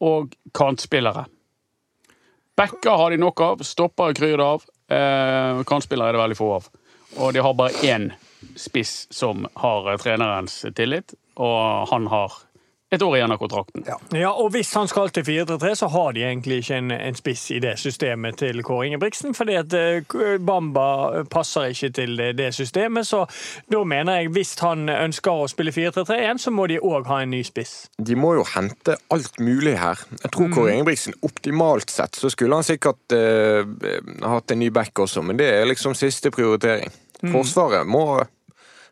Og 0.00 0.34
kantspillere. 0.56 1.26
Backer 2.56 2.90
har 2.90 3.10
de 3.10 3.20
nok 3.20 3.40
av. 3.40 3.64
Stoppere 3.64 4.14
kryr 4.16 4.36
det 4.36 4.44
av. 4.44 4.64
Eh, 4.90 5.62
kantspillere 5.68 6.10
er 6.10 6.16
det 6.16 6.22
veldig 6.22 6.38
få 6.38 6.50
av. 6.58 6.68
Og 7.18 7.32
de 7.34 7.42
har 7.44 7.56
bare 7.56 7.84
én 7.86 8.10
spiss 8.56 9.06
som 9.12 9.46
har 9.62 9.92
eh, 9.92 9.98
trenerens 10.00 10.62
tillit, 10.76 11.14
og 11.36 11.88
han 11.92 12.08
har 12.12 12.36
et 12.90 13.02
år 13.02 13.16
igjen 13.16 13.32
av 13.32 13.38
kontrakten. 13.38 13.84
Ja. 13.86 13.96
Ja, 14.16 14.30
og 14.32 14.50
Hvis 14.50 14.72
han 14.74 14.88
skal 14.90 15.12
til 15.14 15.22
4-3-3, 15.22 15.74
så 15.78 15.88
har 15.92 16.12
de 16.12 16.24
egentlig 16.26 16.60
ikke 16.62 16.78
en, 16.80 16.90
en 16.90 17.18
spiss 17.18 17.44
i 17.54 17.60
det 17.62 17.76
systemet 17.78 18.40
til 18.42 18.62
Kåre 18.66 18.88
Ingebrigtsen. 18.88 19.34
fordi 19.34 19.54
at 19.60 19.74
eh, 19.78 20.38
Bamba 20.46 21.24
passer 21.30 21.70
ikke 21.70 21.90
til 22.00 22.16
det, 22.18 22.32
det 22.38 22.50
systemet. 22.54 23.06
Så 23.06 23.24
da 23.70 23.84
mener 23.84 24.20
jeg 24.20 24.32
hvis 24.34 24.56
han 24.60 24.88
ønsker 24.88 25.44
å 25.44 25.46
spille 25.50 25.74
4-3-3 25.74 26.18
igjen, 26.18 26.42
så 26.42 26.50
må 26.50 26.66
de 26.66 26.80
òg 26.80 27.06
ha 27.06 27.20
en 27.22 27.30
ny 27.30 27.44
spiss. 27.46 27.86
De 27.98 28.18
må 28.18 28.34
jo 28.40 28.44
hente 28.56 28.98
alt 29.14 29.38
mulig 29.38 29.76
her. 29.78 30.02
Jeg 30.24 30.34
tror 30.34 30.50
Kåre 30.54 30.74
Ingebrigtsen 30.74 31.14
optimalt 31.22 31.90
sett 31.90 32.18
så 32.18 32.30
skulle 32.32 32.58
han 32.58 32.66
sikkert 32.66 33.14
uh, 33.14 33.62
hatt 34.26 34.50
en 34.50 34.60
ny 34.60 34.70
back 34.74 34.98
også, 34.98 35.22
men 35.22 35.38
det 35.38 35.46
er 35.60 35.68
liksom 35.70 35.94
siste 35.98 36.32
prioritering. 36.34 36.90
Forsvaret 37.20 37.86
må 37.86 38.22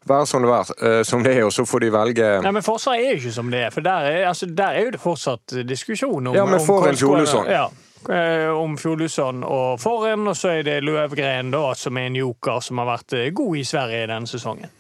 være 0.09 0.27
som 0.27 0.45
det, 0.45 0.53
er, 0.55 0.73
øh, 0.89 1.03
som 1.05 1.25
det 1.25 1.35
er, 1.37 1.43
og 1.47 1.53
så 1.53 1.65
får 1.69 1.85
de 1.85 1.93
velge 1.93 2.31
Nei, 2.45 2.55
men 2.57 2.65
Forsvaret 2.67 3.05
er 3.05 3.13
jo 3.13 3.21
ikke 3.23 3.35
som 3.35 3.53
det 3.53 3.61
er, 3.67 3.75
for 3.75 3.85
der 3.87 4.09
er, 4.13 4.23
altså, 4.31 4.47
der 4.47 4.79
er 4.79 4.89
jo 4.89 4.95
det 4.97 5.03
fortsatt 5.03 5.59
diskusjon 5.69 6.33
om 6.33 6.35
Ja, 6.37 6.47
men 6.49 6.61
om 6.61 6.67
for 6.67 6.89
en 6.89 6.97
Fjordlusson. 6.97 7.47
Ja, 7.51 7.69
eh, 8.15 8.49
om 8.55 8.79
Fjordlusson 8.79 9.45
og 9.45 9.81
Forhen, 9.81 10.27
og 10.29 10.37
så 10.37 10.59
er 10.59 10.67
det 10.67 10.81
Løvgren, 10.85 11.53
da, 11.55 11.73
som 11.75 11.97
er 11.97 12.11
en 12.11 12.19
joker 12.19 12.61
som 12.65 12.83
har 12.83 12.93
vært 12.95 13.17
eh, 13.19 13.31
god 13.37 13.57
i 13.57 13.65
Sverige 13.65 14.11
denne 14.11 14.31
sesongen. 14.31 14.75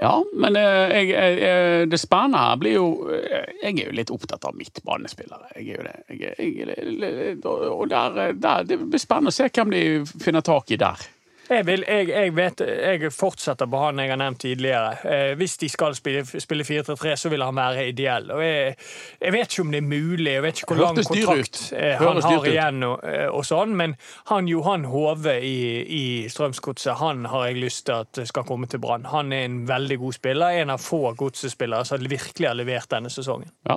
Ja, 0.00 0.14
men 0.34 0.56
eh, 0.58 0.90
jeg, 0.90 1.10
jeg, 1.14 1.88
det 1.90 2.00
spennende 2.02 2.40
her 2.42 2.56
blir 2.58 2.74
jo 2.74 2.86
eh, 3.14 3.50
Jeg 3.62 3.76
er 3.76 3.92
jo 3.92 3.94
litt 3.94 4.10
opptatt 4.10 4.46
av 4.48 4.56
midtbanespillere. 4.58 5.52
Jeg 5.54 5.68
er 5.68 5.76
jo 5.76 5.84
det. 5.86 5.96
Jeg, 6.18 6.56
jeg, 6.66 7.36
og 7.46 7.84
der, 7.92 8.32
der, 8.34 8.66
det 8.66 8.80
blir 8.82 9.02
spennende 9.02 9.30
å 9.30 9.36
se 9.36 9.46
hvem 9.54 9.70
de 9.74 9.84
finner 10.24 10.42
tak 10.44 10.74
i 10.74 10.80
der. 10.80 11.04
Jeg, 11.50 11.66
vil, 11.66 11.84
jeg, 11.88 12.08
jeg, 12.08 12.32
vet, 12.36 12.60
jeg 12.64 13.10
fortsetter 13.12 13.68
på 13.68 13.80
han 13.82 13.98
jeg 14.00 14.12
har 14.14 14.18
nevnt 14.20 14.40
tidligere. 14.40 14.92
Eh, 15.04 15.32
hvis 15.36 15.58
de 15.60 15.68
skal 15.68 15.96
spille, 15.96 16.24
spille 16.40 16.64
4-3-3, 16.64 17.16
så 17.20 17.32
vil 17.32 17.44
han 17.44 17.56
være 17.56 17.88
ideell. 17.90 18.30
Og 18.32 18.40
jeg, 18.44 18.76
jeg 19.20 19.34
vet 19.34 19.52
ikke 19.52 19.66
om 19.66 19.74
det 19.74 19.80
er 19.82 19.88
mulig, 19.88 20.30
jeg 20.32 20.44
vet 20.46 20.62
ikke 20.62 20.70
hvor 20.72 20.80
lang 20.80 21.00
kontrakt 21.10 21.60
eh, 21.76 22.00
han 22.00 22.22
har 22.24 22.48
igjen, 22.48 22.86
og, 22.88 23.04
eh, 23.10 23.26
og 23.28 23.44
sånn, 23.44 23.76
men 23.76 23.96
han 24.32 24.48
Johan 24.48 24.88
Hove 24.88 25.36
i, 25.44 25.58
i 25.84 26.04
Strømsgodset, 26.32 26.96
han 27.02 27.28
har 27.32 27.50
jeg 27.50 27.60
lyst 27.60 27.86
til 27.90 28.00
at 28.06 28.24
skal 28.30 28.48
komme 28.48 28.70
til 28.70 28.80
Brann. 28.80 29.04
Han 29.12 29.32
er 29.36 29.44
en 29.44 29.62
veldig 29.68 30.00
god 30.00 30.16
spiller, 30.16 30.62
en 30.62 30.72
av 30.76 30.80
få 30.80 31.12
godsespillere 31.18 31.84
som 31.84 32.08
virkelig 32.08 32.48
har 32.48 32.56
levert 32.56 32.88
denne 32.92 33.12
sesongen. 33.12 33.52
Ja, 33.68 33.76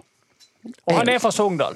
Og 0.88 1.02
han 1.02 1.12
er 1.12 1.20
fra 1.20 1.36
Sogndal. 1.36 1.76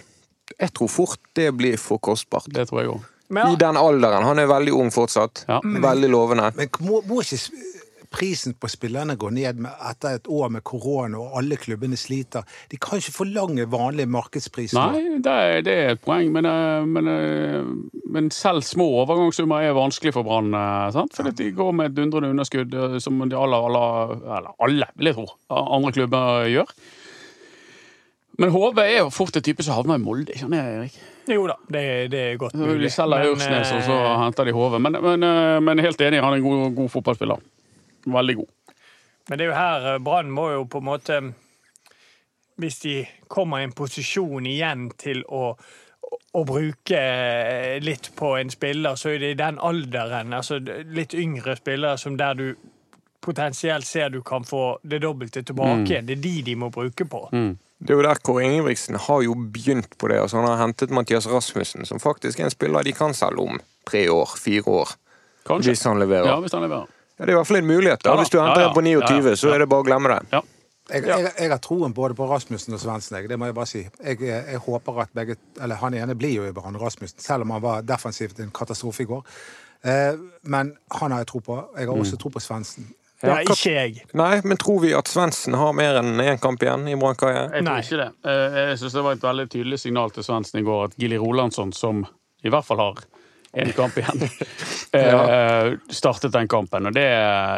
Jeg 0.60 0.72
tror 0.76 0.90
fort 0.92 1.20
det 1.36 1.52
blir 1.56 1.80
for 1.80 2.00
kostbart. 2.04 2.48
det 2.52 2.70
tror 2.70 2.82
jeg 2.82 2.96
òg. 2.96 3.11
Men 3.32 3.54
I 3.54 3.60
den 3.60 3.80
alderen. 3.80 4.26
Han 4.28 4.40
er 4.42 4.50
veldig 4.52 4.74
ung 4.76 4.92
fortsatt. 4.92 5.46
Ja. 5.48 5.62
Veldig 5.64 6.10
lovende. 6.12 6.52
Men 6.58 6.72
må, 6.84 7.00
må 7.08 7.22
ikke 7.24 7.40
prisen 8.12 8.54
på 8.60 8.68
spillerne 8.68 9.16
gå 9.16 9.30
ned 9.32 9.62
med, 9.64 9.72
etter 9.88 10.18
et 10.18 10.28
år 10.32 10.52
med 10.52 10.64
korona 10.68 11.20
og 11.22 11.38
alle 11.40 11.58
klubbene 11.60 11.98
sliter? 12.00 12.44
De 12.72 12.80
kan 12.82 13.00
ikke 13.00 13.16
forlange 13.16 13.68
vanlig 13.72 14.08
markedspris. 14.12 14.76
Nei, 14.76 15.20
det 15.24 15.32
er, 15.32 15.64
det 15.66 15.76
er 15.78 15.94
et 15.96 16.04
poeng, 16.04 16.32
men, 16.36 16.48
eh, 16.50 16.88
men, 16.88 17.12
eh, 17.12 18.02
men 18.12 18.32
selv 18.36 18.66
små 18.68 18.90
overgangssummer 19.06 19.64
er 19.64 19.78
vanskelig 19.78 20.16
for 20.18 20.28
Brann. 20.28 20.52
For 20.52 20.98
sant? 21.00 21.16
Fordi 21.16 21.36
de 21.40 21.52
går 21.56 21.76
med 21.78 21.92
et 21.92 22.00
dundrende 22.02 22.34
underskudd, 22.36 22.76
eh, 22.76 22.98
som 23.04 23.22
de 23.24 23.38
aller, 23.38 23.70
alle, 23.70 23.86
eller 24.28 24.52
alle, 24.60 24.92
vil 24.98 25.14
jeg 25.14 25.20
tro, 25.22 25.30
andre 25.62 25.96
klubber 25.96 26.52
gjør. 26.52 26.76
Men 28.42 28.50
HV 28.50 28.80
er 28.82 29.00
jo 29.04 29.10
fort 29.14 29.36
en 29.38 29.44
type 29.46 29.64
som 29.64 29.78
havner 29.78 30.00
i 30.00 30.02
Molde, 30.02 30.34
ikke 30.34 30.48
sant, 30.48 30.58
Erik? 30.58 30.96
jo 31.30 31.44
da, 31.48 31.58
det, 31.70 31.84
det 32.12 32.22
er 32.22 32.40
godt 32.42 32.56
mulig. 32.58 32.80
De 32.82 32.90
selger 32.90 33.28
Aursnes, 33.30 33.74
og 33.76 33.84
så 33.86 33.98
eh, 34.00 34.16
henter 34.24 34.50
de 34.50 34.56
HV. 34.56 34.80
Men, 34.82 34.98
men, 35.04 35.28
eh, 35.28 35.60
men 35.64 35.84
helt 35.84 36.02
enig, 36.02 36.24
han 36.24 36.34
er 36.34 36.42
en 36.42 36.48
god, 36.48 36.64
god 36.80 36.90
fotballspiller. 36.96 37.46
Veldig 38.06 38.36
god. 38.42 38.82
Men 39.30 39.38
det 39.38 39.46
er 39.46 39.52
jo 39.52 39.60
her 39.60 39.88
eh, 39.94 40.02
Brann 40.02 40.34
må 40.34 40.50
jo 40.56 40.66
på 40.66 40.82
en 40.82 40.88
måte 40.88 41.20
Hvis 42.62 42.82
de 42.82 42.96
kommer 43.30 43.62
i 43.62 43.70
en 43.70 43.78
posisjon 43.78 44.46
igjen 44.50 44.90
til 45.00 45.24
å, 45.30 45.54
å 46.34 46.44
bruke 46.46 47.00
litt 47.82 48.12
på 48.18 48.36
en 48.42 48.52
spiller, 48.54 48.98
så 49.00 49.14
er 49.14 49.22
det 49.22 49.32
i 49.36 49.40
den 49.40 49.58
alderen, 49.62 50.34
altså 50.34 50.60
litt 50.60 51.16
yngre 51.18 51.56
spillere, 51.58 51.98
som 51.98 52.18
der 52.20 52.38
du 52.38 52.48
potensielt 53.22 53.86
ser 53.86 54.10
du 54.10 54.22
kan 54.26 54.46
få 54.46 54.80
det 54.84 55.00
dobbelte 55.02 55.42
tilbake. 55.46 56.02
Det 56.06 56.18
er 56.18 56.22
de 56.22 56.36
de 56.46 56.56
må 56.58 56.70
bruke 56.74 57.06
på. 57.06 57.24
Det 57.82 57.90
er 57.90 57.98
jo 57.98 58.04
der 58.06 58.20
Kåre 58.22 58.44
Ingebrigtsen 58.46 58.96
har 59.08 59.22
jo 59.26 59.34
begynt 59.34 59.96
på 59.98 60.08
det. 60.12 60.20
Altså, 60.22 60.38
han 60.38 60.48
har 60.52 60.60
hentet 60.62 60.92
Mathias 60.94 61.26
Rasmussen, 61.28 61.86
som 61.90 62.00
faktisk 62.00 62.40
er 62.40 62.46
en 62.46 62.54
spiller 62.54 62.84
de 62.86 62.94
kan 62.94 63.14
selge 63.18 63.42
om 63.42 63.58
tre 63.90 64.04
år, 64.14 64.36
fire 64.38 64.62
år. 64.70 64.92
Kanskje. 65.50 65.72
Hvis 65.74 65.84
han 65.90 65.98
leverer. 66.00 66.28
Ja, 66.30 66.36
Ja, 66.36 66.40
hvis 66.44 66.54
han 66.54 66.62
leverer. 66.62 66.86
det 67.18 67.26
er 67.28 67.32
i 67.34 67.38
hvert 67.40 67.48
fall 67.48 67.58
en 67.58 67.68
mulighet. 67.68 68.04
da. 68.04 68.10
Ja 68.10 68.16
da. 68.16 68.22
Hvis 68.22 68.30
du 68.30 68.38
henter 68.40 68.62
Ja, 68.62 68.68
ja. 68.68 68.70
en 68.70 68.76
på 68.76 68.82
29, 68.82 69.24
Ja, 69.24 69.30
ja. 69.30 69.36
så 69.36 69.54
er 69.56 69.58
det 69.60 69.70
bare 69.70 69.82
å 69.82 69.88
glemme 69.90 70.10
det. 70.14 70.20
Ja. 70.32 70.42
Jeg, 70.92 71.06
jeg, 71.08 71.32
jeg 71.40 71.50
har 71.50 71.58
troen 71.64 71.94
både 71.94 72.14
på 72.18 72.28
Rasmussen 72.30 72.74
og 72.74 72.80
Svendsen. 72.82 73.18
jeg. 73.18 73.30
Det 73.30 73.40
må 73.40 73.46
jeg 73.50 73.56
bare 73.56 73.66
si. 73.70 73.82
Jeg, 74.04 74.20
jeg 74.22 74.58
håper 74.66 75.02
at 75.02 75.10
begge 75.16 75.36
Eller 75.62 75.76
han 75.76 75.94
ene 75.94 76.16
blir 76.16 76.34
jo 76.36 76.46
i 76.46 76.52
Brann, 76.52 76.78
Rasmussen, 76.78 77.20
selv 77.20 77.42
om 77.48 77.50
han 77.56 77.62
var 77.62 77.82
defensivt 77.82 78.40
en 78.40 78.52
katastrofe 78.52 79.04
i 79.04 79.06
går. 79.06 79.24
Eh, 79.84 80.14
men 80.44 80.76
han 80.92 81.12
har 81.12 81.20
jeg 81.24 81.28
tro 81.28 81.40
på. 81.40 81.58
Jeg 81.78 81.88
har 81.88 81.96
også 81.98 82.18
tro 82.22 82.30
på 82.30 82.40
Svendsen. 82.44 82.90
Det 83.22 83.30
er 83.32 83.42
ikke 83.46 83.74
jeg. 83.76 84.04
Nei, 84.18 84.42
men 84.44 84.58
tror 84.58 84.80
vi 84.82 84.94
at 84.98 85.08
Svendsen 85.12 85.54
har 85.60 85.74
mer 85.78 86.00
enn 86.02 86.18
én 86.24 86.40
kamp 86.42 86.64
igjen 86.66 86.88
i 86.90 86.96
Brannkaia? 86.98 87.44
Jeg 87.52 87.62
tror 87.62 87.68
Nei. 87.70 87.80
ikke 87.86 88.00
det. 88.02 88.10
Eh, 88.26 88.60
Jeg 88.72 88.78
synes 88.82 88.94
det 88.98 89.04
var 89.06 89.18
et 89.20 89.26
veldig 89.28 89.48
tydelig 89.54 89.80
signal 89.80 90.10
til 90.16 90.24
Svendsen 90.26 90.60
i 90.60 90.66
går 90.66 90.86
at 90.90 90.98
Gilly 90.98 91.20
Rolandsson, 91.22 91.72
som 91.74 92.06
i 92.44 92.50
hvert 92.50 92.66
fall 92.66 92.82
har 92.82 93.04
en 93.54 93.72
kamp 93.76 93.98
igjen, 93.98 94.22
eh, 94.92 95.74
startet 95.90 96.32
den 96.32 96.48
kampen. 96.48 96.88
Og 96.88 96.94
det, 96.96 97.08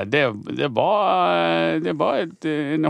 det, 0.09 0.23
det 0.57 0.69
var, 0.73 1.79
det 1.83 1.93
var 1.99 2.17
et, 2.23 2.45
en, 2.45 2.85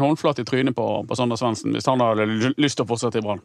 håndflat 0.00 0.42
i 0.42 0.46
trynet 0.48 0.76
på, 0.76 0.86
på 1.08 1.18
Sander 1.18 1.38
Svendsen 1.38 1.76
hvis 1.76 1.86
han 1.86 2.02
hadde 2.02 2.26
lyst 2.58 2.78
til 2.78 2.86
å 2.86 2.90
fortsette 2.90 3.20
i 3.20 3.24
Brann. 3.24 3.42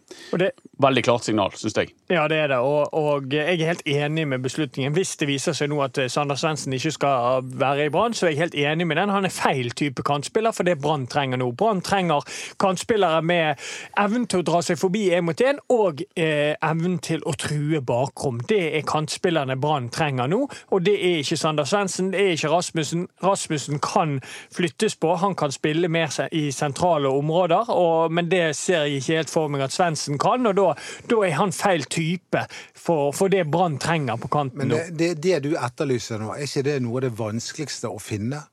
Veldig 0.82 1.04
klart 1.06 1.28
signal, 1.28 1.54
syns 1.58 1.78
jeg. 1.78 1.94
Ja, 2.12 2.26
det 2.32 2.40
er 2.44 2.54
det. 2.56 2.60
Og, 2.66 2.90
og 2.98 3.30
jeg 3.34 3.60
er 3.60 3.74
helt 3.74 3.86
enig 3.90 4.26
med 4.32 4.44
beslutningen. 4.46 4.96
Hvis 4.98 5.16
det 5.22 5.30
viser 5.30 5.58
seg 5.58 5.70
nå 5.72 5.82
at 5.86 6.02
eh, 6.02 6.10
Sander 6.12 6.40
Svendsen 6.40 6.74
ikke 6.74 6.96
skal 6.98 7.46
være 7.46 7.88
i 7.88 7.94
Brann, 7.94 8.18
så 8.18 8.28
er 8.28 8.34
jeg 8.34 8.42
helt 8.42 8.58
enig 8.58 8.90
med 8.90 9.02
den. 9.02 9.14
Han 9.14 9.30
er 9.30 9.34
feil 9.34 9.70
type 9.78 10.06
kantspiller 10.06 10.56
for 10.56 10.66
det 10.68 10.80
Brann 10.82 11.06
trenger 11.12 11.42
nå. 11.42 11.52
Brann 11.58 11.84
trenger 11.86 12.26
kantspillere 12.62 13.22
med 13.26 13.62
evnen 14.02 14.26
til 14.30 14.42
å 14.42 14.48
dra 14.50 14.64
seg 14.66 14.82
forbi 14.82 15.06
én 15.14 15.28
mot 15.28 15.46
én, 15.46 15.62
og 15.74 16.02
eh, 16.18 16.56
evnen 16.58 16.98
til 17.04 17.22
å 17.30 17.36
true 17.38 17.82
bakrom. 17.86 18.42
Det 18.50 18.63
er 18.78 18.86
kantspillerne 18.88 19.58
Brann 19.62 19.90
trenger 19.94 20.30
nå, 20.32 20.42
og 20.72 20.86
det 20.86 20.96
er 20.96 21.22
ikke 21.22 21.38
Sander 21.38 21.68
Svendsen, 21.68 22.12
det 22.14 22.22
er 22.22 22.36
ikke 22.38 22.52
Rasmussen. 22.54 23.08
Rasmussen 23.24 23.80
kan 23.84 24.20
flyttes 24.56 24.96
på, 24.96 25.16
han 25.16 25.36
kan 25.36 25.52
spille 25.52 25.88
mer 25.88 26.14
i 26.32 26.52
sentrale 26.52 27.10
områder, 27.10 27.70
og, 27.70 28.12
men 28.12 28.32
det 28.32 28.56
ser 28.56 28.86
jeg 28.86 29.02
ikke 29.02 29.18
helt 29.18 29.34
for 29.34 29.52
meg 29.52 29.66
at 29.68 29.76
Svendsen 29.76 30.20
kan, 30.22 30.46
og 30.50 30.58
da, 30.58 30.70
da 31.10 31.22
er 31.28 31.38
han 31.40 31.54
feil 31.56 31.86
type 31.90 32.46
for, 32.76 33.12
for 33.16 33.32
det 33.32 33.46
Brann 33.52 33.80
trenger 33.82 34.18
på 34.22 34.32
kanten 34.32 34.64
Men 34.64 34.74
det, 34.76 34.86
det, 35.00 35.12
det 35.24 35.44
du 35.48 35.54
etterlyser 35.58 36.22
nå, 36.22 36.34
er 36.34 36.48
ikke 36.48 36.68
det 36.70 36.80
noe 36.84 37.00
av 37.00 37.08
det 37.08 37.14
vanskeligste 37.20 37.92
å 37.92 38.02
finne? 38.02 38.44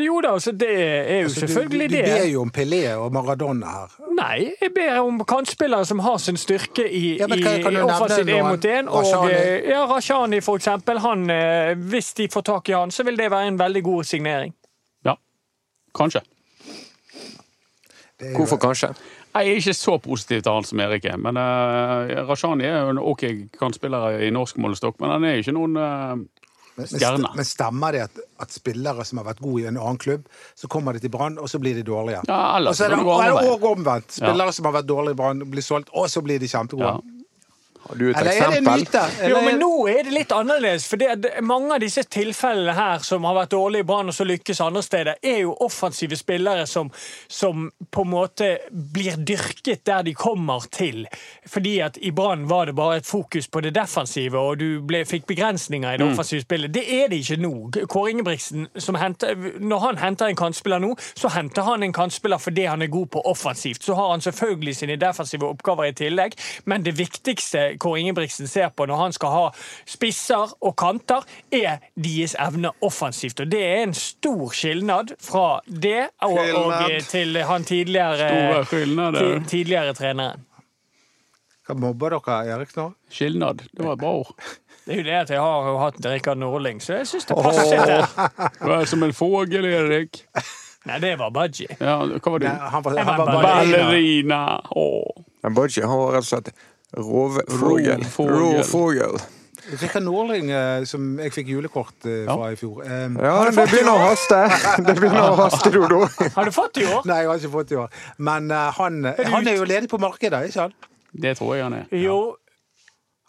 Jo 0.00 0.20
da, 0.24 0.30
altså 0.32 0.52
det 0.56 0.68
er 0.72 1.18
jo 1.20 1.24
Altså, 1.26 1.40
selvfølgelig 1.40 1.90
det. 1.90 2.04
Du 2.06 2.10
ber 2.12 2.28
jo 2.32 2.40
om 2.46 2.50
Pelé 2.50 2.78
og 2.96 3.12
Maradona 3.12 3.66
her. 3.74 3.96
Nei, 4.16 4.38
jeg 4.62 4.70
ber 4.74 4.94
om 5.02 5.18
kantspillere 5.28 5.84
som 5.84 5.98
har 6.00 6.16
sin 6.18 6.36
styrke 6.40 6.86
i, 6.88 7.18
Ja, 7.18 7.26
men 7.28 7.42
kan- 7.42 7.58
i 7.58 7.62
kan 7.62 7.74
du 7.74 7.78
nevne 7.78 7.92
offensiv 7.98 8.24
én 8.32 8.48
mot 8.48 8.64
én. 8.64 8.88
Og 8.88 9.30
eh, 9.30 9.68
ja, 9.68 9.82
Rashani, 9.90 10.40
for 10.40 10.56
eksempel. 10.56 10.98
Han, 11.04 11.28
eh, 11.30 11.74
hvis 11.76 12.14
de 12.14 12.28
får 12.32 12.40
tak 12.48 12.68
i 12.68 12.72
han, 12.72 12.90
så 12.90 13.04
vil 13.04 13.16
det 13.20 13.30
være 13.30 13.48
en 13.52 13.58
veldig 13.60 13.82
god 13.84 14.04
signering. 14.04 14.54
Ja, 15.04 15.14
kanskje. 15.94 16.20
Jo- 18.22 18.36
Hvorfor 18.36 18.56
kanskje? 18.56 18.94
Jeg 19.34 19.48
er 19.48 19.54
ikke 19.56 19.72
så 19.74 19.98
positiv 19.98 20.42
til 20.42 20.52
han 20.52 20.64
som 20.64 20.80
Erik 20.80 21.04
er. 21.04 21.16
Men 21.16 21.36
uh, 21.36 22.28
Rashani 22.28 22.64
er 22.64 22.80
jo 22.84 22.90
en 22.90 22.98
OK 22.98 23.24
kantspiller 23.58 24.18
i 24.20 24.30
norsk 24.30 24.56
målestokk, 24.58 25.00
men 25.00 25.10
han 25.10 25.24
er 25.24 25.40
ikke 25.40 25.52
noen 25.56 25.76
eh, 25.76 26.16
Men, 26.76 26.88
men, 26.88 27.26
men 27.36 27.46
stemmer 27.46 27.92
det 27.92 28.04
at, 28.06 28.20
at 28.40 28.54
spillere 28.54 29.04
som 29.04 29.20
har 29.20 29.26
vært 29.28 29.42
gode 29.44 29.64
i 29.64 29.66
en 29.68 29.76
annen 29.76 29.98
klubb, 30.00 30.28
så 30.56 30.70
kommer 30.72 30.96
de 30.96 31.02
til 31.04 31.12
Brann, 31.12 31.36
og 31.38 31.50
så 31.52 31.60
blir 31.60 31.76
de 31.76 31.84
dårlige? 31.86 32.22
Ja, 32.30 32.58
og 32.58 32.76
så 32.78 32.86
er 32.86 32.94
det, 32.96 33.02
og 33.04 33.66
omvendt. 33.74 34.14
Spillere 34.16 34.54
som 34.56 34.70
har 34.70 34.78
vært 34.80 34.88
dårlige 34.88 35.18
i 35.18 35.20
Brann, 35.20 35.44
blir 35.52 35.66
solgt, 35.66 35.92
og 35.92 36.08
så 36.12 36.24
blir 36.24 36.40
de 36.40 36.48
kjempegode. 36.48 36.94
Ja. 36.96 37.21
Har 37.88 37.96
du 37.98 38.10
et 38.10 38.16
Eller 38.16 38.30
er 38.30 38.38
det 38.38 38.58
en 38.58 38.66
eksempel? 38.66 38.80
myte? 38.80 39.30
Jo, 39.30 39.40
men 39.44 39.58
nå 39.60 39.70
er 39.90 40.02
det 40.06 40.14
litt 40.14 40.32
annerledes. 40.32 40.86
For 40.88 41.00
det, 41.00 41.08
at 41.16 41.42
mange 41.42 41.74
av 41.74 41.80
disse 41.82 42.02
tilfellene 42.02 42.74
her 42.76 43.02
som 43.04 43.24
har 43.28 43.34
vært 43.36 43.52
dårlige 43.54 43.84
i 43.84 43.88
Brann 43.88 44.12
og 44.12 44.14
så 44.14 44.26
lykkes 44.28 44.60
andre 44.64 44.82
steder, 44.82 45.18
er 45.22 45.38
jo 45.42 45.56
offensive 45.60 46.16
spillere 46.16 46.66
som, 46.66 46.90
som 47.28 47.70
på 47.90 48.04
en 48.06 48.12
måte 48.12 48.50
blir 48.70 49.16
dyrket 49.18 49.84
der 49.86 50.02
de 50.06 50.14
kommer 50.14 50.64
til. 50.72 51.06
Fordi 51.48 51.78
at 51.80 51.98
i 52.00 52.10
Brann 52.10 52.48
var 52.50 52.70
det 52.70 52.76
bare 52.78 52.96
et 53.02 53.06
fokus 53.06 53.48
på 53.48 53.60
det 53.60 53.74
defensive, 53.74 54.38
og 54.38 54.58
du 54.58 54.80
ble, 54.86 55.04
fikk 55.08 55.26
begrensninger 55.26 55.94
i 55.94 55.98
det 56.00 56.06
offensive 56.06 56.44
spillet. 56.46 56.74
Det 56.74 56.84
er 57.02 57.08
det 57.10 57.22
ikke 57.24 57.40
nå. 57.42 57.70
Kåre 57.90 58.10
Ingebrigtsen, 58.10 58.68
som 58.78 58.94
henter, 59.00 59.34
når 59.60 59.78
han 59.78 59.98
henter 59.98 60.30
en 60.30 60.36
kantspiller 60.38 60.78
nå, 60.82 60.94
så 61.18 61.28
henter 61.34 61.66
han 61.66 61.82
en 61.82 61.92
kantspiller 61.92 62.38
fordi 62.38 62.64
han 62.70 62.82
er 62.82 62.92
god 62.92 63.06
på 63.06 63.22
offensivt. 63.28 63.84
Så 63.84 63.94
har 63.98 64.10
han 64.10 64.20
selvfølgelig 64.20 64.76
sine 64.76 64.96
defensive 64.96 65.48
oppgaver 65.48 65.90
i 65.90 65.96
tillegg, 65.96 66.38
men 66.64 66.84
det 66.86 66.96
viktigste 66.98 67.71
Kåre 67.80 68.00
Ingebrigtsen 68.02 68.50
ser 68.50 68.70
på 68.76 68.86
når 68.88 69.00
han 69.00 69.16
skal 69.16 69.34
ha 69.34 69.42
spisser 69.88 70.54
og 70.60 70.76
kanter, 70.80 71.26
er 71.52 71.82
deres 71.94 72.36
evne 72.40 72.72
offensivt. 72.84 73.40
Og 73.44 73.52
det 73.52 73.62
er 73.64 73.82
en 73.86 73.94
stor 73.96 74.54
skilnad 74.56 75.14
fra 75.22 75.60
det 75.66 76.08
og, 76.22 76.38
og 76.38 76.74
til 77.08 77.38
han 77.48 77.64
tidligere, 77.68 78.64
skilnader. 78.68 79.44
tidligere 79.48 79.94
treneren. 79.98 80.48
Hva 81.62 81.76
mobber 81.78 82.16
dere 82.16 82.40
Erik 82.56 82.74
nå? 82.74 82.88
Skilnad. 83.12 83.62
Det 83.70 83.84
var 83.86 83.94
et 83.94 84.00
bra 84.02 84.16
ord. 84.24 84.32
Det 84.82 84.96
er 84.96 84.98
jo 84.98 85.04
det 85.06 85.14
at 85.14 85.30
jeg 85.30 85.40
har 85.40 85.68
jo 85.70 85.76
hatt 85.78 86.06
Rikard 86.10 86.40
Norling, 86.42 86.80
så 86.82 86.96
jeg 86.98 87.06
syns 87.12 87.28
det 87.28 87.36
passer 87.38 87.84
det. 87.86 88.00
Du 88.58 88.72
er 88.74 88.88
som 88.90 89.04
en 89.06 89.14
fågel, 89.14 89.68
Erik. 89.70 90.24
Nei, 90.90 90.96
det 90.98 91.12
var 91.20 91.30
Budgie. 91.30 91.70
Ja, 91.78 92.00
hva 92.02 92.32
var 92.34 92.42
du? 92.42 92.48
Nei, 92.48 92.70
han 92.72 92.82
var, 92.82 92.96
han 92.98 93.06
var 93.06 93.20
ballerina. 93.22 93.44
ballerina. 93.46 93.84
Ballerina. 93.86 94.40
Åh. 94.74 95.52
Budgie 95.54 95.86
han 95.86 96.00
var 96.00 96.16
rett 96.16 96.26
og 96.26 96.30
slett 96.32 96.50
rovfugl. 96.96 98.02
Rovfugl. 98.16 99.20
Rikard 99.78 100.02
Norling, 100.02 100.50
eh, 100.50 100.82
som 100.90 101.04
jeg 101.22 101.30
fikk 101.32 101.52
julekort 101.52 102.06
eh, 102.10 102.24
fra 102.26 102.48
i 102.50 102.56
fjor. 102.58 102.82
um, 102.82 103.14
Ja, 103.22 103.36
det 103.46 103.66
begynner 103.70 103.94
å 103.94 104.08
haste. 104.08 104.40
Det 104.82 104.94
begynner 104.98 105.28
å 105.30 105.36
haste, 105.38 105.70
Dodo. 105.70 106.00
Har 106.36 106.48
du 106.48 106.52
fått 106.54 106.80
i 106.82 106.86
år? 106.88 107.06
Nei, 107.06 107.20
jeg 107.22 107.30
har 107.30 107.38
ikke 107.38 107.52
fått 107.54 107.72
i 107.72 107.78
år. 107.78 107.94
Men 108.18 108.50
uh, 108.50 108.68
han, 108.80 108.98
han 109.06 109.46
er 109.48 109.60
jo 109.60 109.68
ledig 109.68 109.88
på 109.92 110.00
markedet, 110.02 110.42
ikke 110.50 110.58
sant? 110.58 110.90
Det 111.12 111.36
tror 111.38 111.54
jeg 111.54 111.68
han 111.68 111.78
er. 111.78 111.86
Jo. 111.94 112.18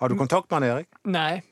Har 0.01 0.09
du 0.09 0.17
kontakt 0.19 0.49
med 0.49 0.57
han, 0.63 0.69
Erik? 0.71 0.89
Nei. 1.05 1.43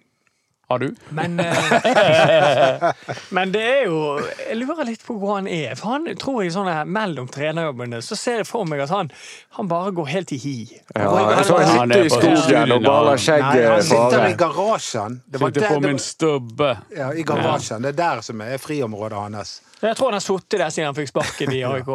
Har 0.71 0.79
du? 0.79 0.95
Men, 1.09 1.39
eh, 1.39 2.91
men 3.35 3.51
det 3.51 3.61
er 3.61 3.81
jo 3.89 3.97
Jeg 4.23 4.55
lurer 4.61 4.85
litt 4.87 5.01
på 5.03 5.17
hvor 5.19 5.35
han 5.35 5.49
er. 5.51 5.73
For 5.75 5.91
han 5.97 6.07
tror 6.19 6.45
jeg 6.45 6.53
sånn 6.55 6.69
her 6.71 6.87
mellom 6.87 7.27
trenerjobbene 7.31 7.99
så 8.05 8.15
ser 8.15 8.39
jeg 8.41 8.47
for 8.47 8.67
meg 8.69 8.85
at 8.85 8.93
han, 8.93 9.11
han 9.57 9.71
bare 9.71 9.91
går 9.97 10.07
helt 10.13 10.31
i 10.31 10.39
hi. 10.39 10.55
Ja, 10.95 11.09
Han 11.11 11.43
sitter 11.43 11.97
er 11.97 12.05
i 12.07 12.13
skogen 12.13 12.75
og 12.77 12.85
baler 12.87 13.19
skjegget 13.19 13.67
han 13.67 13.83
sitter 13.89 14.27
i 14.29 14.37
garasjen. 14.39 15.19
Det 15.27 15.41
var 15.43 15.51
Sitter 15.51 15.75
på 15.75 15.83
min 15.83 15.99
stubbe. 15.99 16.71
ja, 16.95 17.11
I 17.11 17.27
garasjen. 17.27 17.83
Det 17.83 17.91
er 17.91 17.99
der 17.99 18.23
som 18.23 18.41
er 18.47 18.57
friområdet 18.63 19.25
hans. 19.27 19.55
Jeg 19.81 19.97
tror 19.97 20.11
han 20.11 20.19
har 20.21 20.23
sittet 20.23 20.59
der 20.61 20.69
siden 20.69 20.91
han 20.93 20.95
fikk 20.95 21.09
sparken 21.11 21.51
i 21.51 21.63
AIK. 21.67 21.89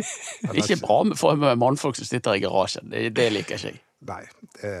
Ikke 0.62 0.76
bra 0.82 1.02
for 1.18 1.40
med 1.40 1.58
mannfolk 1.58 1.98
som 1.98 2.06
sitter 2.06 2.38
i 2.38 2.44
garasjen. 2.44 2.92
Det, 2.92 3.08
det 3.16 3.32
liker 3.32 3.58
ikke 3.58 3.72
jeg. 3.72 3.82
Nei. 4.06 4.24
Det, 4.60 4.76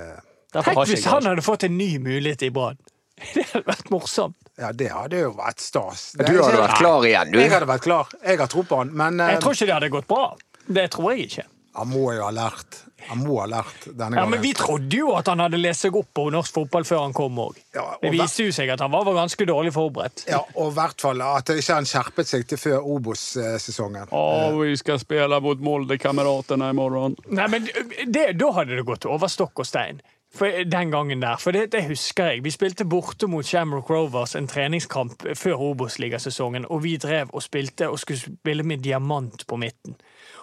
Tenk 0.52 0.82
hvis 0.90 1.06
han 1.08 1.24
hadde 1.24 1.44
fått 1.44 1.64
en 1.64 1.78
ny 1.78 1.96
mulighet 2.02 2.42
i 2.44 2.50
Brann. 2.52 2.76
Det 3.34 3.46
hadde 3.52 3.64
vært 3.70 3.90
morsomt. 3.94 4.36
ja, 4.58 4.72
det 4.72 4.90
hadde 4.92 5.22
jo 5.24 5.32
vært 5.38 5.60
stas. 5.64 6.12
Det 6.18 6.26
Du 6.28 6.36
hadde 6.42 6.60
vært 6.60 6.78
klar 6.78 7.06
igjen, 7.08 7.32
du. 7.32 7.40
Jeg 7.40 7.50
hadde 7.54 7.68
vært 7.70 7.86
klar. 7.88 8.12
Jeg 8.24 8.38
har 8.42 8.52
tro 8.52 8.62
på 8.68 8.82
han. 8.82 8.92
Men 8.96 9.20
eh, 9.20 9.34
Jeg 9.36 9.42
tror 9.44 9.56
ikke 9.56 9.66
det 9.70 9.76
hadde 9.78 9.92
gått 9.96 10.08
bra. 10.10 10.26
Det 10.66 10.90
tror 10.94 11.12
jeg 11.14 11.26
ikke. 11.30 11.44
han 11.74 11.88
må 11.88 12.10
jo 12.12 12.22
ha 12.26 12.30
lært. 12.36 12.82
Han 13.08 13.18
må 13.24 13.40
ha 13.40 13.46
lært 13.50 13.86
denne 13.98 14.14
Ja. 14.20 14.26
Men 14.30 14.42
vi 14.44 14.52
trodde 14.54 14.94
jo 14.94 15.14
at 15.18 15.26
han 15.26 15.40
hadde 15.42 15.58
lest 15.58 15.82
seg 15.82 15.96
opp 15.98 16.10
på 16.14 16.28
norsk 16.30 16.54
fotball 16.54 16.84
før 16.86 17.00
han 17.02 17.14
kom 17.16 17.38
òg. 17.42 17.56
Ja, 17.74 17.96
Det 18.02 18.12
viste 18.14 18.44
jo 18.46 18.52
seg 18.54 18.70
at 18.70 18.84
han 18.84 18.92
var 18.92 19.02
var 19.08 19.16
ganske 19.16 19.46
dårlig 19.48 19.72
forberedt. 19.74 20.22
Ja, 20.30 20.38
og 20.54 20.70
i 20.70 20.74
hvert 20.76 21.00
fall 21.02 21.24
at 21.26 21.50
ikke 21.50 21.74
han 21.80 21.88
skjerpet 21.88 22.28
seg 22.30 22.46
til 22.52 22.60
før 22.62 22.84
Obos-sesongen. 22.94 24.12
Å, 24.14 24.22
vi 24.60 24.76
skal 24.78 25.00
spille 25.02 25.40
mot 25.42 25.58
Molde-kameratene 25.64 26.70
i 26.70 26.76
morgen. 26.78 27.16
Nei, 27.34 27.48
men 27.56 27.66
det, 28.06 28.28
Da 28.38 28.52
hadde 28.60 28.76
det 28.78 28.86
gått 28.86 29.08
over 29.10 29.32
stokk 29.32 29.64
og 29.64 29.66
stein. 29.66 29.98
For 30.32 30.48
den 30.64 30.90
gangen 30.90 31.22
der, 31.22 31.36
for 31.36 31.52
det, 31.52 31.72
det 31.72 31.84
husker 31.90 32.24
jeg. 32.24 32.44
Vi 32.44 32.50
spilte 32.50 32.84
borte 32.88 33.26
mot 33.28 33.44
Shamrock 33.44 33.90
Rovers 33.90 34.34
en 34.34 34.48
treningskamp 34.48 35.26
før 35.36 35.60
Obos-ligasesongen, 35.60 36.64
og 36.72 36.84
vi 36.84 36.96
drev 36.96 37.28
og 37.32 37.42
spilte 37.42 37.88
og 37.88 37.98
skulle 38.00 38.20
spille 38.20 38.62
med 38.62 38.78
diamant 38.78 39.44
på 39.46 39.56
midten. 39.56 39.96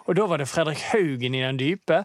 Og 0.06 0.16
da 0.18 0.26
var 0.30 0.38
det 0.38 0.48
Fredrik 0.48 0.78
Haugen 0.92 1.36
i 1.36 1.42
den 1.42 1.60
dype, 1.60 1.94
eh, 1.94 2.04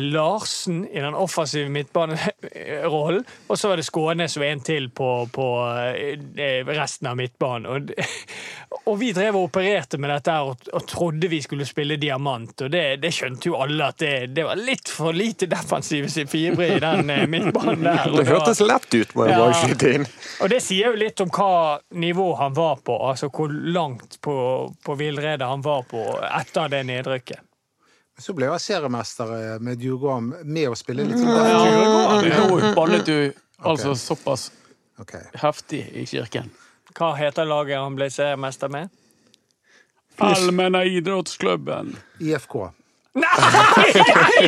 Larsen 0.00 0.88
i 0.88 1.00
den 1.00 1.14
offensive 1.14 1.68
midtbanerollen, 1.68 3.24
og 3.46 3.58
så 3.58 3.70
var 3.70 3.80
det 3.80 3.86
Skånes 3.86 4.36
og 4.36 4.44
en 4.46 4.60
til 4.64 4.88
på, 4.90 5.08
på 5.32 5.46
eh, 5.88 6.66
resten 6.66 7.08
av 7.10 7.16
midtbanen. 7.18 7.66
Og, 7.68 7.92
og 8.90 8.98
vi 9.00 9.12
drev 9.16 9.38
og 9.38 9.48
opererte 9.48 10.00
med 10.00 10.12
dette 10.12 10.34
her 10.34 10.50
og, 10.50 10.68
og 10.72 10.86
trodde 10.88 11.30
vi 11.30 11.40
skulle 11.44 11.66
spille 11.68 11.98
diamant, 12.00 12.66
og 12.66 12.72
det, 12.72 12.84
det 13.02 13.12
skjønte 13.14 13.50
jo 13.50 13.58
alle 13.60 13.90
at 13.92 14.00
det, 14.02 14.14
det 14.36 14.46
var 14.48 14.60
litt 14.60 14.92
for 14.92 15.16
lite 15.16 15.48
defensive 15.50 16.26
fibre 16.28 16.70
i 16.76 16.78
den 16.82 17.10
eh, 17.14 17.26
midtbanen 17.30 17.84
der. 17.88 18.12
Det 18.18 18.28
hørtes 18.28 18.62
lett 18.64 18.88
ut, 18.94 19.16
må 19.16 19.28
jeg 19.28 19.40
bare 19.40 19.58
skyte 19.62 19.94
inn. 19.98 20.08
og 20.42 20.52
det 20.52 20.62
sier 20.64 20.92
jo 20.92 21.02
litt 21.04 21.24
om 21.24 21.32
hva 21.32 21.52
nivå 21.96 22.30
han 22.40 22.56
var 22.56 22.80
på, 22.84 22.96
altså 23.10 23.32
hvor 23.32 23.52
langt 23.52 24.20
på, 24.24 24.38
på 24.84 24.98
villrede 24.98 25.48
han 25.48 25.64
var 25.64 25.84
på 25.88 26.04
etter 26.28 26.72
det 26.72 26.84
nedrykket. 26.88 27.47
Så 28.18 28.34
ble 28.34 28.48
jeg 28.50 28.62
seriemester 28.64 29.34
eh, 29.36 29.58
med 29.62 29.82
Djurgården 29.82 30.32
med 30.42 30.72
å 30.72 30.78
spille 30.78 31.06
litt 31.06 31.20
sånn 31.20 31.30
Nå 32.50 32.72
ballet 32.74 33.06
du 33.06 33.18
altså 33.58 33.94
såpass 33.98 34.50
okay. 34.98 35.28
heftig 35.38 35.84
i 35.94 36.06
kirken. 36.06 36.50
Hva 36.98 37.12
heter 37.18 37.46
laget 37.46 37.78
han 37.78 37.94
ble 37.98 38.10
seriemester 38.10 38.72
med? 38.74 38.90
Allmänna 40.18 40.82
idrottsklubben. 40.84 41.96
IFK. 42.18 42.56
Nei, 43.18 43.92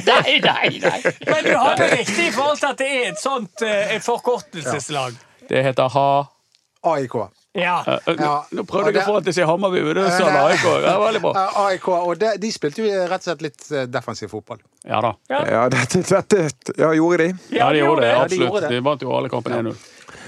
nei, 0.07 0.41
nei! 0.41 0.81
nei. 0.83 1.01
Men 1.27 1.45
du 1.47 1.55
hadde 1.57 1.89
riktig 1.97 2.29
i 2.29 2.33
forhold 2.35 2.61
til 2.61 2.69
at 2.69 2.79
det 2.79 2.91
er 2.91 3.09
et 3.09 3.23
sånt 3.23 3.65
eh, 3.67 3.95
et 3.97 4.05
forkortelseslag. 4.05 5.17
Det 5.49 5.63
heter 5.65 5.91
Ha... 5.95 6.11
AIK. 6.91 7.17
Ja. 7.53 7.85
Eh, 7.87 7.99
eh, 8.07 8.15
Ja. 8.21 8.45
Nå 8.55 8.63
prøvde 8.65 8.93
jeg 8.95 9.03
å 9.03 9.07
få 9.09 9.15
han 9.17 9.25
til 9.27 9.33
å 9.33 9.35
si 9.35 9.47
Hammarby, 9.49 9.81
men 9.83 9.95
det 9.99 10.05
sa 10.15 10.29
han 10.31 10.51
AIK. 10.51 10.63
Det 10.63 10.91
var 10.95 11.07
veldig 11.07 11.23
bra. 11.25 11.45
AIK, 11.67 11.89
og 11.89 12.19
de, 12.21 12.33
de 12.39 12.51
spilte 12.55 12.83
jo 12.85 12.91
rett 13.11 13.21
og 13.21 13.27
slett 13.27 13.43
litt 13.43 13.65
eh, 13.73 13.87
defensiv 13.91 14.31
fotball. 14.31 14.61
Ja 14.87 15.01
da. 15.03 15.15
Ja, 15.29 15.65
dette, 15.73 16.03
dette 16.07 16.75
ja, 16.79 16.93
gjorde 16.95 17.25
de. 17.27 17.31
Ja, 17.57 17.71
de 17.75 17.83
gjorde 17.83 18.05
det. 18.07 18.11
Ja, 18.13 18.27
de 18.31 18.43
Absolutt. 18.45 18.69
De 18.71 18.81
vant 18.87 19.03
jo 19.03 19.15
alle 19.17 19.29
kampene 19.33 19.63
1-0. 19.65 19.81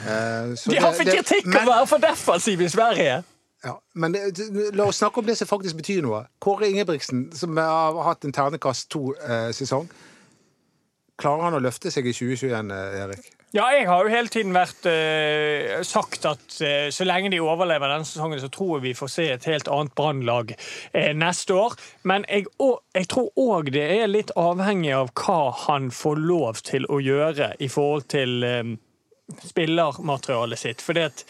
Eh, 0.03 0.55
så 0.59 0.71
De 0.75 0.81
har 0.83 0.93
fått 0.99 1.13
kritikk 1.15 1.47
men- 1.47 1.63
å 1.63 1.71
være 1.71 1.87
for 1.93 2.03
defensiv 2.03 2.61
i 2.67 2.71
Sverige. 2.73 3.21
Ja, 3.63 3.77
men 3.95 4.11
det, 4.17 4.25
det- 4.35 4.73
la 4.75 4.89
oss 4.91 4.99
snakke 4.99 5.23
om 5.23 5.27
det 5.27 5.37
som 5.39 5.47
faktisk 5.47 5.77
betyr 5.79 6.03
noe. 6.03 6.25
Kåre 6.43 6.67
Ingebrigtsen, 6.73 7.29
som 7.39 7.55
har 7.57 8.03
hatt 8.03 8.25
en 8.27 8.33
ternekast 8.35 8.89
to-sesong, 8.91 9.87
klarer 11.23 11.43
han 11.47 11.55
å 11.55 11.63
løfte 11.63 11.93
seg 11.95 12.09
i 12.11 12.13
2021, 12.17 12.73
eh, 12.75 12.99
Erik? 13.05 13.31
Ja, 13.53 13.67
jeg 13.77 13.85
har 13.85 14.01
jo 14.01 14.09
hele 14.09 14.31
tiden 14.33 14.55
vært 14.57 14.87
eh, 14.89 15.83
sagt 15.85 16.25
at 16.25 16.55
eh, 16.65 16.87
så 16.89 17.05
lenge 17.05 17.29
de 17.35 17.41
overlever 17.45 17.91
denne 17.91 18.09
sesongen, 18.09 18.41
så 18.41 18.49
tror 18.49 18.79
jeg 18.79 18.85
vi 18.87 18.93
får 18.97 19.11
se 19.13 19.27
et 19.29 19.49
helt 19.51 19.69
annet 19.69 19.93
brannlag 19.99 20.55
eh, 20.57 21.11
neste 21.13 21.53
år. 21.61 21.77
Men 22.09 22.25
jeg, 22.31 22.47
og, 22.65 22.81
jeg 22.97 23.11
tror 23.13 23.29
òg 23.37 23.69
det 23.75 23.85
er 23.99 24.09
litt 24.09 24.33
avhengig 24.41 24.95
av 24.97 25.13
hva 25.21 25.53
han 25.67 25.91
får 25.93 26.23
lov 26.25 26.63
til 26.65 26.89
å 26.89 27.03
gjøre 27.05 27.51
i 27.61 27.69
forhold 27.69 28.09
til 28.15 28.49
eh, 28.49 28.73
spillermaterialet 29.45 30.63
sitt. 30.63 30.81
Fordi 30.81 31.05
at 31.11 31.27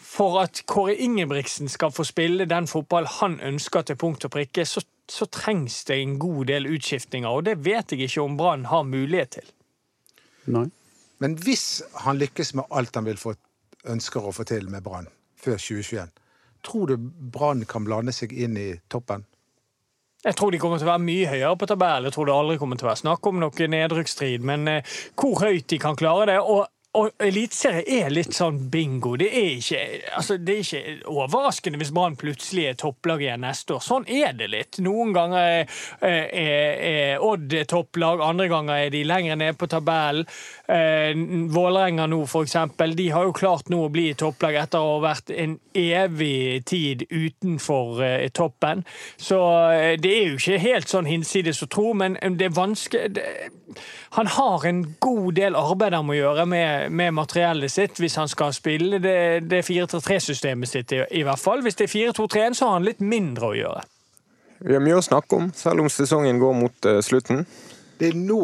for 0.00 0.40
at 0.40 0.62
Kåre 0.64 0.96
Ingebrigtsen 0.96 1.68
skal 1.68 1.92
få 1.92 2.08
spille 2.08 2.48
den 2.48 2.70
fotball 2.72 3.04
han 3.18 3.36
ønsker 3.44 3.84
til 3.84 4.00
punkt 4.00 4.24
og 4.24 4.32
prikke, 4.32 4.64
så, 4.64 4.80
så 5.12 5.28
trengs 5.28 5.82
det 5.90 6.00
en 6.00 6.16
god 6.24 6.48
del 6.54 6.72
utskiftninger, 6.72 7.28
og 7.28 7.44
det 7.50 7.58
vet 7.68 7.92
jeg 7.92 8.08
ikke 8.08 8.24
om 8.24 8.40
Brann 8.40 8.64
har 8.72 8.88
mulighet 8.88 9.36
til. 9.36 9.54
Nei. 10.56 10.68
Men 11.22 11.36
hvis 11.40 11.82
han 12.04 12.18
lykkes 12.20 12.54
med 12.58 12.68
alt 12.70 12.96
han 12.98 13.06
vil 13.08 13.20
få, 13.20 13.34
ønsker 13.88 14.24
å 14.24 14.34
få 14.34 14.44
til 14.48 14.68
med 14.72 14.84
Brann 14.84 15.08
før 15.40 15.56
2021, 15.56 16.12
tror 16.66 16.92
du 16.92 16.96
Brann 17.32 17.64
kan 17.68 17.86
blande 17.86 18.12
seg 18.12 18.34
inn 18.34 18.58
i 18.60 18.68
toppen? 18.92 19.24
Jeg 20.26 20.34
tror 20.34 20.50
de 20.50 20.58
kommer 20.58 20.80
til 20.80 20.88
å 20.88 20.90
være 20.90 21.04
mye 21.06 21.28
høyere 21.30 21.58
på 21.60 21.68
tabellen. 21.70 22.08
Jeg 22.08 22.16
tror 22.16 22.26
det 22.26 22.34
aldri 22.34 22.56
kommer 22.58 22.78
til 22.78 22.88
å 22.88 22.90
være 22.90 23.02
snakk 23.04 23.26
om 23.30 23.36
noen 23.38 23.70
nedrykksstrid. 23.70 24.46
Men 24.48 24.66
eh, 24.70 24.96
hvor 25.14 25.38
høyt 25.44 25.68
de 25.70 25.78
kan 25.78 25.98
klare 25.98 26.26
det 26.32 26.40
og, 26.40 26.64
og 26.96 27.22
Eliteserie 27.22 28.06
er 28.06 28.12
litt 28.12 28.34
sånn 28.36 28.58
bingo. 28.72 29.14
Det 29.20 29.28
er 29.28 29.50
ikke, 29.58 29.82
altså, 30.16 30.38
det 30.40 30.54
er 30.54 30.64
ikke 30.64 31.10
overraskende 31.12 31.80
hvis 31.80 31.92
Brann 31.96 32.16
plutselig 32.18 32.70
er 32.70 32.78
topplag 32.80 33.24
igjen 33.24 33.44
neste 33.44 33.76
år. 33.76 33.84
Sånn 33.84 34.06
er 34.08 34.36
det 34.38 34.48
litt. 34.52 34.80
Noen 34.84 35.12
ganger 35.16 35.50
er, 35.60 35.76
er, 36.00 36.80
er 36.90 37.24
Odd 37.26 37.52
topplag, 37.68 38.22
andre 38.24 38.48
ganger 38.50 38.86
er 38.86 38.92
de 38.94 39.02
lenger 39.06 39.38
nede 39.40 39.56
på 39.58 39.68
tabellen. 39.70 40.26
Eh, 40.68 41.12
Vålerenga 41.52 42.06
nå, 42.10 42.22
for 42.26 42.46
eksempel, 42.46 42.96
de 42.96 43.08
har 43.14 43.26
jo 43.28 43.34
klart 43.36 43.70
nå 43.70 43.84
å 43.86 43.92
bli 43.92 44.08
topplag 44.18 44.56
etter 44.62 44.82
å 44.82 44.96
ha 44.96 45.02
vært 45.04 45.30
en 45.30 45.58
evig 45.76 46.64
tid 46.66 47.04
utenfor 47.10 48.02
eh, 48.04 48.28
toppen. 48.34 48.82
Så 49.16 49.38
eh, 49.72 49.94
det 50.00 50.12
er 50.12 50.32
jo 50.32 50.40
ikke 50.40 50.62
helt 50.64 50.90
sånn 50.90 51.10
hinsides 51.10 51.62
å 51.62 51.70
tro, 51.70 51.92
men 51.94 52.18
det 52.38 52.50
er 52.50 52.56
vanskelig 52.56 53.24
Han 54.16 54.28
har 54.30 54.64
en 54.64 54.82
god 55.02 55.34
del 55.36 55.56
arbeid 55.58 55.94
han 55.94 56.06
må 56.06 56.14
gjøre 56.16 56.46
med, 56.48 56.85
med 56.90 57.14
materiellet 57.16 57.72
sitt 57.72 57.98
hvis 58.02 58.16
han 58.20 58.28
skal 58.30 58.54
spille 58.56 58.98
det, 59.02 59.18
det 59.50 59.62
4-3-3-systemet 59.66 60.70
sitt, 60.70 60.92
i, 60.92 61.02
i 61.20 61.24
hvert 61.26 61.40
fall. 61.42 61.62
Hvis 61.66 61.78
det 61.78 61.88
er 61.88 61.94
4-2-3-1, 62.12 62.58
så 62.58 62.70
har 62.70 62.78
han 62.78 62.86
litt 62.88 63.02
mindre 63.04 63.50
å 63.52 63.56
gjøre. 63.56 63.84
Vi 64.64 64.72
har 64.72 64.80
mye 64.84 64.96
å 64.98 65.04
snakke 65.04 65.36
om, 65.36 65.50
selv 65.56 65.84
om 65.84 65.90
sesongen 65.92 66.40
går 66.40 66.56
mot 66.56 66.88
uh, 66.88 67.00
slutten. 67.04 67.44
Det 68.00 68.12
er 68.12 68.18
nå 68.18 68.40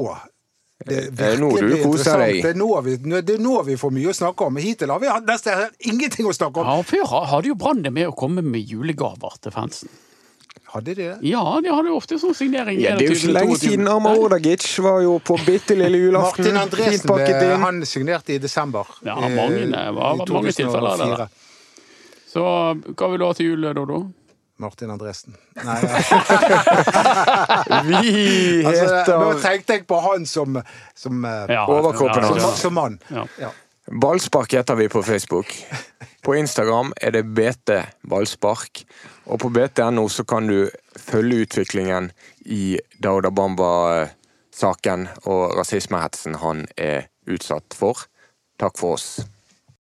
det 0.83 1.03
Det 1.15 1.27
er 1.35 1.39
nå 1.39 1.49
du 1.55 1.77
koser 1.85 2.19
deg. 2.19 2.41
Det 2.43 2.51
er, 2.53 2.57
nå 2.59 2.69
vi, 2.83 2.97
det 2.99 3.37
er 3.37 3.43
nå 3.43 3.55
vi 3.67 3.77
får 3.79 3.93
mye 3.95 4.11
å 4.11 4.17
snakke 4.19 4.49
om. 4.49 4.57
Hittil 4.59 4.91
har 4.91 4.99
vi 5.03 5.11
hatt 5.13 5.29
nesten 5.29 5.69
ingenting 5.87 6.27
å 6.27 6.35
snakke 6.35 6.63
om. 6.63 6.67
Ja, 6.67 6.87
Før 6.87 7.05
ha- 7.13 7.27
hadde 7.37 7.53
jo 7.53 7.59
Brann 7.59 7.85
det 7.85 7.93
med 7.95 8.11
å 8.11 8.17
komme 8.19 8.43
med 8.43 8.67
julegaver 8.67 9.39
til 9.43 9.55
fansen. 9.55 9.93
Hadde 10.73 10.95
de 10.95 11.03
det? 11.03 11.17
Ja, 11.29 11.43
de 11.61 11.69
hadde 11.69 11.91
jo 11.91 11.97
ofte 11.99 12.17
sånn 12.21 12.33
signering. 12.35 12.79
Ja, 12.81 12.95
det 12.97 13.05
er 13.05 13.13
jo 13.13 13.19
ikke 13.19 13.33
lenge 13.37 13.57
22. 13.59 13.61
siden 13.67 13.89
Amar 13.93 14.17
Ordagic 14.17 14.65
var 14.81 15.03
jo 15.05 15.19
på 15.21 15.37
bitte 15.45 15.77
lille 15.77 15.99
julaften. 16.01 16.47
Martin 16.49 16.57
Andresen 16.63 17.13
inn. 17.43 17.61
han 17.61 17.83
signerte 17.87 18.33
i 18.33 18.39
desember. 18.41 18.89
Ja, 19.05 19.19
eh, 19.19 19.29
mange, 19.37 19.67
det 19.69 19.71
var- 19.93 20.15
i 20.15 20.19
var 20.19 20.33
mange 20.33 20.53
tilfeller 20.57 20.97
der. 20.97 21.05
det 21.05 21.29
2004. 21.29 21.29
Så 22.33 22.43
hva 22.97 23.11
vil 23.11 23.19
du 23.21 23.25
ha 23.27 23.33
til 23.37 23.47
jul, 23.47 23.75
Dodo? 23.75 24.01
Martin 24.63 24.91
Andresen. 24.95 25.35
Nei, 25.65 25.81
ja. 25.83 25.99
Vi 27.85 28.65
altså, 28.65 29.19
nå 29.19 29.33
tenkte 29.43 29.77
jeg 29.77 29.87
på 29.91 29.99
han 30.05 30.27
som, 30.29 30.61
som, 30.95 31.25
eh, 31.25 31.53
Ja, 31.53 31.67
Overkroppen 31.67 32.23
ja, 32.23 32.39
som, 32.41 32.57
som 32.57 32.75
mann. 32.79 32.99
Ja. 33.11 33.27
Ja. 33.41 33.51
Ballspark 34.01 34.53
heter 34.55 34.75
vi 34.79 34.89
på 34.89 35.03
Facebook. 35.03 35.51
På 36.23 36.37
Instagram 36.39 36.93
er 37.03 37.11
det 37.11 37.25
BT 37.35 37.81
Ballspark. 38.09 38.85
Og 39.27 39.39
på 39.41 39.51
bt.no 39.55 40.09
så 40.11 40.25
kan 40.25 40.49
du 40.51 40.71
følge 40.99 41.47
utviklingen 41.47 42.11
i 42.45 42.79
Dauda 43.03 43.31
Bamba-saken 43.31 45.07
og 45.25 45.55
rasismehetsen 45.59 46.41
han 46.43 46.67
er 46.77 47.07
utsatt 47.31 47.77
for. 47.79 48.07
Takk 48.59 48.79
for 48.79 48.99
oss. 48.99 49.23